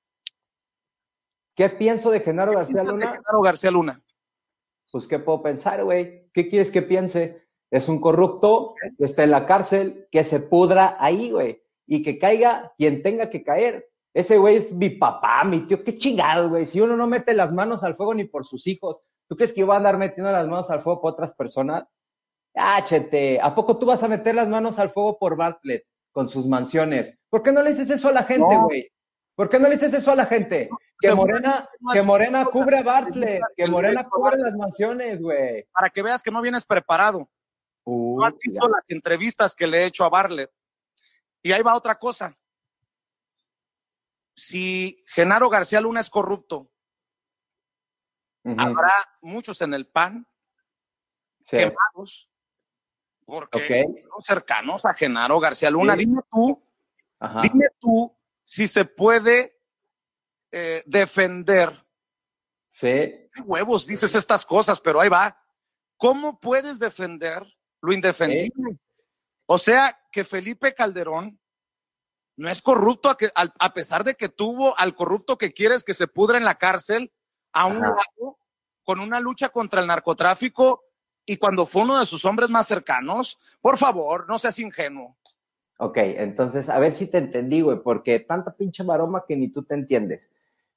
¿Qué 1.56 1.70
pienso 1.70 2.12
de 2.12 2.20
Genaro 2.20 2.52
García 2.52 2.84
Luna? 2.84 3.14
Genaro 3.14 3.42
García 3.42 3.72
Luna. 3.72 4.02
Pues, 4.92 5.08
¿qué 5.08 5.20
puedo 5.20 5.42
pensar, 5.42 5.82
güey? 5.86 6.30
¿Qué 6.34 6.50
quieres 6.50 6.72
que 6.72 6.82
piense? 6.82 7.41
Es 7.72 7.88
un 7.88 8.02
corrupto 8.02 8.76
que 8.98 9.06
está 9.06 9.24
en 9.24 9.32
la 9.32 9.46
cárcel, 9.46 10.08
que 10.12 10.24
se 10.24 10.42
pudra 10.42 10.98
ahí, 11.00 11.32
güey. 11.32 11.64
Y 11.88 12.04
que 12.04 12.20
caiga 12.20 12.74
quien 12.78 13.02
tenga 13.02 13.30
que 13.30 13.44
caer. 13.44 13.90
Ese 14.14 14.38
güey 14.38 14.58
es 14.58 14.72
mi 14.72 14.90
papá, 14.90 15.44
mi 15.46 15.62
tío, 15.62 15.84
qué 15.84 15.96
chingado, 15.96 16.50
güey. 16.50 16.66
Si 16.66 16.82
uno 16.82 16.98
no 16.98 17.08
mete 17.08 17.34
las 17.34 17.54
manos 17.54 17.84
al 17.84 17.96
fuego 17.96 18.14
ni 18.14 18.26
por 18.26 18.46
sus 18.46 18.68
hijos, 18.68 19.00
¿tú 19.30 19.38
crees 19.38 19.54
que 19.54 19.62
yo 19.62 19.68
voy 19.68 19.76
a 19.76 19.78
andar 19.78 19.98
metiendo 19.98 20.32
las 20.32 20.46
manos 20.48 20.70
al 20.70 20.82
fuego 20.82 21.00
por 21.00 21.14
otras 21.14 21.32
personas? 21.32 21.86
Áchete, 22.54 23.40
¿a 23.42 23.56
poco 23.56 23.78
tú 23.78 23.86
vas 23.86 24.04
a 24.04 24.10
meter 24.10 24.36
las 24.36 24.50
manos 24.50 24.78
al 24.80 24.90
fuego 24.90 25.18
por 25.18 25.38
Bartlett 25.38 25.86
con 26.12 26.28
sus 26.28 26.46
mansiones? 26.46 27.18
¿Por 27.30 27.42
qué 27.42 27.54
no 27.54 27.64
le 27.64 27.70
dices 27.70 27.90
eso 27.90 28.10
a 28.10 28.12
la 28.12 28.24
gente, 28.24 28.58
güey? 28.58 28.92
¿Por 29.34 29.50
qué 29.50 29.58
no 29.60 29.70
le 29.70 29.76
dices 29.76 29.94
eso 29.94 30.12
a 30.12 30.16
la 30.16 30.26
gente? 30.26 30.70
Que 31.00 31.16
Morena, 31.16 31.70
que 31.94 32.02
Morena 32.02 32.46
cubre 32.46 32.80
a 32.80 32.84
Bartlett, 32.84 33.42
que 33.56 33.68
Morena 33.68 34.08
cubre 34.10 34.38
las 34.38 34.56
mansiones, 34.56 35.22
güey. 35.22 35.66
Para 35.72 35.90
que 35.90 36.04
veas 36.04 36.22
que 36.22 36.32
no 36.32 36.42
vienes 36.42 36.66
preparado. 36.66 37.30
No 37.86 38.24
has 38.24 38.38
visto 38.38 38.68
las 38.70 38.86
entrevistas 38.90 39.56
que 39.56 39.68
le 39.68 39.80
he 39.80 39.86
hecho 39.86 40.04
a 40.04 40.10
Bartlett. 40.10 40.52
Y 41.44 41.52
ahí 41.52 41.62
va 41.62 41.76
otra 41.76 41.98
cosa 41.98 42.36
si 44.36 45.04
Genaro 45.08 45.50
García 45.50 45.82
Luna 45.82 46.00
es 46.00 46.10
corrupto, 46.10 46.70
habrá 48.58 48.94
muchos 49.22 49.62
en 49.62 49.74
el 49.74 49.88
PAN 49.88 50.28
quemados 51.48 52.28
porque 53.26 53.86
son 54.10 54.22
cercanos 54.24 54.86
a 54.86 54.94
Genaro 54.94 55.40
García 55.40 55.70
Luna. 55.70 55.96
Dime 55.96 56.22
tú, 56.30 56.62
dime 57.42 57.68
tú 57.80 58.18
si 58.44 58.68
se 58.68 58.86
puede 58.86 59.60
eh, 60.52 60.84
defender. 60.86 61.86
Sí. 62.70 63.30
huevos 63.46 63.86
dices 63.86 64.16
estas 64.16 64.46
cosas, 64.46 64.80
pero 64.80 65.02
ahí 65.02 65.10
va. 65.10 65.38
¿Cómo 65.98 66.40
puedes 66.40 66.80
defender 66.80 67.46
lo 67.82 67.94
indefendible? 67.94 68.78
O 69.46 69.58
sea, 69.58 70.00
que 70.12 70.24
Felipe 70.24 70.74
Calderón 70.74 71.40
no 72.38 72.50
es 72.50 72.62
corrupto 72.62 73.16
a, 73.36 73.74
pesar 73.74 74.04
de 74.04 74.16
que 74.16 74.30
tuvo 74.30 74.78
al 74.80 74.96
corrupto 74.96 75.38
que 75.38 75.54
quieres 75.54 75.84
que 75.84 75.94
se 75.94 76.08
pudra 76.08 76.38
en 76.38 76.46
la 76.46 76.58
cárcel 76.58 77.12
a 77.52 77.66
un 77.66 77.82
lado 77.82 78.38
con 78.84 79.00
una 79.00 79.20
lucha 79.20 79.50
contra 79.50 79.82
el 79.82 79.88
narcotráfico 79.88 80.84
y 81.26 81.38
cuando 81.38 81.66
fue 81.66 81.84
uno 81.84 82.00
de 82.00 82.06
sus 82.06 82.26
hombres 82.26 82.50
más 82.50 82.68
cercanos, 82.68 83.40
por 83.62 83.78
favor, 83.78 84.28
no 84.28 84.40
seas 84.40 84.58
ingenuo. 84.60 85.18
Ok, 85.78 85.98
entonces 85.98 86.70
a 86.70 86.80
ver 86.80 86.94
si 86.94 87.08
te 87.08 87.18
entendí, 87.18 87.62
güey, 87.62 87.80
porque 87.84 88.20
tanta 88.20 88.56
pinche 88.56 88.84
maroma 88.84 89.26
que 89.28 89.36
ni 89.36 89.50
tú 89.50 89.64
te 89.64 89.76
entiendes. 89.76 90.32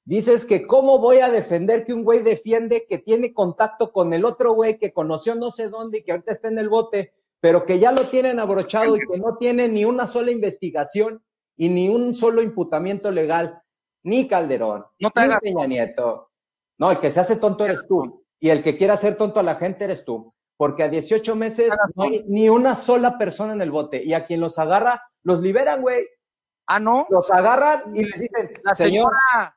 Dices 0.05 0.45
que 0.45 0.67
cómo 0.67 0.99
voy 0.99 1.17
a 1.17 1.31
defender 1.31 1.83
que 1.83 1.93
un 1.93 2.03
güey 2.03 2.21
defiende 2.21 2.85
que 2.87 2.99
tiene 2.99 3.33
contacto 3.33 3.91
con 3.91 4.13
el 4.13 4.23
otro 4.23 4.53
güey 4.53 4.77
que 4.77 4.93
conoció 4.93 5.33
no 5.33 5.49
sé 5.49 5.69
dónde 5.69 5.97
y 5.97 6.03
que 6.03 6.11
ahorita 6.11 6.31
está 6.31 6.47
en 6.47 6.59
el 6.59 6.69
bote, 6.69 7.13
pero 7.39 7.65
que 7.65 7.79
ya 7.79 7.91
lo 7.91 8.07
tienen 8.09 8.39
abrochado 8.39 8.95
y 8.95 8.99
que 8.99 9.17
no 9.17 9.37
tiene 9.37 9.67
ni 9.67 9.83
una 9.83 10.05
sola 10.05 10.31
investigación 10.31 11.23
y 11.57 11.69
ni 11.69 11.89
un 11.89 12.13
solo 12.13 12.43
imputamiento 12.43 13.09
legal, 13.09 13.61
ni 14.03 14.27
Calderón, 14.27 14.85
no 14.99 15.09
te 15.09 15.27
ni 15.27 15.35
Peña 15.41 15.65
Nieto. 15.65 16.29
No, 16.77 16.91
el 16.91 16.99
que 16.99 17.09
se 17.09 17.19
hace 17.19 17.37
tonto 17.37 17.65
eres 17.65 17.87
tú. 17.87 18.23
Y 18.39 18.49
el 18.49 18.61
que 18.61 18.75
quiere 18.75 18.93
hacer 18.93 19.15
tonto 19.15 19.39
a 19.39 19.43
la 19.43 19.55
gente 19.55 19.85
eres 19.85 20.05
tú. 20.05 20.33
Porque 20.57 20.83
a 20.83 20.89
18 20.89 21.35
meses 21.35 21.73
no 21.95 22.03
hay 22.03 22.23
ni 22.27 22.49
una 22.49 22.75
sola 22.75 23.17
persona 23.17 23.53
en 23.53 23.61
el 23.61 23.71
bote. 23.71 24.03
Y 24.03 24.13
a 24.13 24.25
quien 24.25 24.39
los 24.41 24.59
agarra, 24.59 25.01
los 25.23 25.41
liberan, 25.41 25.81
güey. 25.81 26.05
Ah, 26.67 26.79
no. 26.79 27.07
Los 27.09 27.31
agarran 27.31 27.95
y 27.95 28.03
les 28.03 28.19
dicen, 28.19 28.51
la 28.63 28.73
señora. 28.73 29.54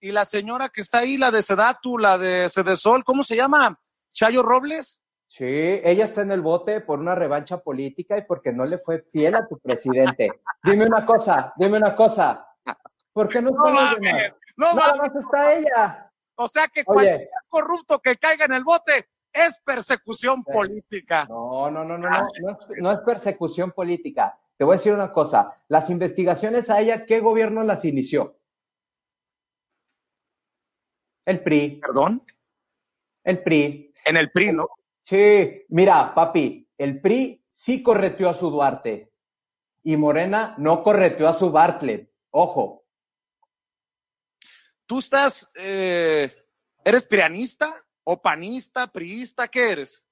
Y 0.00 0.12
la 0.12 0.24
señora 0.24 0.68
que 0.68 0.82
está 0.82 0.98
ahí, 0.98 1.16
la 1.16 1.30
de 1.30 1.42
Sedatu, 1.42 1.98
la 1.98 2.18
de 2.18 2.48
Sedesol, 2.50 3.04
¿cómo 3.04 3.22
se 3.22 3.36
llama? 3.36 3.80
Chayo 4.12 4.42
Robles. 4.42 5.02
Sí, 5.26 5.44
ella 5.44 6.04
está 6.04 6.22
en 6.22 6.30
el 6.30 6.40
bote 6.40 6.80
por 6.80 6.98
una 6.98 7.14
revancha 7.14 7.58
política 7.58 8.16
y 8.16 8.22
porque 8.22 8.52
no 8.52 8.64
le 8.64 8.78
fue 8.78 9.04
fiel 9.12 9.34
a 9.34 9.46
tu 9.46 9.58
presidente. 9.58 10.30
dime 10.62 10.86
una 10.86 11.04
cosa, 11.04 11.52
dime 11.56 11.78
una 11.78 11.94
cosa. 11.94 12.46
¿Por 13.12 13.28
qué 13.28 13.42
no 13.42 13.50
está 13.50 13.72
no, 13.72 13.94
demás? 13.94 14.34
No, 14.56 14.74
Nada 14.74 14.94
más 14.96 15.16
está 15.16 15.54
ella. 15.54 16.12
O 16.36 16.46
sea 16.48 16.68
que 16.68 16.84
cualquier 16.84 17.30
corrupto 17.48 17.98
que 17.98 18.16
caiga 18.16 18.44
en 18.44 18.52
el 18.52 18.64
bote 18.64 19.08
es 19.32 19.58
persecución 19.64 20.44
política. 20.44 21.26
No, 21.28 21.70
no, 21.70 21.84
no, 21.84 21.98
no, 21.98 22.08
no, 22.08 22.58
no 22.78 22.92
es, 22.92 22.98
persecución 23.00 23.72
política. 23.72 24.38
Te 24.56 24.64
voy 24.64 24.74
a 24.74 24.78
decir 24.78 24.92
una 24.92 25.12
cosa. 25.12 25.54
Las 25.68 25.90
investigaciones 25.90 26.70
a 26.70 26.80
ella, 26.80 27.04
¿qué 27.04 27.20
gobierno 27.20 27.62
las 27.62 27.84
inició? 27.84 28.36
El 31.26 31.42
PRI. 31.42 31.80
¿Perdón? 31.82 32.22
El 33.22 33.42
PRI. 33.42 33.92
En 34.06 34.16
el 34.16 34.30
PRI, 34.30 34.52
¿no? 34.52 34.68
Sí, 35.00 35.64
mira, 35.68 36.14
papi, 36.14 36.68
el 36.78 37.00
PRI 37.00 37.44
sí 37.50 37.82
correteó 37.82 38.30
a 38.30 38.34
su 38.34 38.50
Duarte 38.50 39.12
y 39.82 39.96
Morena 39.96 40.54
no 40.58 40.82
correteó 40.82 41.28
a 41.28 41.32
su 41.32 41.50
Bartlett. 41.52 42.10
Ojo. 42.30 42.84
¿Tú 44.86 44.98
estás, 44.98 45.50
eh, 45.54 46.30
eres 46.84 47.06
prianista 47.06 47.84
o 48.04 48.20
panista, 48.20 48.86
priista? 48.88 49.48
¿Qué 49.48 49.72
eres? 49.72 50.06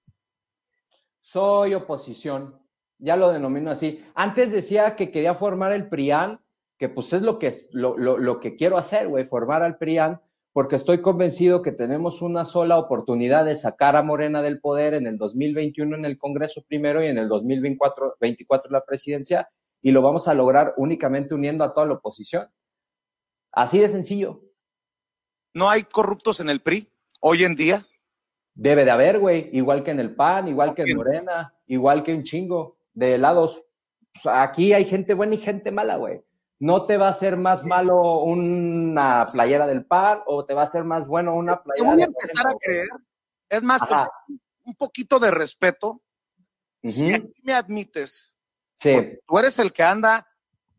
Soy 1.21 1.75
oposición, 1.75 2.61
ya 2.99 3.17
lo 3.17 3.31
denomino 3.31 3.71
así. 3.71 4.05
Antes 4.15 4.53
decía 4.53 4.95
que 4.95 5.11
quería 5.11 5.35
formar 5.35 5.73
el 5.73 5.89
PRIAN, 5.89 6.41
que 6.79 6.89
pues 6.89 7.13
es 7.13 7.23
lo 7.23 7.39
que, 7.39 7.53
lo, 7.73 7.97
lo, 7.97 8.19
lo 8.19 8.41
que 8.41 8.57
quiero 8.57 8.79
hacer, 8.79 9.09
güey, 9.09 9.27
formar 9.27 9.63
al 9.63 9.79
PRIAN, 9.79 10.21
porque 10.55 10.77
estoy 10.77 11.03
convencido 11.03 11.63
que 11.63 11.73
tenemos 11.73 12.23
una 12.23 12.45
sola 12.45 12.79
oportunidad 12.79 13.45
de 13.45 13.57
sacar 13.57 13.97
a 13.97 14.05
Morena 14.05 14.41
del 14.41 14.61
poder 14.61 14.95
en 14.95 15.09
el 15.09 15.19
2021 15.19 15.97
en 15.97 16.05
el 16.05 16.17
Congreso 16.17 16.63
primero 16.63 17.03
y 17.03 17.09
en 17.09 17.19
el 17.19 17.29
2024 17.29 18.19
24 18.21 18.71
la 18.71 18.85
presidencia, 18.85 19.49
y 19.83 19.91
lo 19.91 20.01
vamos 20.01 20.29
a 20.29 20.35
lograr 20.35 20.73
únicamente 20.77 21.35
uniendo 21.35 21.65
a 21.65 21.75
toda 21.75 21.89
la 21.89 21.95
oposición. 21.95 22.49
Así 23.51 23.81
de 23.81 23.89
sencillo. 23.89 24.43
¿No 25.55 25.69
hay 25.69 25.83
corruptos 25.83 26.39
en 26.39 26.49
el 26.49 26.63
PRI 26.63 26.89
hoy 27.21 27.43
en 27.43 27.57
día? 27.57 27.85
Debe 28.55 28.85
de 28.85 28.93
haber, 28.93 29.19
güey, 29.19 29.51
igual 29.53 29.83
que 29.83 29.91
en 29.91 29.99
el 29.99 30.15
PAN, 30.15 30.47
igual 30.47 30.73
que 30.73 30.83
en 30.83 30.97
Morena, 30.97 31.53
igual 31.67 32.05
que 32.05 32.15
un 32.15 32.23
chingo 32.23 32.79
de 32.93 33.19
lados. 33.19 33.65
aquí 34.27 34.73
hay 34.73 34.85
gente 34.85 35.15
buena 35.15 35.35
y 35.35 35.39
gente 35.39 35.73
mala, 35.73 35.97
güey 35.97 36.23
no 36.65 36.87
te 36.87 36.97
va 36.97 37.09
a 37.09 37.11
hacer 37.11 37.37
más 37.37 37.67
malo 37.67 38.21
una 38.21 39.29
playera 39.31 39.67
del 39.67 39.85
par 39.85 40.25
o 40.27 40.47
te 40.47 40.55
va 40.55 40.63
a 40.63 40.65
hacer 40.65 40.83
más 40.83 41.07
bueno 41.07 41.35
una 41.35 41.63
playera. 41.63 41.91
Te 41.91 41.95
voy 41.95 42.03
a 42.03 42.07
empezar 42.07 42.47
a 42.49 42.55
creer. 42.59 42.89
Es 43.51 43.63
más, 43.63 43.83
un 44.65 44.75
poquito 44.75 45.19
de 45.19 45.31
respeto. 45.31 46.03
Si 46.83 47.05
me 47.43 47.53
admites, 47.53 48.39
sí. 48.77 48.97
tú 49.27 49.39
eres 49.39 49.59
el 49.59 49.75
que 49.75 49.83
anda 49.83 50.27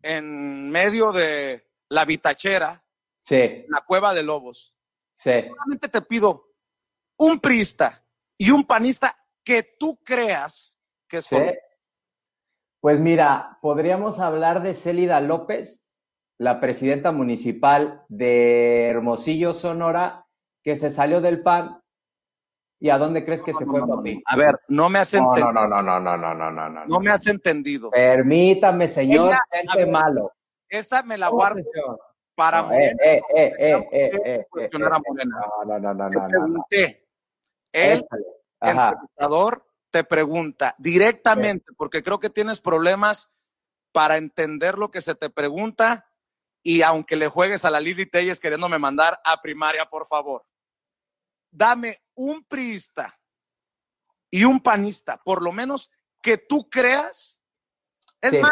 en 0.02 0.72
medio 0.72 1.12
de 1.12 1.70
la 1.90 2.04
bitachera, 2.04 2.84
sí. 3.20 3.66
la 3.70 3.82
cueva 3.86 4.16
de 4.16 4.24
lobos. 4.24 4.76
Sí. 5.14 5.34
Solamente 5.48 5.88
te 5.88 6.02
pido 6.02 6.48
un 7.18 7.40
priista 7.40 8.04
y 8.40 8.50
un 8.50 8.66
panista 8.66 9.16
que 9.44 9.62
tú 9.80 10.00
creas 10.04 10.80
que 11.08 11.18
es 11.18 11.30
Pues 12.86 13.00
mira, 13.00 13.58
podríamos 13.64 14.20
hablar 14.20 14.62
de 14.62 14.76
Célida 14.76 15.20
López 15.20 15.84
la 16.38 16.60
presidenta 16.60 17.12
municipal 17.12 18.06
de 18.10 18.90
Hermosillo, 18.90 19.56
Sonora, 19.56 20.28
que 20.64 20.76
se 20.76 20.92
salió 20.92 21.20
del 21.20 21.42
PAN. 21.42 21.82
¿Y 22.80 22.92
a 22.92 23.00
dónde 23.00 23.26
crees 23.26 23.42
que 23.42 23.56
se 23.56 23.66
fue, 23.66 23.80
papi? 23.88 24.22
A 24.28 24.38
ver, 24.38 24.60
no 24.68 24.92
me 24.92 25.00
has 25.00 25.12
entendido. 25.16 25.52
No, 25.52 25.68
no, 25.68 25.82
no, 25.82 26.00
no, 26.00 26.16
no, 26.16 26.36
no, 26.36 26.52
no, 26.52 26.70
no. 26.70 26.86
No 26.86 27.00
me 27.00 27.10
has 27.10 27.26
entendido. 27.26 27.90
Permítame, 27.90 28.88
señor, 28.88 29.34
gente 29.52 29.88
malo. 29.88 30.32
Esa 30.70 31.02
me 31.02 31.18
la 31.18 31.30
guardo 31.30 31.64
para 32.36 32.62
no, 32.62 32.72
eh, 32.72 32.96
eh, 33.04 33.22
eh, 33.36 33.54
eh, 33.58 33.88
eh, 33.92 34.46
eh, 34.60 34.70
Morena. 34.78 35.42
No, 35.66 35.80
no, 35.80 35.92
no, 35.92 36.08
no, 36.08 36.22
Te 36.22 36.30
pregunté. 36.30 37.08
El 37.74 38.06
entrevistador 38.62 39.65
te 39.96 40.04
pregunta 40.04 40.76
directamente, 40.78 41.72
porque 41.78 42.04
creo 42.04 42.20
que 42.20 42.30
tienes 42.30 42.60
problemas 42.60 43.32
para 43.94 44.18
entender 44.18 44.78
lo 44.78 44.92
que 44.92 45.02
se 45.02 45.16
te 45.16 45.30
pregunta 45.30 46.12
y 46.62 46.82
aunque 46.82 47.16
le 47.16 47.30
juegues 47.30 47.64
a 47.64 47.70
la 47.70 47.80
Lili 47.80 48.06
Telles 48.06 48.42
queriéndome 48.42 48.78
mandar 48.78 49.22
a 49.24 49.42
primaria, 49.42 49.86
por 49.86 50.06
favor. 50.06 50.44
Dame 51.50 51.98
un 52.14 52.44
priista 52.44 53.18
y 54.30 54.44
un 54.44 54.60
panista, 54.60 55.22
por 55.24 55.42
lo 55.42 55.54
menos 55.54 55.90
que 56.22 56.38
tú 56.38 56.70
creas. 56.70 57.40
Es 58.20 58.42
más, 58.42 58.52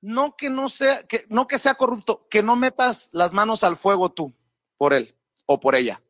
no 0.00 0.38
que 0.38 0.48
no 0.48 0.70
sea, 0.70 1.02
que 1.02 1.26
no 1.28 1.48
que 1.48 1.58
sea 1.58 1.74
corrupto, 1.74 2.26
que 2.30 2.42
no 2.42 2.56
metas 2.56 3.10
las 3.12 3.34
manos 3.34 3.62
al 3.62 3.76
fuego 3.76 4.10
tú 4.10 4.34
por 4.78 4.94
él 4.94 5.14
o 5.44 5.60
por 5.60 5.74
ella. 5.74 6.02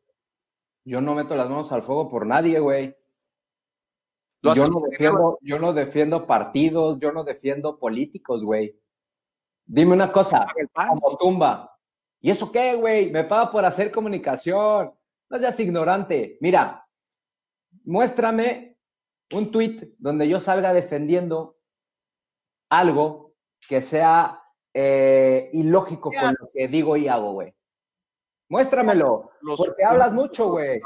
Yo 0.85 1.01
no 1.01 1.15
meto 1.15 1.35
las 1.35 1.49
manos 1.49 1.69
al 1.73 1.83
fuego 1.83 2.09
por 2.09 2.25
nadie, 2.25 2.61
güey. 2.61 2.95
Yo 4.43 4.67
no, 4.67 4.81
defiendo, 4.89 5.37
yo 5.41 5.59
no 5.59 5.73
defiendo 5.73 6.25
partidos, 6.25 6.99
yo 6.99 7.11
no 7.11 7.23
defiendo 7.23 7.77
políticos, 7.77 8.43
güey. 8.43 8.79
Dime 9.65 9.93
una 9.93 10.11
cosa, 10.11 10.47
como 10.73 11.17
tumba. 11.17 11.77
¿Y 12.19 12.31
eso 12.31 12.51
qué, 12.51 12.75
güey? 12.75 13.11
Me 13.11 13.23
paga 13.23 13.51
por 13.51 13.65
hacer 13.65 13.91
comunicación. 13.91 14.93
No 15.29 15.37
seas 15.37 15.59
ignorante. 15.59 16.37
Mira, 16.41 16.87
muéstrame 17.83 18.77
un 19.31 19.51
tweet 19.51 19.93
donde 19.97 20.27
yo 20.27 20.39
salga 20.39 20.73
defendiendo 20.73 21.57
algo 22.69 23.33
que 23.67 23.81
sea 23.81 24.43
eh, 24.73 25.49
ilógico 25.53 26.11
con 26.11 26.35
lo 26.39 26.49
que 26.53 26.67
digo 26.67 26.97
y 26.97 27.07
hago, 27.07 27.33
güey. 27.33 27.53
Muéstramelo, 28.49 29.31
porque 29.57 29.83
hablas 29.83 30.13
mucho, 30.13 30.49
güey. 30.49 30.81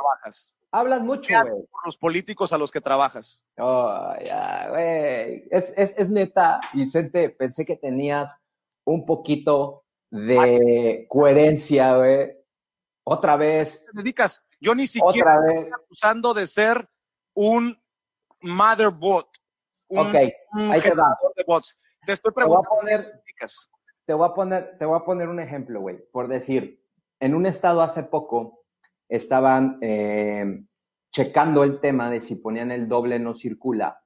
Hablas 0.75 1.03
mucho, 1.03 1.33
güey. 1.41 1.63
Los 1.85 1.95
políticos 1.95 2.51
a 2.51 2.57
los 2.57 2.69
que 2.69 2.81
trabajas. 2.81 3.41
Oh, 3.57 4.13
ya, 4.25 4.67
güey. 4.69 5.47
Es, 5.49 5.73
es, 5.77 5.93
es 5.95 6.09
neta, 6.09 6.59
Vicente, 6.73 7.29
pensé 7.29 7.65
que 7.65 7.77
tenías 7.77 8.37
un 8.83 9.05
poquito 9.05 9.85
de 10.09 11.05
coherencia, 11.07 11.95
güey. 11.95 12.29
Otra 13.05 13.37
vez. 13.37 13.85
te 13.85 13.91
dedicas? 13.93 14.43
Yo 14.59 14.75
ni 14.75 14.85
siquiera 14.85 15.37
Otra 15.37 15.53
vez. 15.53 15.73
acusando 15.73 16.33
de 16.33 16.45
ser 16.45 16.89
un 17.35 17.81
motherbot. 18.41 19.29
Un, 19.87 20.07
ok, 20.07 20.15
ahí 20.15 20.81
te 20.81 20.93
va. 20.93 21.17
De 21.37 21.45
bots. 21.47 21.77
Te 22.05 22.11
estoy 22.11 22.33
preguntando. 22.33 22.67
Te 22.67 22.75
voy 22.75 22.97
a 22.97 22.97
poner, 22.97 23.23
te 24.05 24.13
voy 24.13 24.27
a 24.27 24.33
poner, 24.33 24.77
te 24.77 24.85
voy 24.85 24.99
a 24.99 25.05
poner 25.05 25.29
un 25.29 25.39
ejemplo, 25.39 25.79
güey. 25.79 26.05
Por 26.11 26.27
decir, 26.27 26.83
en 27.21 27.33
un 27.33 27.45
estado 27.45 27.81
hace 27.81 28.03
poco 28.03 28.64
estaban 29.09 29.77
eh, 29.81 30.63
checando 31.11 31.63
el 31.63 31.79
tema 31.79 32.09
de 32.09 32.21
si 32.21 32.35
ponían 32.35 32.71
el 32.71 32.87
doble 32.87 33.19
no 33.19 33.35
circula 33.35 34.01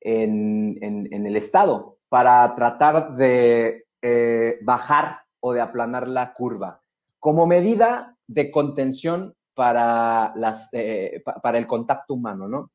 en, 0.00 0.78
en, 0.82 1.26
el 1.26 1.36
estado 1.36 1.98
para 2.08 2.54
tratar 2.54 3.16
de 3.16 3.86
eh, 4.02 4.58
bajar 4.62 5.20
o 5.40 5.52
de 5.52 5.60
aplanar 5.60 6.06
la 6.06 6.32
curva 6.32 6.82
como 7.18 7.46
medida 7.46 8.16
de 8.26 8.50
contención 8.50 9.34
para, 9.54 10.32
las, 10.36 10.68
eh, 10.72 11.22
para 11.42 11.58
el 11.58 11.66
contacto 11.66 12.14
humano, 12.14 12.46
¿no? 12.46 12.70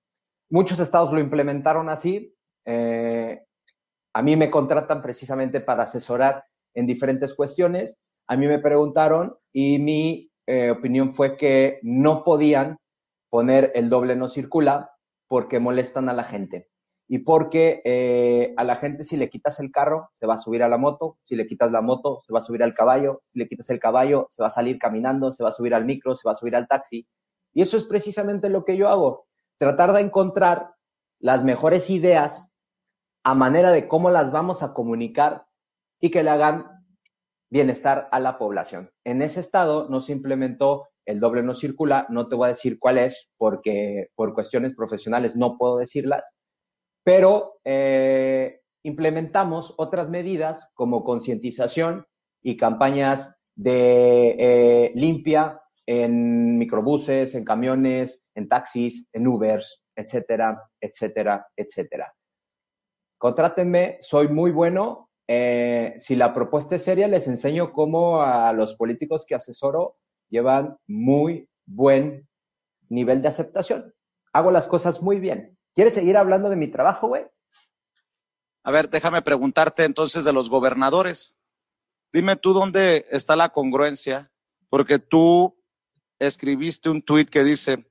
Muchos 0.50 0.80
estados 0.80 1.14
lo 1.14 1.22
implementaron 1.22 1.88
así. 1.90 2.36
a 2.66 4.22
mí 4.22 4.36
me 4.36 4.50
contratan 4.50 5.02
precisamente 5.02 5.62
para 5.62 5.84
asesorar 5.84 6.44
en 6.74 6.86
diferentes 6.86 7.34
cuestiones. 7.34 7.96
A 8.28 8.36
mí 8.36 8.48
me 8.48 8.60
preguntaron 8.60 9.38
y 9.54 9.80
mi 9.80 10.31
eh, 10.48 10.72
opinión 10.72 11.14
fue 11.14 11.38
que 11.38 11.80
no 11.84 12.24
podían 12.24 12.78
poner 13.30 13.72
el 13.76 13.90
doble 13.90 14.16
no 14.16 14.30
circula 14.30 14.92
porque 15.28 15.60
molestan 15.60 16.10
a 16.10 16.14
la 16.14 16.24
gente. 16.24 16.68
Y 17.08 17.20
porque 17.20 17.82
eh, 17.84 18.54
a 18.58 18.64
la 18.64 18.76
gente 18.76 19.04
si 19.04 19.18
le 19.18 19.30
quitas 19.30 19.60
el 19.60 19.72
carro, 19.72 20.10
se 20.14 20.26
va 20.26 20.36
a 20.36 20.40
subir 20.40 20.64
a 20.64 20.70
la 20.70 20.78
moto, 20.78 21.18
si 21.24 21.36
le 21.36 21.46
quitas 21.46 21.72
la 21.72 21.82
moto, 21.82 22.22
se 22.26 22.34
va 22.34 22.40
a 22.40 22.44
subir 22.44 22.64
al 22.64 22.74
caballo, 22.74 23.22
si 23.32 23.40
le 23.40 23.48
quitas 23.48 23.70
el 23.70 23.80
caballo, 23.80 24.28
se 24.30 24.42
va 24.42 24.48
a 24.48 24.52
salir 24.52 24.78
caminando, 24.78 25.32
se 25.34 25.44
va 25.44 25.50
a 25.50 25.54
subir 25.54 25.74
al 25.74 25.86
micro, 25.86 26.16
se 26.16 26.28
va 26.28 26.34
a 26.34 26.38
subir 26.38 26.56
al 26.56 26.68
taxi. 26.68 27.08
Y 27.54 27.62
eso 27.62 27.78
es 27.78 27.84
precisamente 27.84 28.50
lo 28.50 28.64
que 28.64 28.78
yo 28.78 28.88
hago, 28.88 29.26
tratar 29.58 29.94
de 29.94 30.02
encontrar 30.02 30.74
las 31.20 31.44
mejores 31.44 31.90
ideas 31.90 32.52
a 33.24 33.36
manera 33.36 33.72
de 33.72 33.88
cómo 33.88 34.10
las 34.10 34.32
vamos 34.32 34.64
a 34.64 34.74
comunicar 34.74 35.46
y 36.00 36.10
que 36.12 36.24
le 36.24 36.30
hagan 36.30 36.81
bienestar 37.52 38.08
a 38.12 38.20
la 38.20 38.38
población. 38.38 38.90
En 39.06 39.22
ese 39.22 39.42
estado 39.42 39.90
no 39.90 40.02
se 40.02 40.14
implementó 40.14 40.88
el 41.06 41.20
doble 41.20 41.44
no 41.44 41.56
circula, 41.56 42.06
no 42.10 42.28
te 42.28 42.36
voy 42.36 42.46
a 42.46 42.50
decir 42.50 42.80
cuál 42.80 42.98
es 42.98 43.30
porque 43.38 44.08
por 44.16 44.34
cuestiones 44.34 44.74
profesionales 44.76 45.36
no 45.36 45.58
puedo 45.58 45.78
decirlas, 45.78 46.36
pero 47.04 47.60
eh, 47.66 48.62
implementamos 48.84 49.74
otras 49.78 50.10
medidas 50.10 50.70
como 50.74 51.04
concientización 51.04 52.06
y 52.44 52.58
campañas 52.58 53.36
de 53.56 54.36
eh, 54.40 54.92
limpia 54.96 55.62
en 55.86 56.58
microbuses, 56.58 57.36
en 57.36 57.44
camiones, 57.44 58.24
en 58.36 58.48
taxis, 58.48 59.10
en 59.12 59.28
Ubers, 59.28 59.84
etcétera, 59.96 60.62
etcétera, 60.80 61.48
etcétera. 61.56 62.14
Contrátenme, 63.18 63.98
soy 64.02 64.30
muy 64.30 64.52
bueno 64.52 65.11
eh, 65.34 65.94
si 65.98 66.18
la 66.18 66.34
propuesta 66.34 66.76
es 66.76 66.84
seria, 66.84 67.08
les 67.08 67.26
enseño 67.26 67.72
cómo 67.72 68.22
a 68.22 68.52
los 68.52 68.76
políticos 68.76 69.26
que 69.26 69.34
asesoro 69.34 69.96
llevan 70.30 70.78
muy 70.88 71.48
buen 71.66 72.28
nivel 72.90 73.22
de 73.22 73.30
aceptación. 73.30 73.96
Hago 74.34 74.52
las 74.52 74.68
cosas 74.68 75.02
muy 75.02 75.22
bien. 75.22 75.58
¿Quieres 75.74 75.94
seguir 75.94 76.18
hablando 76.18 76.50
de 76.50 76.58
mi 76.58 76.68
trabajo, 76.68 77.08
güey? 77.08 77.26
A 78.66 78.72
ver, 78.72 78.90
déjame 78.90 79.22
preguntarte 79.22 79.86
entonces 79.86 80.26
de 80.26 80.34
los 80.34 80.50
gobernadores. 80.50 81.40
Dime 82.12 82.36
tú 82.36 82.52
dónde 82.52 83.06
está 83.10 83.38
la 83.38 83.54
congruencia, 83.54 84.34
porque 84.68 85.00
tú 85.00 85.58
escribiste 86.20 86.90
un 86.90 87.02
tuit 87.02 87.30
que 87.30 87.46
dice, 87.46 87.90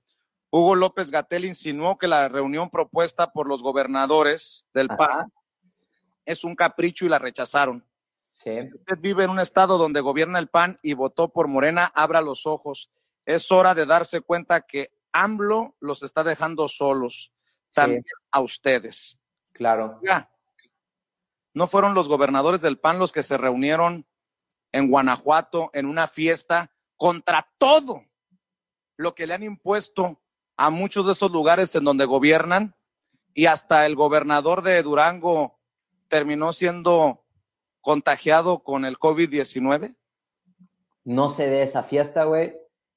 Hugo 0.51 0.75
López 0.75 1.11
Gatel 1.11 1.47
insinuó 1.47 1.97
que 1.97 2.07
la 2.07 2.29
reunión 2.29 2.69
propuesta 2.69 3.33
por 3.33 3.49
los 3.49 3.63
gobernadores 3.63 4.69
del 4.75 4.89
PAN 4.89 5.33
es 6.25 6.45
un 6.45 6.55
capricho 6.55 7.07
y 7.07 7.09
la 7.09 7.19
rechazaron. 7.19 7.85
Usted 8.33 8.99
vive 9.01 9.25
en 9.25 9.31
un 9.31 9.41
estado 9.41 9.77
donde 9.77 10.01
gobierna 10.01 10.39
el 10.39 10.49
PAN 10.49 10.79
y 10.83 10.95
votó 10.95 11.29
por 11.29 11.49
Morena, 11.49 11.91
abra 11.95 12.21
los 12.21 12.47
ojos. 12.47 12.91
Es 13.27 13.51
hora 13.51 13.75
de 13.75 13.87
darse 13.87 14.21
cuenta 14.21 14.63
que 14.63 14.93
AMLO 15.13 15.77
los 15.81 16.03
está 16.03 16.23
dejando 16.25 16.69
solos, 16.69 17.33
también 17.75 18.05
a 18.31 18.41
ustedes. 18.41 19.19
Claro. 19.53 20.01
Ya. 20.03 20.31
¿No 21.53 21.67
fueron 21.67 21.95
los 21.95 22.09
gobernadores 22.09 22.61
del 22.61 22.79
PAN 22.79 22.99
los 22.99 23.13
que 23.13 23.23
se 23.23 23.37
reunieron 23.37 24.07
en 24.73 24.89
Guanajuato 24.89 25.71
en 25.75 25.87
una 25.87 26.07
fiesta 26.07 26.73
contra 26.97 27.49
todo 27.59 28.05
lo 28.97 29.15
que 29.15 29.27
le 29.27 29.35
han 29.35 29.43
impuesto 29.43 30.21
a 30.57 30.71
muchos 30.71 31.05
de 31.07 31.13
esos 31.13 31.31
lugares 31.33 31.75
en 31.75 31.85
donde 31.85 32.05
gobiernan? 32.05 32.75
Y 33.35 33.47
hasta 33.47 33.87
el 33.87 33.97
gobernador 33.97 34.63
de 34.63 34.83
Durango 34.83 35.60
terminó 36.11 36.53
siendo 36.53 37.25
contagiado 37.81 38.63
con 38.63 38.85
el 38.85 38.99
COVID-19? 38.99 39.97
No 41.05 41.31
sé 41.31 41.49
de 41.49 41.63
esa 41.63 41.83
fiesta, 41.83 42.25
güey. 42.25 42.55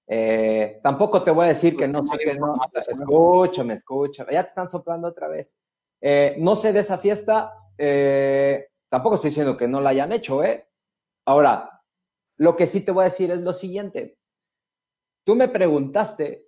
Eh, 0.08 0.82
tampoco 0.84 1.24
te 1.24 1.32
voy 1.32 1.46
a 1.46 1.50
decir 1.50 1.78
que 1.78 1.88
no 1.88 2.06
sé 2.06 2.18
que 2.18 2.36
no. 2.36 2.58
Escúchame, 2.74 3.76
escúchame. 3.76 4.34
Ya 4.34 4.44
te 4.44 4.50
están 4.50 4.70
soplando 4.70 5.08
otra 5.08 5.30
vez. 5.30 5.56
Eh, 6.02 6.36
no 6.40 6.58
sé 6.58 6.74
de 6.74 6.82
esa 6.82 6.98
fiesta. 6.98 7.54
Eh, 7.78 8.68
tampoco 8.90 9.16
estoy 9.16 9.30
diciendo 9.30 9.56
que 9.56 9.70
no 9.70 9.80
la 9.80 9.92
hayan 9.92 10.12
hecho, 10.12 10.44
¿eh? 10.44 10.68
Ahora, 11.26 11.82
lo 12.38 12.58
que 12.58 12.68
sí 12.68 12.84
te 12.84 12.92
voy 12.92 13.04
a 13.04 13.06
decir 13.10 13.32
es 13.32 13.42
lo 13.42 13.54
siguiente. 13.54 14.18
Tú 15.24 15.36
me 15.36 15.48
preguntaste 15.48 16.48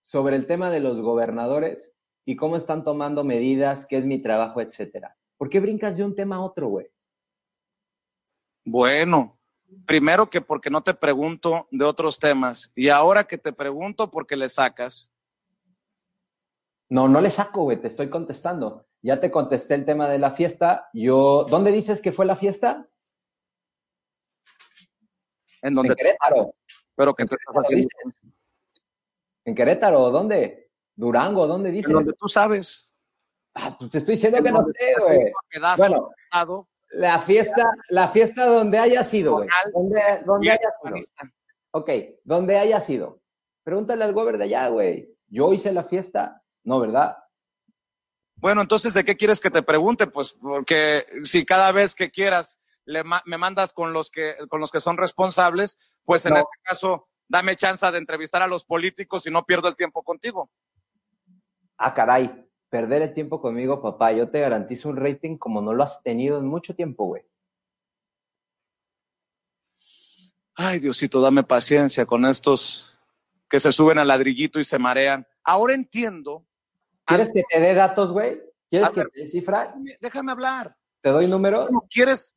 sobre 0.00 0.36
el 0.36 0.46
tema 0.46 0.70
de 0.70 0.80
los 0.80 1.00
gobernadores 1.00 1.92
y 2.24 2.36
cómo 2.36 2.56
están 2.56 2.84
tomando 2.84 3.24
medidas, 3.24 3.84
qué 3.84 3.98
es 3.98 4.06
mi 4.06 4.18
trabajo, 4.18 4.62
etcétera. 4.62 5.18
¿Por 5.44 5.50
qué 5.50 5.60
brincas 5.60 5.98
de 5.98 6.04
un 6.04 6.14
tema 6.14 6.36
a 6.36 6.40
otro, 6.40 6.68
güey? 6.68 6.90
Bueno, 8.64 9.38
primero 9.84 10.30
que 10.30 10.40
porque 10.40 10.70
no 10.70 10.82
te 10.82 10.94
pregunto 10.94 11.68
de 11.70 11.84
otros 11.84 12.18
temas 12.18 12.72
y 12.74 12.88
ahora 12.88 13.24
que 13.24 13.36
te 13.36 13.52
pregunto 13.52 14.10
porque 14.10 14.36
le 14.36 14.48
sacas. 14.48 15.12
No, 16.88 17.08
no 17.08 17.20
le 17.20 17.28
saco, 17.28 17.64
güey, 17.64 17.78
te 17.78 17.88
estoy 17.88 18.08
contestando. 18.08 18.86
Ya 19.02 19.20
te 19.20 19.30
contesté 19.30 19.74
el 19.74 19.84
tema 19.84 20.08
de 20.08 20.18
la 20.18 20.30
fiesta. 20.30 20.88
Yo, 20.94 21.44
¿dónde 21.46 21.72
dices 21.72 22.00
que 22.00 22.12
fue 22.12 22.24
la 22.24 22.36
fiesta? 22.36 22.88
En 25.60 25.74
donde 25.74 25.94
Querétaro. 25.94 26.54
Pero 26.96 27.12
que 27.12 27.26
te 27.26 27.34
estás 27.34 27.54
haciendo. 27.54 27.88
¿En 29.44 29.54
Querétaro? 29.54 30.10
¿Dónde? 30.10 30.70
¿Durango? 30.96 31.46
¿Dónde 31.46 31.70
dices? 31.70 31.90
En 31.90 31.96
donde 31.96 32.14
tú 32.14 32.30
sabes. 32.30 32.93
Ah, 33.54 33.76
pues 33.78 33.90
te 33.90 33.98
estoy 33.98 34.14
diciendo 34.16 34.42
que 34.42 34.50
no 34.50 34.66
sé, 34.66 34.94
güey. 35.00 35.32
Bueno, 35.76 36.10
la 36.90 37.18
fiesta, 37.20 37.70
la 37.88 38.08
fiesta 38.08 38.46
donde 38.46 38.78
haya 38.78 39.04
sido, 39.04 39.36
güey. 39.36 39.48
Donde, 39.72 40.00
donde 40.24 40.50
haya 40.50 40.72
sido. 40.82 41.30
Ok, 41.72 41.90
donde 42.24 42.58
haya 42.58 42.80
sido. 42.80 43.20
Pregúntale 43.62 44.04
al 44.04 44.12
gober 44.12 44.38
de 44.38 44.44
allá, 44.44 44.68
güey. 44.68 45.08
Yo 45.28 45.52
hice 45.52 45.72
la 45.72 45.84
fiesta. 45.84 46.42
No, 46.62 46.80
¿verdad? 46.80 47.16
Bueno, 48.36 48.60
entonces, 48.60 48.94
¿de 48.94 49.04
qué 49.04 49.16
quieres 49.16 49.40
que 49.40 49.50
te 49.50 49.62
pregunte? 49.62 50.06
Pues 50.06 50.34
porque 50.34 51.06
si 51.24 51.46
cada 51.46 51.72
vez 51.72 51.94
que 51.94 52.10
quieras 52.10 52.60
me 52.86 53.38
mandas 53.38 53.72
con 53.72 53.92
los 53.92 54.10
que 54.10 54.34
con 54.50 54.60
los 54.60 54.70
que 54.70 54.80
son 54.80 54.98
responsables, 54.98 55.78
pues 56.04 56.26
en 56.26 56.36
este 56.36 56.58
caso 56.62 57.08
dame 57.28 57.56
chance 57.56 57.90
de 57.90 57.98
entrevistar 57.98 58.42
a 58.42 58.46
los 58.46 58.64
políticos 58.64 59.26
y 59.26 59.30
no 59.30 59.46
pierdo 59.46 59.68
el 59.68 59.76
tiempo 59.76 60.02
contigo. 60.02 60.50
Ah, 61.78 61.94
caray, 61.94 62.43
perder 62.74 63.02
el 63.02 63.14
tiempo 63.14 63.40
conmigo, 63.40 63.80
papá. 63.80 64.10
Yo 64.10 64.28
te 64.28 64.40
garantizo 64.40 64.88
un 64.88 64.96
rating 64.96 65.38
como 65.38 65.62
no 65.62 65.72
lo 65.72 65.84
has 65.84 66.02
tenido 66.02 66.38
en 66.38 66.48
mucho 66.48 66.74
tiempo, 66.74 67.04
güey. 67.04 67.22
Ay, 70.56 70.80
Diosito, 70.80 71.20
dame 71.20 71.44
paciencia 71.44 72.04
con 72.04 72.26
estos 72.26 72.98
que 73.48 73.60
se 73.60 73.70
suben 73.70 73.98
al 73.98 74.08
ladrillito 74.08 74.58
y 74.58 74.64
se 74.64 74.76
marean. 74.80 75.24
Ahora 75.44 75.72
entiendo. 75.74 76.48
¿Quieres 77.04 77.32
que 77.32 77.44
te 77.48 77.60
dé 77.60 77.74
datos, 77.74 78.10
güey? 78.10 78.42
¿Quieres 78.68 78.90
que 78.90 79.04
te 79.04 79.20
dé 79.20 79.28
cifras? 79.28 79.72
Déjame 80.00 80.32
hablar. 80.32 80.76
¿Te 81.00 81.10
doy 81.10 81.28
números? 81.28 81.70
¿Quieres, 81.88 82.34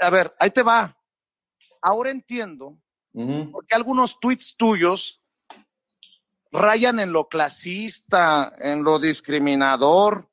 a 0.00 0.10
ver, 0.10 0.30
ahí 0.38 0.52
te 0.52 0.62
va. 0.62 0.96
Ahora 1.82 2.10
entiendo 2.10 2.78
porque 3.50 3.74
algunos 3.74 4.20
tweets 4.20 4.54
tuyos 4.56 5.19
rayan 6.52 7.00
en 7.00 7.12
lo 7.12 7.28
clasista, 7.28 8.52
en 8.58 8.82
lo 8.82 8.98
discriminador. 8.98 10.28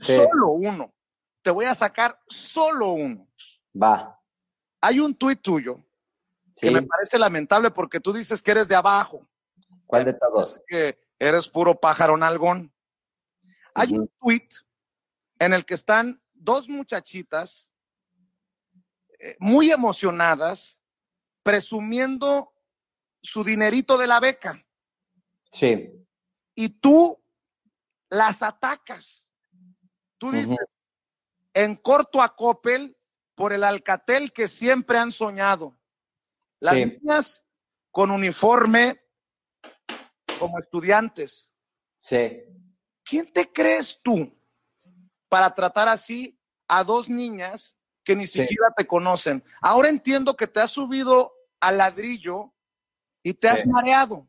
Solo 0.00 0.48
uno. 0.48 0.94
Te 1.42 1.50
voy 1.50 1.64
a 1.64 1.74
sacar 1.74 2.20
solo 2.28 2.92
uno. 2.92 3.28
Va. 3.80 4.20
Hay 4.80 5.00
un 5.00 5.14
tuit 5.14 5.40
tuyo 5.40 5.84
que 6.60 6.70
me 6.70 6.82
parece 6.82 7.18
lamentable 7.18 7.70
porque 7.70 8.00
tú 8.00 8.12
dices 8.12 8.42
que 8.42 8.50
eres 8.50 8.68
de 8.68 8.74
abajo. 8.74 9.26
¿Cuál 9.86 10.04
de 10.04 10.12
todos? 10.12 10.60
Que 10.66 10.98
eres 11.18 11.48
puro 11.48 11.78
pájaro 11.78 12.16
nalgón. 12.16 12.72
Hay 13.74 13.96
un 13.96 14.10
tuit 14.20 14.54
en 15.38 15.52
el 15.52 15.64
que 15.64 15.74
están 15.74 16.20
dos 16.34 16.68
muchachitas 16.68 17.72
eh, 19.18 19.36
muy 19.40 19.70
emocionadas, 19.70 20.80
presumiendo 21.42 22.52
su 23.22 23.44
dinerito 23.44 23.98
de 23.98 24.06
la 24.06 24.20
beca. 24.20 24.64
Sí. 25.50 25.90
Y 26.54 26.68
tú 26.80 27.22
las 28.10 28.42
atacas. 28.42 29.30
Tú 30.18 30.32
dices, 30.32 30.56
en 31.54 31.76
corto 31.76 32.20
a 32.20 32.34
Coppel 32.34 32.96
por 33.34 33.52
el 33.52 33.64
Alcatel 33.64 34.32
que 34.32 34.48
siempre 34.48 34.98
han 34.98 35.12
soñado. 35.12 35.78
Las 36.60 36.74
niñas 36.74 37.46
con 37.90 38.10
uniforme 38.10 39.00
como 40.38 40.58
estudiantes. 40.58 41.54
Sí. 41.98 42.42
¿Quién 43.04 43.32
te 43.32 43.50
crees 43.52 44.00
tú 44.02 44.36
para 45.28 45.54
tratar 45.54 45.88
así 45.88 46.38
a 46.66 46.84
dos 46.84 47.08
niñas 47.08 47.78
que 48.04 48.16
ni 48.16 48.26
siquiera 48.26 48.72
te 48.74 48.86
conocen. 48.86 49.44
Ahora 49.60 49.90
entiendo 49.90 50.34
que 50.34 50.46
te 50.46 50.60
has 50.60 50.70
subido 50.70 51.34
al 51.60 51.76
ladrillo 51.76 52.54
y 53.22 53.34
te 53.34 53.48
has 53.48 53.66
mareado. 53.66 54.26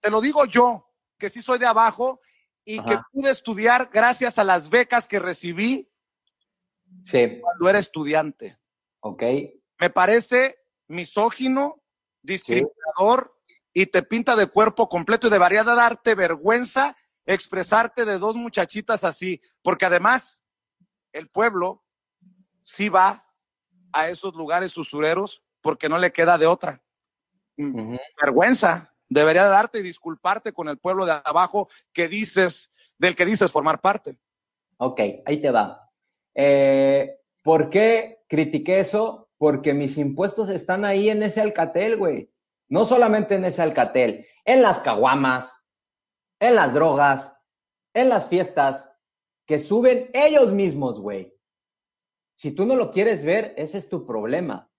Te 0.00 0.10
lo 0.10 0.20
digo 0.20 0.44
yo, 0.46 0.88
que 1.18 1.30
sí 1.30 1.42
soy 1.42 1.58
de 1.58 1.66
abajo 1.66 2.20
y 2.64 2.82
que 2.82 2.98
pude 3.12 3.30
estudiar 3.30 3.90
gracias 3.92 4.38
a 4.38 4.44
las 4.44 4.68
becas 4.68 5.08
que 5.08 5.18
recibí 5.18 5.88
cuando 7.10 7.68
era 7.68 7.78
estudiante. 7.78 8.58
Ok. 9.00 9.22
Me 9.80 9.90
parece 9.90 10.58
misógino, 10.88 11.82
discriminador 12.22 13.34
y 13.72 13.86
te 13.86 14.02
pinta 14.02 14.36
de 14.36 14.46
cuerpo 14.46 14.88
completo 14.88 15.28
y 15.28 15.30
debería 15.30 15.64
de 15.64 15.74
darte 15.74 16.14
vergüenza 16.14 16.96
expresarte 17.28 18.06
de 18.06 18.18
dos 18.18 18.36
muchachitas 18.36 19.04
así, 19.04 19.40
porque 19.62 19.84
además 19.84 20.42
el 21.12 21.28
pueblo 21.28 21.84
sí 22.62 22.88
va 22.88 23.26
a 23.92 24.08
esos 24.08 24.34
lugares 24.34 24.76
usureros 24.78 25.42
porque 25.60 25.90
no 25.90 25.98
le 25.98 26.10
queda 26.10 26.38
de 26.38 26.46
otra. 26.46 26.82
Mm, 27.56 27.96
vergüenza. 28.20 28.94
Debería 29.08 29.48
darte 29.48 29.78
y 29.78 29.82
disculparte 29.82 30.52
con 30.52 30.68
el 30.68 30.78
pueblo 30.78 31.06
de 31.06 31.12
abajo 31.24 31.68
que 31.92 32.08
dices, 32.08 32.70
del 32.98 33.16
que 33.16 33.26
dices 33.26 33.50
formar 33.50 33.80
parte. 33.80 34.18
Ok, 34.76 35.00
ahí 35.24 35.40
te 35.40 35.50
va. 35.50 35.90
Eh, 36.34 37.18
¿Por 37.42 37.70
qué 37.70 38.24
critiqué 38.28 38.80
eso? 38.80 39.30
Porque 39.38 39.72
mis 39.74 39.98
impuestos 39.98 40.48
están 40.48 40.84
ahí 40.84 41.08
en 41.08 41.22
ese 41.22 41.40
alcatel, 41.40 41.96
güey. 41.96 42.30
No 42.68 42.84
solamente 42.84 43.36
en 43.36 43.44
ese 43.44 43.62
alcatel, 43.62 44.26
en 44.44 44.62
las 44.62 44.80
caguamas, 44.80 45.66
en 46.38 46.54
las 46.54 46.74
drogas, 46.74 47.40
en 47.94 48.08
las 48.10 48.28
fiestas, 48.28 48.94
que 49.46 49.58
suben 49.58 50.10
ellos 50.12 50.52
mismos, 50.52 51.00
güey. 51.00 51.34
Si 52.34 52.52
tú 52.52 52.66
no 52.66 52.76
lo 52.76 52.90
quieres 52.90 53.24
ver, 53.24 53.54
ese 53.56 53.78
es 53.78 53.88
tu 53.88 54.06
problema, 54.06 54.70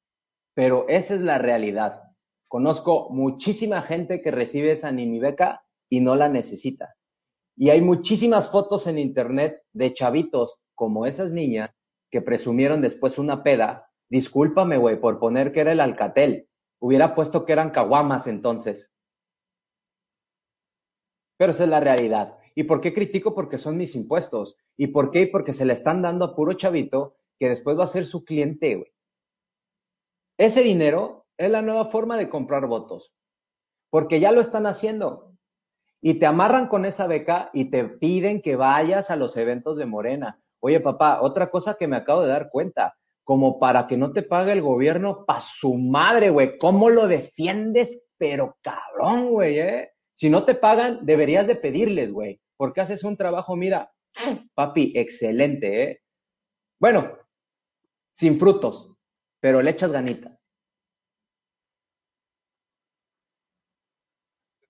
pero 0.53 0.85
esa 0.87 1.15
es 1.15 1.21
la 1.21 1.39
realidad. 1.39 2.08
Conozco 2.49 3.09
muchísima 3.11 3.83
gente 3.83 4.23
que 4.23 4.31
recibe 4.31 4.71
esa 4.71 4.91
nini 4.91 5.19
beca 5.19 5.63
y 5.87 5.99
no 5.99 6.15
la 6.15 6.29
necesita. 6.29 6.95
Y 7.55 7.69
hay 7.69 7.79
muchísimas 7.79 8.49
fotos 8.49 8.87
en 8.87 8.97
internet 8.97 9.61
de 9.71 9.93
chavitos 9.93 10.57
como 10.73 11.05
esas 11.05 11.31
niñas 11.31 11.75
que 12.09 12.23
presumieron 12.23 12.81
después 12.81 13.19
una 13.19 13.43
peda. 13.43 13.91
Discúlpame, 14.09 14.77
güey, 14.77 14.99
por 14.99 15.19
poner 15.19 15.51
que 15.51 15.59
era 15.59 15.73
el 15.73 15.79
Alcatel. 15.79 16.49
Hubiera 16.79 17.13
puesto 17.13 17.45
que 17.45 17.53
eran 17.53 17.69
caguamas 17.69 18.25
entonces. 18.25 18.91
Pero 21.37 21.51
esa 21.51 21.65
es 21.65 21.69
la 21.69 21.79
realidad. 21.79 22.39
¿Y 22.55 22.63
por 22.63 22.81
qué 22.81 22.93
critico? 22.95 23.35
Porque 23.35 23.59
son 23.59 23.77
mis 23.77 23.93
impuestos. 23.93 24.57
¿Y 24.75 24.87
por 24.87 25.11
qué? 25.11 25.27
Porque 25.27 25.53
se 25.53 25.65
le 25.65 25.73
están 25.73 26.01
dando 26.01 26.25
a 26.25 26.35
puro 26.35 26.53
chavito 26.53 27.15
que 27.37 27.49
después 27.49 27.77
va 27.77 27.83
a 27.83 27.87
ser 27.87 28.07
su 28.07 28.25
cliente, 28.25 28.75
güey. 28.75 28.91
Ese 30.39 30.63
dinero 30.63 31.27
es 31.39 31.49
la 31.49 31.61
nueva 31.61 31.85
forma 31.85 32.17
de 32.17 32.29
comprar 32.29 32.67
votos. 32.67 33.13
Porque 33.89 34.19
ya 34.19 34.31
lo 34.31 34.41
están 34.41 34.67
haciendo. 34.67 35.33
Y 36.01 36.15
te 36.15 36.25
amarran 36.25 36.67
con 36.67 36.85
esa 36.85 37.07
beca 37.07 37.49
y 37.53 37.71
te 37.71 37.85
piden 37.85 38.41
que 38.41 38.55
vayas 38.55 39.09
a 39.09 39.15
los 39.15 39.37
eventos 39.37 39.77
de 39.77 39.85
Morena. 39.85 40.41
Oye, 40.59 40.81
papá, 40.81 41.21
otra 41.21 41.49
cosa 41.49 41.75
que 41.75 41.87
me 41.87 41.95
acabo 41.95 42.21
de 42.21 42.27
dar 42.27 42.49
cuenta, 42.49 42.95
como 43.23 43.57
para 43.57 43.87
que 43.87 43.95
no 43.95 44.11
te 44.11 44.21
pague 44.21 44.51
el 44.51 44.61
gobierno 44.61 45.25
pa' 45.25 45.39
su 45.39 45.75
madre, 45.75 46.29
güey. 46.29 46.57
¿Cómo 46.57 46.89
lo 46.89 47.07
defiendes? 47.07 48.05
Pero 48.17 48.57
cabrón, 48.61 49.29
güey, 49.29 49.59
¿eh? 49.59 49.91
Si 50.13 50.29
no 50.29 50.43
te 50.43 50.55
pagan, 50.55 51.05
deberías 51.05 51.47
de 51.47 51.55
pedirles, 51.55 52.11
güey, 52.11 52.41
porque 52.57 52.81
haces 52.81 53.05
un 53.05 53.15
trabajo, 53.15 53.55
mira, 53.55 53.93
papi, 54.53 54.91
excelente, 54.95 55.83
¿eh? 55.83 56.01
Bueno, 56.81 57.17
sin 58.11 58.37
frutos, 58.37 58.93
pero 59.39 59.61
le 59.61 59.71
echas 59.71 59.93
ganitas. 59.93 60.38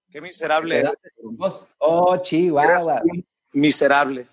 Qué 0.09 0.21
miserable. 0.21 0.83
Oh, 1.77 2.17
chihuahua. 2.17 3.01
Miserable. 3.53 4.27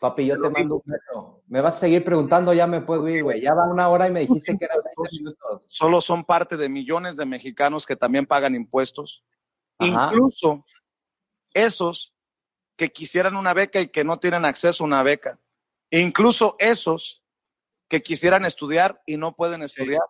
Papi, 0.00 0.26
yo 0.26 0.40
te 0.40 0.50
mando 0.50 0.76
un 0.76 0.82
beso. 0.84 1.42
Me 1.46 1.60
vas 1.60 1.76
a 1.76 1.80
seguir 1.80 2.04
preguntando, 2.04 2.52
ya 2.52 2.66
me 2.66 2.80
puedo 2.80 3.08
ir, 3.08 3.22
güey. 3.22 3.40
Ya 3.40 3.54
va 3.54 3.70
una 3.70 3.88
hora 3.88 4.08
y 4.08 4.10
me 4.10 4.20
dijiste 4.20 4.56
que 4.58 4.64
era 4.64 4.74
20 4.74 5.16
minutos. 5.18 5.66
Solo 5.68 6.00
son 6.00 6.24
parte 6.24 6.56
de 6.56 6.68
millones 6.68 7.16
de 7.16 7.24
mexicanos 7.24 7.86
que 7.86 7.96
también 7.96 8.26
pagan 8.26 8.54
impuestos 8.54 9.24
Incluso 9.78 10.64
esos 11.52 12.14
que 12.76 12.90
quisieran 12.90 13.36
una 13.36 13.54
beca 13.54 13.80
y 13.80 13.88
que 13.88 14.04
no 14.04 14.18
tienen 14.18 14.44
acceso 14.44 14.84
a 14.84 14.86
una 14.86 15.02
beca. 15.02 15.38
Incluso 15.90 16.56
esos 16.58 17.22
que 17.88 18.02
quisieran 18.02 18.44
estudiar 18.44 19.00
y 19.06 19.16
no 19.16 19.34
pueden 19.34 19.62
estudiar. 19.62 20.02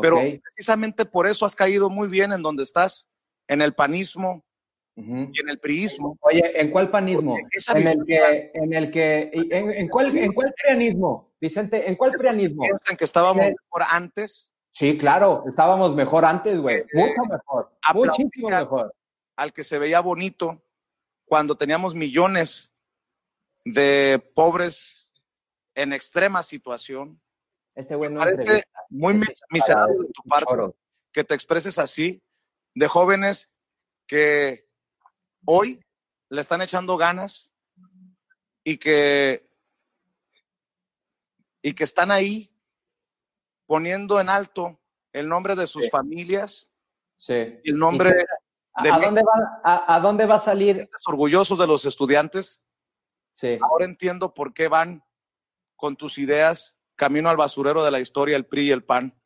Pero 0.00 0.18
precisamente 0.42 1.06
por 1.06 1.26
eso 1.26 1.46
has 1.46 1.56
caído 1.56 1.88
muy 1.88 2.08
bien 2.08 2.32
en 2.32 2.42
donde 2.42 2.62
estás, 2.62 3.08
en 3.48 3.62
el 3.62 3.74
panismo 3.74 4.44
y 4.96 5.40
en 5.40 5.48
el 5.48 5.58
priismo. 5.58 6.16
Oye, 6.22 6.60
¿en 6.60 6.70
cuál 6.70 6.90
panismo? 6.90 7.36
En 7.74 7.86
el 7.86 8.04
que, 8.06 8.50
en 8.54 8.72
el 8.72 8.90
que, 8.90 9.30
en, 9.32 9.88
cuál, 9.88 10.16
en 10.16 10.32
cuál 10.32 10.54
prianismo, 10.62 11.34
Vicente, 11.38 11.88
¿en 11.88 11.96
cuál 11.96 12.12
prianismo? 12.12 12.62
¿Piensan 12.62 12.96
que 12.96 13.04
estábamos 13.04 13.46
por 13.68 13.82
antes? 13.82 14.54
Sí, 14.72 14.96
claro, 14.96 15.44
estábamos 15.48 15.94
mejor 15.94 16.24
antes, 16.24 16.60
güey. 16.60 16.76
Eh, 16.76 16.86
Mucho 16.94 17.22
mejor. 17.30 17.72
Muchísimo 17.94 18.48
mejor. 18.48 18.94
Al 19.36 19.52
que 19.52 19.64
se 19.64 19.78
veía 19.78 20.00
bonito 20.00 20.62
cuando 21.26 21.56
teníamos 21.56 21.94
millones 21.94 22.72
de 23.64 24.22
pobres 24.34 25.14
en 25.74 25.92
extrema 25.92 26.42
situación. 26.42 27.20
Este 27.74 27.94
güey 27.94 28.10
no 28.10 28.20
Parece 28.20 28.64
muy 28.88 29.20
miserable 29.50 29.98
de 29.98 30.12
tu 30.12 30.22
parte 30.22 30.74
que 31.12 31.24
te 31.24 31.34
expreses 31.34 31.78
así 31.78 32.22
de 32.76 32.88
jóvenes 32.88 33.50
que 34.06 34.68
hoy 35.46 35.80
le 36.28 36.40
están 36.40 36.60
echando 36.60 36.96
ganas 36.96 37.52
y 38.62 38.76
que 38.76 39.48
y 41.62 41.72
que 41.72 41.84
están 41.84 42.10
ahí 42.10 42.54
poniendo 43.66 44.20
en 44.20 44.28
alto 44.28 44.78
el 45.12 45.26
nombre 45.26 45.56
de 45.56 45.66
sus 45.66 45.90
familias, 45.90 46.70
sí. 47.16 47.58
el 47.64 47.78
nombre 47.78 48.10
de 48.12 48.90
¿A, 48.90 49.00
dónde 49.00 49.22
va, 49.22 49.60
a, 49.64 50.00
dónde 50.00 50.26
va 50.26 50.34
a 50.34 50.40
salir? 50.40 50.88
Orgullosos 51.06 51.58
de 51.58 51.66
los 51.66 51.86
estudiantes. 51.86 52.66
Sí. 53.32 53.58
Ahora 53.62 53.86
entiendo 53.86 54.34
por 54.34 54.52
qué 54.52 54.68
van 54.68 55.02
con 55.76 55.96
tus 55.96 56.18
ideas 56.18 56.78
camino 56.94 57.30
al 57.30 57.38
basurero 57.38 57.82
de 57.82 57.90
la 57.90 58.00
historia, 58.00 58.36
el 58.36 58.44
PRI 58.44 58.68
y 58.68 58.70
el 58.70 58.84
PAN. 58.84 59.18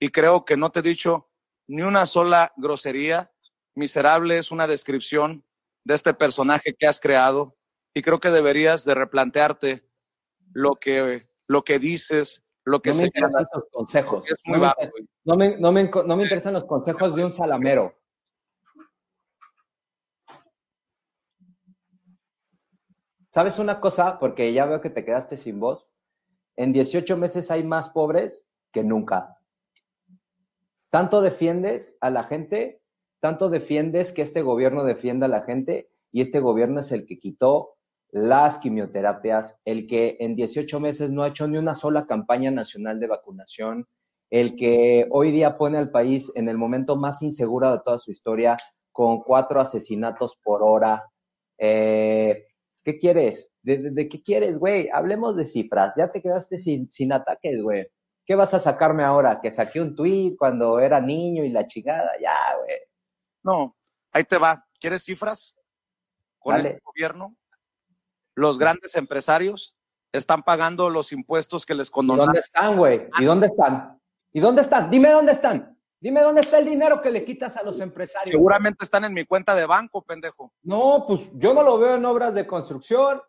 Y 0.00 0.08
creo 0.08 0.46
que 0.46 0.56
no 0.56 0.70
te 0.70 0.80
he 0.80 0.82
dicho 0.82 1.30
ni 1.66 1.82
una 1.82 2.06
sola 2.06 2.52
grosería. 2.56 3.32
Miserable 3.74 4.38
es 4.38 4.50
una 4.50 4.66
descripción 4.66 5.44
de 5.84 5.94
este 5.94 6.14
personaje 6.14 6.74
que 6.78 6.86
has 6.86 7.00
creado. 7.00 7.56
Y 7.92 8.02
creo 8.02 8.20
que 8.20 8.30
deberías 8.30 8.84
de 8.84 8.94
replantearte 8.94 9.88
lo 10.52 10.76
que, 10.76 11.28
lo 11.46 11.64
que 11.64 11.78
dices, 11.78 12.44
lo 12.64 12.80
que 12.80 12.90
no 12.90 12.96
me 12.96 13.04
interesan 13.04 13.46
los 13.52 13.64
consejos. 13.70 14.24
no, 14.46 14.58
me, 15.36 15.56
no, 15.58 15.72
me, 15.72 15.90
no, 15.90 16.16
me, 16.16 16.22
interesan 16.22 16.54
los 16.54 16.64
consejos 16.64 17.14
de 17.14 17.24
un 17.24 17.32
salamero. 17.32 17.94
¿Sabes 23.28 23.58
una 23.58 23.80
cosa? 23.80 24.18
Porque 24.18 24.52
ya 24.52 24.64
veo 24.66 24.80
que 24.80 24.90
te 24.90 25.04
quedaste 25.04 25.36
sin 25.36 25.58
voz. 25.58 25.86
En 26.56 26.72
18 26.72 27.16
meses 27.16 27.50
hay 27.50 27.64
más 27.64 27.90
pobres 27.90 28.46
que 28.72 28.84
nunca. 28.84 29.38
Tanto 30.94 31.22
defiendes 31.22 31.98
a 32.00 32.08
la 32.08 32.22
gente, 32.22 32.80
tanto 33.18 33.50
defiendes 33.50 34.12
que 34.12 34.22
este 34.22 34.42
gobierno 34.42 34.84
defienda 34.84 35.26
a 35.26 35.28
la 35.28 35.42
gente 35.42 35.90
y 36.12 36.20
este 36.20 36.38
gobierno 36.38 36.78
es 36.78 36.92
el 36.92 37.04
que 37.04 37.18
quitó 37.18 37.74
las 38.12 38.58
quimioterapias, 38.58 39.58
el 39.64 39.88
que 39.88 40.16
en 40.20 40.36
18 40.36 40.78
meses 40.78 41.10
no 41.10 41.24
ha 41.24 41.28
hecho 41.30 41.48
ni 41.48 41.58
una 41.58 41.74
sola 41.74 42.06
campaña 42.06 42.52
nacional 42.52 43.00
de 43.00 43.08
vacunación, 43.08 43.88
el 44.30 44.54
que 44.54 45.08
hoy 45.10 45.32
día 45.32 45.58
pone 45.58 45.78
al 45.78 45.90
país 45.90 46.30
en 46.36 46.48
el 46.48 46.58
momento 46.58 46.94
más 46.94 47.22
inseguro 47.22 47.72
de 47.72 47.80
toda 47.84 47.98
su 47.98 48.12
historia, 48.12 48.56
con 48.92 49.18
cuatro 49.22 49.60
asesinatos 49.60 50.38
por 50.44 50.62
hora. 50.62 51.10
Eh, 51.58 52.46
¿Qué 52.84 52.98
quieres? 52.98 53.50
¿De, 53.62 54.08
qué 54.08 54.22
quieres, 54.22 54.58
güey? 54.60 54.88
Hablemos 54.92 55.34
de 55.34 55.46
cifras. 55.46 55.94
Ya 55.96 56.12
te 56.12 56.22
quedaste 56.22 56.56
sin, 56.56 56.88
sin 56.88 57.10
ataques, 57.10 57.60
güey. 57.60 57.88
¿Qué 58.26 58.34
vas 58.34 58.54
a 58.54 58.60
sacarme 58.60 59.04
ahora? 59.04 59.40
Que 59.40 59.50
saqué 59.50 59.80
un 59.80 59.94
tweet 59.94 60.36
cuando 60.38 60.80
era 60.80 61.00
niño 61.00 61.44
y 61.44 61.50
la 61.50 61.66
chingada. 61.66 62.12
Ya, 62.20 62.56
güey. 62.56 62.78
No, 63.42 63.76
ahí 64.12 64.24
te 64.24 64.38
va. 64.38 64.66
¿Quieres 64.80 65.04
cifras? 65.04 65.54
Con 66.38 66.56
el 66.56 66.66
este 66.66 66.80
gobierno 66.84 67.36
los 68.34 68.58
grandes 68.58 68.94
empresarios 68.96 69.76
están 70.12 70.42
pagando 70.42 70.90
los 70.90 71.12
impuestos 71.12 71.66
que 71.66 71.74
les 71.74 71.90
condonan. 71.90 72.26
¿Dónde 72.26 72.40
están, 72.40 72.76
güey? 72.76 73.08
¿Y 73.18 73.24
dónde 73.24 73.46
están? 73.46 74.00
¿Y 74.32 74.40
dónde 74.40 74.62
están? 74.62 74.90
Dime 74.90 75.10
dónde 75.10 75.32
están. 75.32 75.78
Dime 76.00 76.20
dónde 76.20 76.42
está 76.42 76.58
el 76.58 76.66
dinero 76.66 77.00
que 77.00 77.10
le 77.10 77.24
quitas 77.24 77.56
a 77.56 77.62
los 77.62 77.80
empresarios. 77.80 78.30
Seguramente 78.30 78.84
están 78.84 79.04
en 79.04 79.14
mi 79.14 79.24
cuenta 79.24 79.54
de 79.54 79.64
banco, 79.64 80.02
pendejo. 80.02 80.52
No, 80.62 81.04
pues 81.06 81.20
yo 81.34 81.54
no 81.54 81.62
lo 81.62 81.78
veo 81.78 81.94
en 81.96 82.04
obras 82.04 82.34
de 82.34 82.46
construcción. 82.46 83.22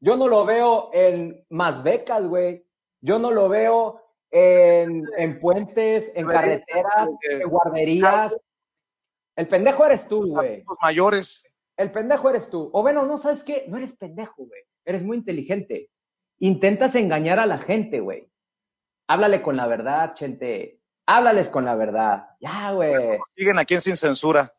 Yo 0.00 0.16
no 0.16 0.28
lo 0.28 0.44
veo 0.44 0.90
en 0.92 1.44
más 1.48 1.82
becas, 1.82 2.24
güey. 2.26 2.67
Yo 3.00 3.18
no 3.18 3.30
lo 3.30 3.48
veo 3.48 4.02
en, 4.30 5.04
en 5.16 5.40
puentes, 5.40 6.12
en 6.14 6.26
carreteras, 6.26 7.08
en 7.30 7.48
guarderías. 7.48 8.36
El 9.36 9.46
pendejo 9.46 9.84
eres 9.86 10.08
tú, 10.08 10.26
güey. 10.26 10.64
Los 10.66 10.78
mayores. 10.82 11.48
El 11.76 11.92
pendejo 11.92 12.28
eres 12.28 12.50
tú. 12.50 12.70
O 12.72 12.82
bueno, 12.82 13.06
no 13.06 13.18
sabes 13.18 13.44
qué, 13.44 13.66
no 13.68 13.76
eres 13.76 13.94
pendejo, 13.94 14.44
güey. 14.46 14.62
Eres 14.84 15.02
muy 15.02 15.16
inteligente. 15.16 15.90
Intentas 16.40 16.94
engañar 16.94 17.38
a 17.38 17.46
la 17.46 17.58
gente, 17.58 18.00
güey. 18.00 18.30
Háblale 19.06 19.42
con 19.42 19.56
la 19.56 19.66
verdad, 19.66 20.14
gente. 20.16 20.80
Háblales 21.06 21.48
con 21.48 21.64
la 21.64 21.74
verdad. 21.74 22.30
Ya, 22.40 22.72
güey. 22.72 23.18
Siguen 23.36 23.58
aquí 23.58 23.74
en 23.74 23.80
Sin 23.80 23.96
Censura. 23.96 24.52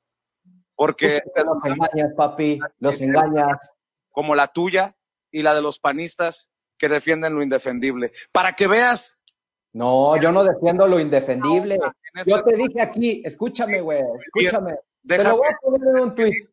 Porque. 0.76 1.22
Los 1.36 1.66
engañas, 1.66 2.14
papi. 2.16 2.60
Los 2.80 3.02
engañas. 3.02 3.74
Como 4.12 4.34
la 4.34 4.48
tuya 4.48 4.96
y 5.32 5.44
la 5.44 5.54
de 5.54 5.62
los 5.62 5.80
panistas 5.80 6.50
que 6.80 6.90
defienden 6.90 7.36
lo 7.36 7.44
indefendible. 7.44 8.12
Para 8.32 8.56
que 8.56 8.68
veas. 8.68 9.20
No, 9.74 10.20
yo 10.20 10.32
no 10.32 10.44
defiendo 10.44 10.88
lo 10.88 11.00
indefendible. 11.00 11.80
Yo 12.26 12.44
te 12.44 12.56
dije 12.56 12.82
aquí, 12.82 13.22
escúchame, 13.24 13.82
güey. 13.82 14.02
Escúchame. 14.26 14.76
Te 15.08 15.24
lo 15.24 15.38
voy 15.38 15.48
a 15.48 15.58
poner 15.62 15.88
en 15.90 16.04
un 16.04 16.16
tweet. 16.16 16.48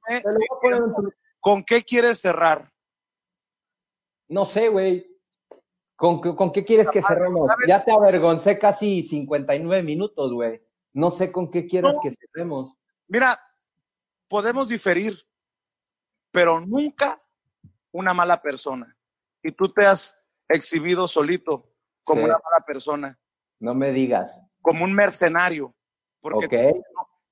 ¿Con 1.40 1.64
qué 1.64 1.82
quieres 1.82 2.20
cerrar? 2.20 2.70
No 4.28 4.44
sé, 4.44 4.68
güey. 4.68 5.16
¿Con, 5.94 6.20
¿Con, 6.20 6.52
qué 6.52 6.64
quieres 6.64 6.90
que 6.90 7.00
cerremos? 7.00 7.50
Ya 7.66 7.82
te 7.82 7.92
avergoncé 7.92 8.58
casi 8.58 9.02
59 9.02 9.82
minutos, 9.82 10.32
güey. 10.32 10.60
No 10.92 11.10
sé 11.10 11.32
con 11.32 11.50
qué 11.50 11.66
quieras 11.66 11.96
que 12.02 12.10
cerremos. 12.10 12.74
Mira, 13.06 13.40
podemos 14.28 14.68
diferir, 14.68 15.18
pero 16.30 16.60
nunca 16.60 17.22
una 17.92 18.12
mala 18.12 18.42
persona. 18.42 18.95
Y 19.46 19.52
tú 19.52 19.68
te 19.68 19.86
has 19.86 20.18
exhibido 20.48 21.06
solito 21.06 21.72
como 22.04 22.24
una 22.24 22.34
mala 22.34 22.64
persona. 22.66 23.16
No 23.60 23.74
me 23.74 23.92
digas. 23.92 24.44
Como 24.60 24.84
un 24.84 24.92
mercenario. 24.92 25.72
Porque 26.20 26.74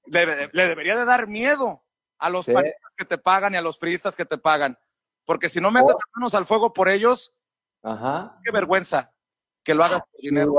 le, 0.04 0.26
debería 0.52 0.96
de 0.96 1.04
dar 1.04 1.26
miedo 1.26 1.84
a 2.18 2.30
los 2.30 2.46
que 2.46 3.04
te 3.04 3.18
pagan 3.18 3.54
y 3.54 3.56
a 3.56 3.62
los 3.62 3.78
priistas 3.78 4.14
que 4.14 4.24
te 4.24 4.38
pagan. 4.38 4.78
Porque 5.24 5.48
si 5.48 5.60
no 5.60 5.72
metes 5.72 5.92
oh. 5.92 5.98
las 5.98 6.10
manos 6.14 6.34
al 6.36 6.46
fuego 6.46 6.72
por 6.72 6.88
ellos, 6.88 7.34
Ajá. 7.82 8.38
qué 8.44 8.52
vergüenza 8.52 9.12
que 9.64 9.74
lo 9.74 9.82
hagas 9.82 10.02
por 10.02 10.20
dinero, 10.20 10.54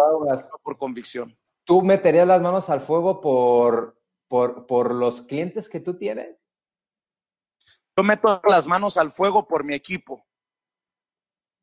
por 0.61 0.77
convicción. 0.77 1.37
¿Tú 1.63 1.81
meterías 1.83 2.27
las 2.27 2.41
manos 2.41 2.69
al 2.69 2.81
fuego 2.81 3.21
por, 3.21 3.97
por, 4.27 4.67
por 4.67 4.93
los 4.93 5.21
clientes 5.21 5.69
que 5.69 5.79
tú 5.79 5.97
tienes? 5.97 6.45
Yo 7.95 8.03
meto 8.03 8.41
las 8.43 8.67
manos 8.67 8.97
al 8.97 9.13
fuego 9.13 9.47
por 9.47 9.63
mi 9.63 9.73
equipo. 9.73 10.27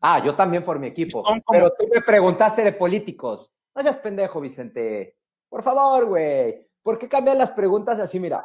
Ah, 0.05 0.21
yo 0.23 0.35
también 0.35 0.65
por 0.65 0.81
mi 0.81 0.89
equipo. 0.89 1.25
Pero 1.49 1.71
tú 1.79 1.89
me 1.93 2.01
preguntaste 2.01 2.65
de 2.65 2.73
políticos. 2.73 3.51
No 3.75 3.83
seas 3.83 3.97
pendejo, 3.99 4.41
Vicente. 4.41 5.17
Por 5.49 5.63
favor, 5.63 6.07
güey. 6.07 6.69
¿Por 6.83 6.99
qué 6.99 7.09
cambian 7.09 7.39
las 7.39 7.53
preguntas 7.53 8.01
así? 8.01 8.19
Mira. 8.19 8.45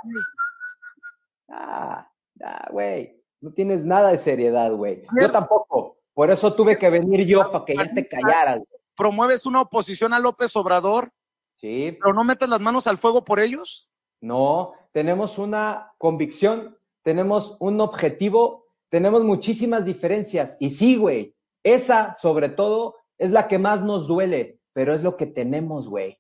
Ah, 1.50 2.08
ah, 2.44 2.68
güey. 2.72 3.24
No 3.42 3.52
tienes 3.52 3.84
nada 3.84 4.12
de 4.12 4.20
seriedad, 4.20 4.72
güey. 4.72 5.04
Yo 5.20 5.32
tampoco. 5.32 5.98
Por 6.14 6.30
eso 6.30 6.54
tuve 6.54 6.78
que 6.78 6.92
venir 6.92 7.26
yo 7.26 7.52
para 7.52 7.66
que 7.66 7.76
ya 7.76 7.92
te 7.94 8.08
callaras. 8.08 8.62
¿Promueves 8.96 9.46
una 9.46 9.62
oposición 9.62 10.14
a 10.14 10.20
López 10.20 10.56
Obrador? 10.56 11.12
Sí. 11.56 11.98
¿Pero 12.00 12.14
no 12.14 12.24
metes 12.24 12.50
las 12.50 12.62
manos 12.62 12.86
al 12.86 13.00
fuego 13.00 13.26
por 13.26 13.40
ellos? 13.40 13.90
No, 14.22 14.74
tenemos 14.92 15.38
una 15.38 15.94
convicción, 15.98 16.78
tenemos 17.04 17.58
un 17.60 17.82
objetivo, 17.82 18.66
tenemos 18.90 19.24
muchísimas 19.24 19.86
diferencias. 19.86 20.58
Y 20.60 20.72
sí, 20.72 20.98
güey, 20.98 21.37
esa 21.74 22.14
sobre 22.16 22.50
todo 22.50 22.96
es 23.18 23.32
la 23.32 23.48
que 23.48 23.58
más 23.58 23.84
nos 23.84 24.08
duele, 24.08 24.60
pero 24.74 24.94
es 24.94 25.02
lo 25.02 25.18
que 25.18 25.26
tenemos, 25.26 25.88
güey. 25.88 26.20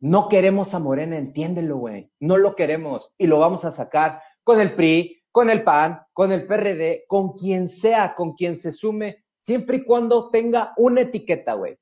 No 0.00 0.28
queremos 0.28 0.74
a 0.74 0.78
Morena, 0.78 1.16
entiéndelo, 1.16 1.78
güey. 1.78 2.10
No 2.20 2.36
lo 2.36 2.54
queremos 2.54 3.12
y 3.16 3.26
lo 3.26 3.38
vamos 3.38 3.64
a 3.64 3.70
sacar 3.70 4.20
con 4.42 4.60
el 4.60 4.74
PRI, 4.74 5.22
con 5.32 5.50
el 5.50 5.64
PAN, 5.64 6.02
con 6.12 6.30
el 6.30 6.46
PRD, 6.46 7.06
con 7.08 7.32
quien 7.32 7.68
sea, 7.68 8.14
con 8.14 8.34
quien 8.34 8.56
se 8.56 8.72
sume, 8.72 9.24
siempre 9.38 9.78
y 9.78 9.84
cuando 9.84 10.30
tenga 10.30 10.74
una 10.76 11.00
etiqueta, 11.00 11.54
güey. 11.54 11.78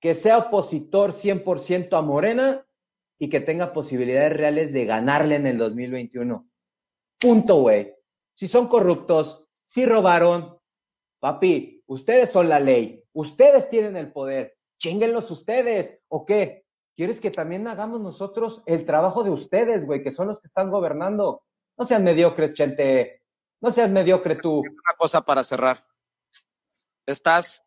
Que 0.00 0.14
sea 0.14 0.38
opositor 0.38 1.12
100% 1.12 1.96
a 1.96 2.02
Morena 2.02 2.66
y 3.18 3.28
que 3.28 3.40
tenga 3.40 3.72
posibilidades 3.72 4.32
reales 4.32 4.72
de 4.72 4.84
ganarle 4.84 5.36
en 5.36 5.46
el 5.46 5.56
2021. 5.56 6.46
Punto, 7.20 7.56
güey. 7.60 7.94
Si 8.34 8.48
son 8.48 8.68
corruptos, 8.68 9.46
si 9.62 9.86
robaron, 9.86 10.58
papi, 11.24 11.82
ustedes 11.86 12.30
son 12.30 12.50
la 12.50 12.60
ley, 12.60 13.02
ustedes 13.14 13.70
tienen 13.70 13.96
el 13.96 14.12
poder, 14.12 14.58
chinguenlos 14.76 15.30
ustedes, 15.30 15.98
¿o 16.08 16.26
qué? 16.26 16.66
¿Quieres 16.94 17.18
que 17.18 17.30
también 17.30 17.66
hagamos 17.66 18.02
nosotros 18.02 18.62
el 18.66 18.84
trabajo 18.84 19.24
de 19.24 19.30
ustedes, 19.30 19.86
güey, 19.86 20.02
que 20.02 20.12
son 20.12 20.28
los 20.28 20.38
que 20.38 20.48
están 20.48 20.70
gobernando? 20.70 21.42
No 21.78 21.86
sean 21.86 22.04
mediocres, 22.04 22.52
Chente. 22.52 23.22
No 23.62 23.70
seas 23.70 23.90
mediocre 23.90 24.36
tú. 24.36 24.58
Una 24.58 24.96
cosa 24.98 25.22
para 25.22 25.42
cerrar. 25.44 25.86
Estás 27.06 27.64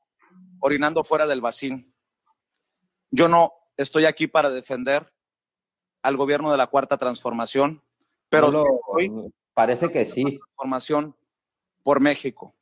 orinando 0.60 1.04
fuera 1.04 1.26
del 1.26 1.42
vacín. 1.42 1.96
Yo 3.10 3.28
no 3.28 3.54
estoy 3.76 4.06
aquí 4.06 4.28
para 4.28 4.52
defender 4.52 5.12
al 6.04 6.16
gobierno 6.16 6.52
de 6.52 6.58
la 6.58 6.68
cuarta 6.68 6.98
transformación, 6.98 7.84
pero 8.30 8.64
parece 9.56 9.92
que 9.92 10.06
sí. 10.06 10.38
Transformación 10.38 11.16
por 11.82 12.02
México. 12.02 12.54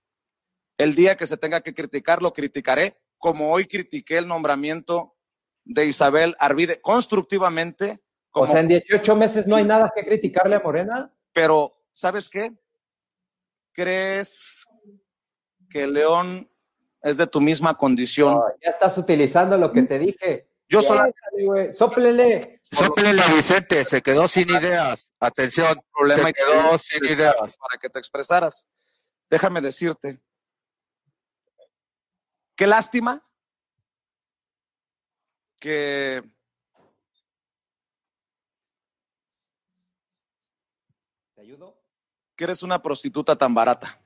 El 0.77 0.95
día 0.95 1.15
que 1.15 1.27
se 1.27 1.37
tenga 1.37 1.61
que 1.61 1.73
criticar, 1.73 2.21
lo 2.21 2.33
criticaré 2.33 2.97
como 3.25 3.51
hoy 3.51 3.65
critiqué 3.65 4.17
el 4.17 4.27
nombramiento 4.27 5.15
de 5.63 5.87
Isabel 5.87 6.35
Arvide 6.37 6.79
constructivamente. 6.79 7.99
o 8.31 8.45
sea, 8.45 8.59
en 8.59 8.67
18 8.67 9.15
meses 9.15 9.47
no 9.47 9.55
hay 9.55 9.63
nada 9.63 9.91
que 9.95 10.05
criticarle 10.05 10.55
a 10.55 10.59
Morena. 10.59 11.11
Pero, 11.33 11.73
¿sabes 11.91 12.29
qué? 12.29 12.53
¿Crees 13.73 14.65
que 15.69 15.87
León 15.87 16.49
es 17.01 17.17
de 17.17 17.27
tu 17.27 17.41
misma 17.41 17.75
condición? 17.75 18.39
ya 18.63 18.69
estás 18.69 18.97
utilizando 18.97 19.57
lo 19.57 19.71
que 19.71 19.81
te 19.83 19.97
dije. 19.97 20.47
Yo 20.69 20.81
solo. 20.81 21.11
Sóplele. 21.73 22.61
Sóplele 22.61 23.21
a 23.21 23.27
Vicente, 23.33 23.85
se 23.85 24.01
quedó 24.01 24.27
sin 24.27 24.49
ideas. 24.49 25.11
Atención, 25.19 25.79
problema 25.91 26.27
se 26.27 26.33
quedó 26.33 26.77
sin 26.77 27.05
ideas. 27.05 27.57
Para 27.57 27.79
que 27.81 27.89
te 27.89 27.99
expresaras. 27.99 28.67
Déjame 29.29 29.61
decirte. 29.61 30.19
Qué 32.55 32.67
lástima 32.67 33.21
que 35.59 36.23
¿Te 41.33 41.41
ayudo? 41.41 41.77
Que 42.35 42.45
eres 42.45 42.63
una 42.63 42.81
prostituta 42.81 43.35
tan 43.35 43.53
barata. 43.53 44.01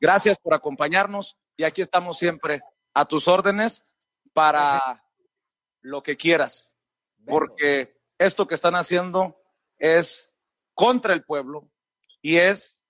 Gracias 0.00 0.36
por 0.38 0.54
acompañarnos 0.54 1.36
y 1.56 1.64
aquí 1.64 1.80
estamos 1.80 2.18
siempre 2.18 2.60
a 2.92 3.04
tus 3.04 3.28
órdenes 3.28 3.86
para 4.32 5.04
lo 5.80 6.02
que 6.02 6.16
quieras, 6.16 6.76
porque 7.24 8.00
esto 8.18 8.46
que 8.46 8.54
están 8.54 8.74
haciendo 8.74 9.40
es 9.78 10.34
contra 10.74 11.14
el 11.14 11.24
pueblo 11.24 11.70
y 12.20 12.36
es 12.36 12.84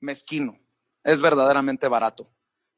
mezquino, 0.00 0.58
es 1.04 1.20
verdaderamente 1.20 1.86
barato. 1.88 2.31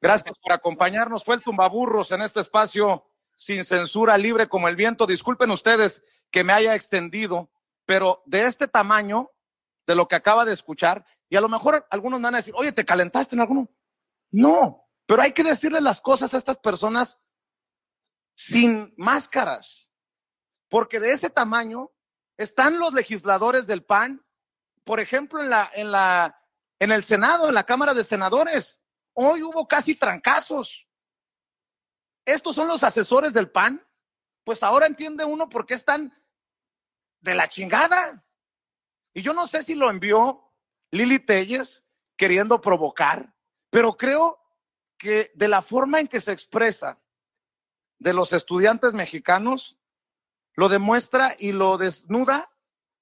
Gracias 0.05 0.37
por 0.39 0.53
acompañarnos. 0.53 1.25
Fue 1.25 1.35
el 1.35 1.43
tumbaburros 1.43 2.13
en 2.13 2.21
este 2.21 2.41
espacio 2.41 3.07
sin 3.37 3.65
censura, 3.65 4.19
libre 4.19 4.51
como 4.51 4.69
el 4.69 4.77
viento. 4.77 5.07
Disculpen 5.07 5.51
ustedes 5.51 6.05
que 6.31 6.45
me 6.45 6.53
haya 6.53 6.75
extendido, 6.75 7.51
pero 7.87 8.23
de 8.27 8.45
este 8.45 8.69
tamaño, 8.69 9.31
de 9.87 9.95
lo 9.95 10.07
que 10.07 10.17
acaba 10.17 10.45
de 10.45 10.53
escuchar, 10.53 11.07
y 11.31 11.37
a 11.37 11.41
lo 11.41 11.49
mejor 11.49 11.87
algunos 11.89 12.21
van 12.21 12.35
a 12.35 12.37
decir, 12.37 12.53
oye, 12.55 12.71
¿te 12.71 12.85
calentaste 12.85 13.35
en 13.35 13.41
alguno? 13.41 13.71
No, 14.31 14.87
pero 15.07 15.23
hay 15.23 15.33
que 15.33 15.43
decirle 15.43 15.81
las 15.81 16.03
cosas 16.03 16.35
a 16.35 16.37
estas 16.37 16.59
personas 16.59 17.19
sin 18.37 18.93
máscaras, 18.99 19.91
porque 20.69 21.01
de 21.01 21.13
ese 21.13 21.31
tamaño 21.31 21.93
están 22.37 22.79
los 22.79 22.93
legisladores 22.93 23.67
del 23.67 23.83
PAN, 23.83 24.23
por 24.85 25.01
ejemplo, 25.01 25.43
en 25.43 25.49
la, 25.49 25.71
en 25.73 25.91
la, 25.91 26.39
en 26.79 26.93
el 26.93 27.03
Senado, 27.03 27.49
en 27.49 27.55
la 27.55 27.65
Cámara 27.65 27.95
de 27.95 28.05
Senadores. 28.05 28.81
Hoy 29.15 29.43
hubo 29.43 29.67
casi 29.67 29.95
trancazos. 29.95 30.87
Estos 32.25 32.57
son 32.57 32.69
los 32.69 32.83
asesores 32.83 33.33
del 33.33 33.51
PAN. 33.51 33.85
Pues 34.45 34.63
ahora 34.63 34.87
entiende 34.87 35.25
uno 35.25 35.49
por 35.49 35.67
qué 35.67 35.75
están 35.75 36.13
de 37.21 37.35
la 37.35 37.49
chingada. 37.49 38.25
Y 39.15 39.23
yo 39.23 39.33
no 39.33 39.47
sé 39.47 39.63
si 39.63 39.75
lo 39.75 39.91
envió 39.91 40.53
Lili 40.91 41.19
Telles 41.19 41.85
queriendo 42.17 42.61
provocar, 42.61 43.35
pero 43.71 43.97
creo 43.97 44.39
que 44.99 45.33
de 45.35 45.49
la 45.49 45.63
forma 45.63 46.01
en 46.01 46.09
que 46.09 46.21
se 46.21 46.33
expresa 46.33 47.01
de 47.99 48.13
los 48.13 48.33
estudiantes 48.33 48.95
mexicanos 48.95 49.79
lo 50.55 50.69
demuestra 50.69 51.35
y 51.39 51.53
lo 51.53 51.79
desnuda 51.79 52.51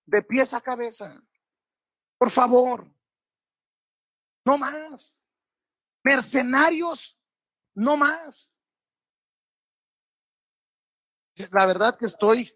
de 0.07 0.23
pies 0.23 0.55
a 0.55 0.61
cabeza. 0.61 1.23
Por 2.19 2.31
favor, 2.31 2.91
no 4.45 4.59
más. 4.59 5.22
Mercenarios, 6.03 7.19
no 7.75 7.97
más. 7.97 8.61
La 11.51 11.67
verdad 11.67 11.97
que 11.97 12.07
estoy 12.07 12.53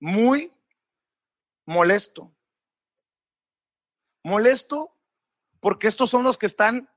muy 0.00 0.52
molesto. 1.66 2.34
Molesto 4.22 4.96
porque 5.60 5.88
estos 5.88 6.10
son 6.10 6.24
los 6.24 6.36
que 6.36 6.46
están 6.46 6.90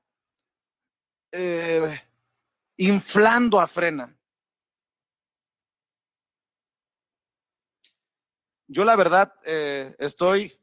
eh, 1.32 2.00
inflando 2.76 3.60
a 3.60 3.66
frena. 3.66 4.14
Yo 8.66 8.84
la 8.84 8.96
verdad 8.96 9.32
eh, 9.44 9.96
estoy, 9.98 10.60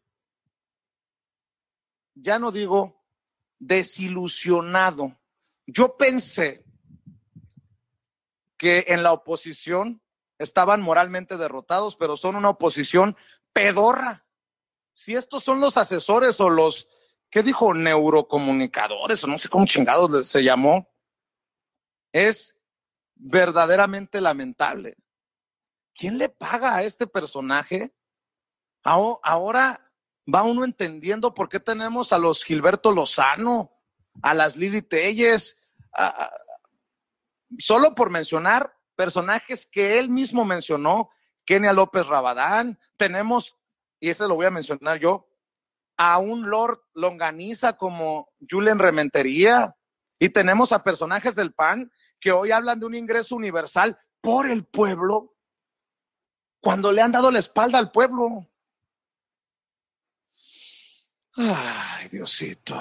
ya 2.14 2.38
no 2.38 2.52
digo 2.52 3.05
desilusionado. 3.60 5.18
Yo 5.66 5.98
pensé 5.98 6.64
que 8.58 8.86
en 8.88 9.04
la 9.04 9.14
oposición 9.14 10.02
estaban 10.38 10.82
moralmente 10.82 11.38
derrotados, 11.38 11.96
pero 11.96 12.18
son 12.18 12.36
una 12.36 12.50
oposición 12.50 13.16
pedorra. 13.54 14.26
Si 14.94 15.16
estos 15.16 15.44
son 15.44 15.60
los 15.60 15.78
asesores 15.78 16.40
o 16.40 16.50
los, 16.50 16.88
¿qué 17.30 17.44
dijo? 17.44 17.74
Neurocomunicadores 17.74 19.24
o 19.24 19.28
no 19.28 19.40
sé 19.40 19.50
cómo 19.50 19.66
chingados 19.66 20.28
se 20.28 20.44
llamó, 20.44 20.90
es 22.12 22.56
verdaderamente 23.16 24.22
lamentable. 24.22 24.96
¿Quién 25.94 26.18
le 26.18 26.30
paga 26.30 26.76
a 26.76 26.84
este 26.84 27.08
personaje? 27.08 27.94
Ahora 28.84 29.85
va 30.34 30.44
uno 30.44 30.64
entendiendo 30.64 31.34
por 31.34 31.50
qué 31.50 31.60
tenemos 31.60 32.14
a 32.14 32.18
los 32.18 32.44
Gilberto 32.44 32.92
Lozano, 32.92 33.72
a 34.22 34.34
las 34.34 34.56
Lili 34.56 34.82
Telles, 34.82 35.58
solo 37.58 37.96
por 37.96 38.10
mencionar 38.10 38.76
personajes 38.96 39.66
que 39.66 40.00
él 40.00 40.10
mismo 40.10 40.46
mencionó, 40.46 41.10
Kenia 41.46 41.74
López 41.74 42.08
Rabadán, 42.08 42.80
tenemos, 42.98 43.56
y 44.00 44.10
ese 44.10 44.28
lo 44.28 44.36
voy 44.36 44.48
a 44.48 44.52
mencionar 44.52 45.00
yo, 45.00 45.30
a 45.98 46.18
un 46.18 46.50
Lord 46.50 46.82
Longaniza 46.94 47.78
como 47.78 48.30
Julen 48.50 48.80
Rementería, 48.80 49.76
y 50.18 50.30
tenemos 50.30 50.72
a 50.72 50.84
personajes 50.84 51.36
del 51.36 51.54
PAN 51.54 51.92
que 52.20 52.32
hoy 52.32 52.52
hablan 52.52 52.80
de 52.80 52.86
un 52.86 52.96
ingreso 52.96 53.36
universal 53.36 53.98
por 54.22 54.50
el 54.50 54.66
pueblo, 54.66 55.36
cuando 56.62 56.92
le 56.92 57.02
han 57.02 57.12
dado 57.12 57.30
la 57.30 57.40
espalda 57.40 57.78
al 57.78 57.92
pueblo. 57.92 58.40
Ay, 61.38 62.08
Diosito. 62.10 62.76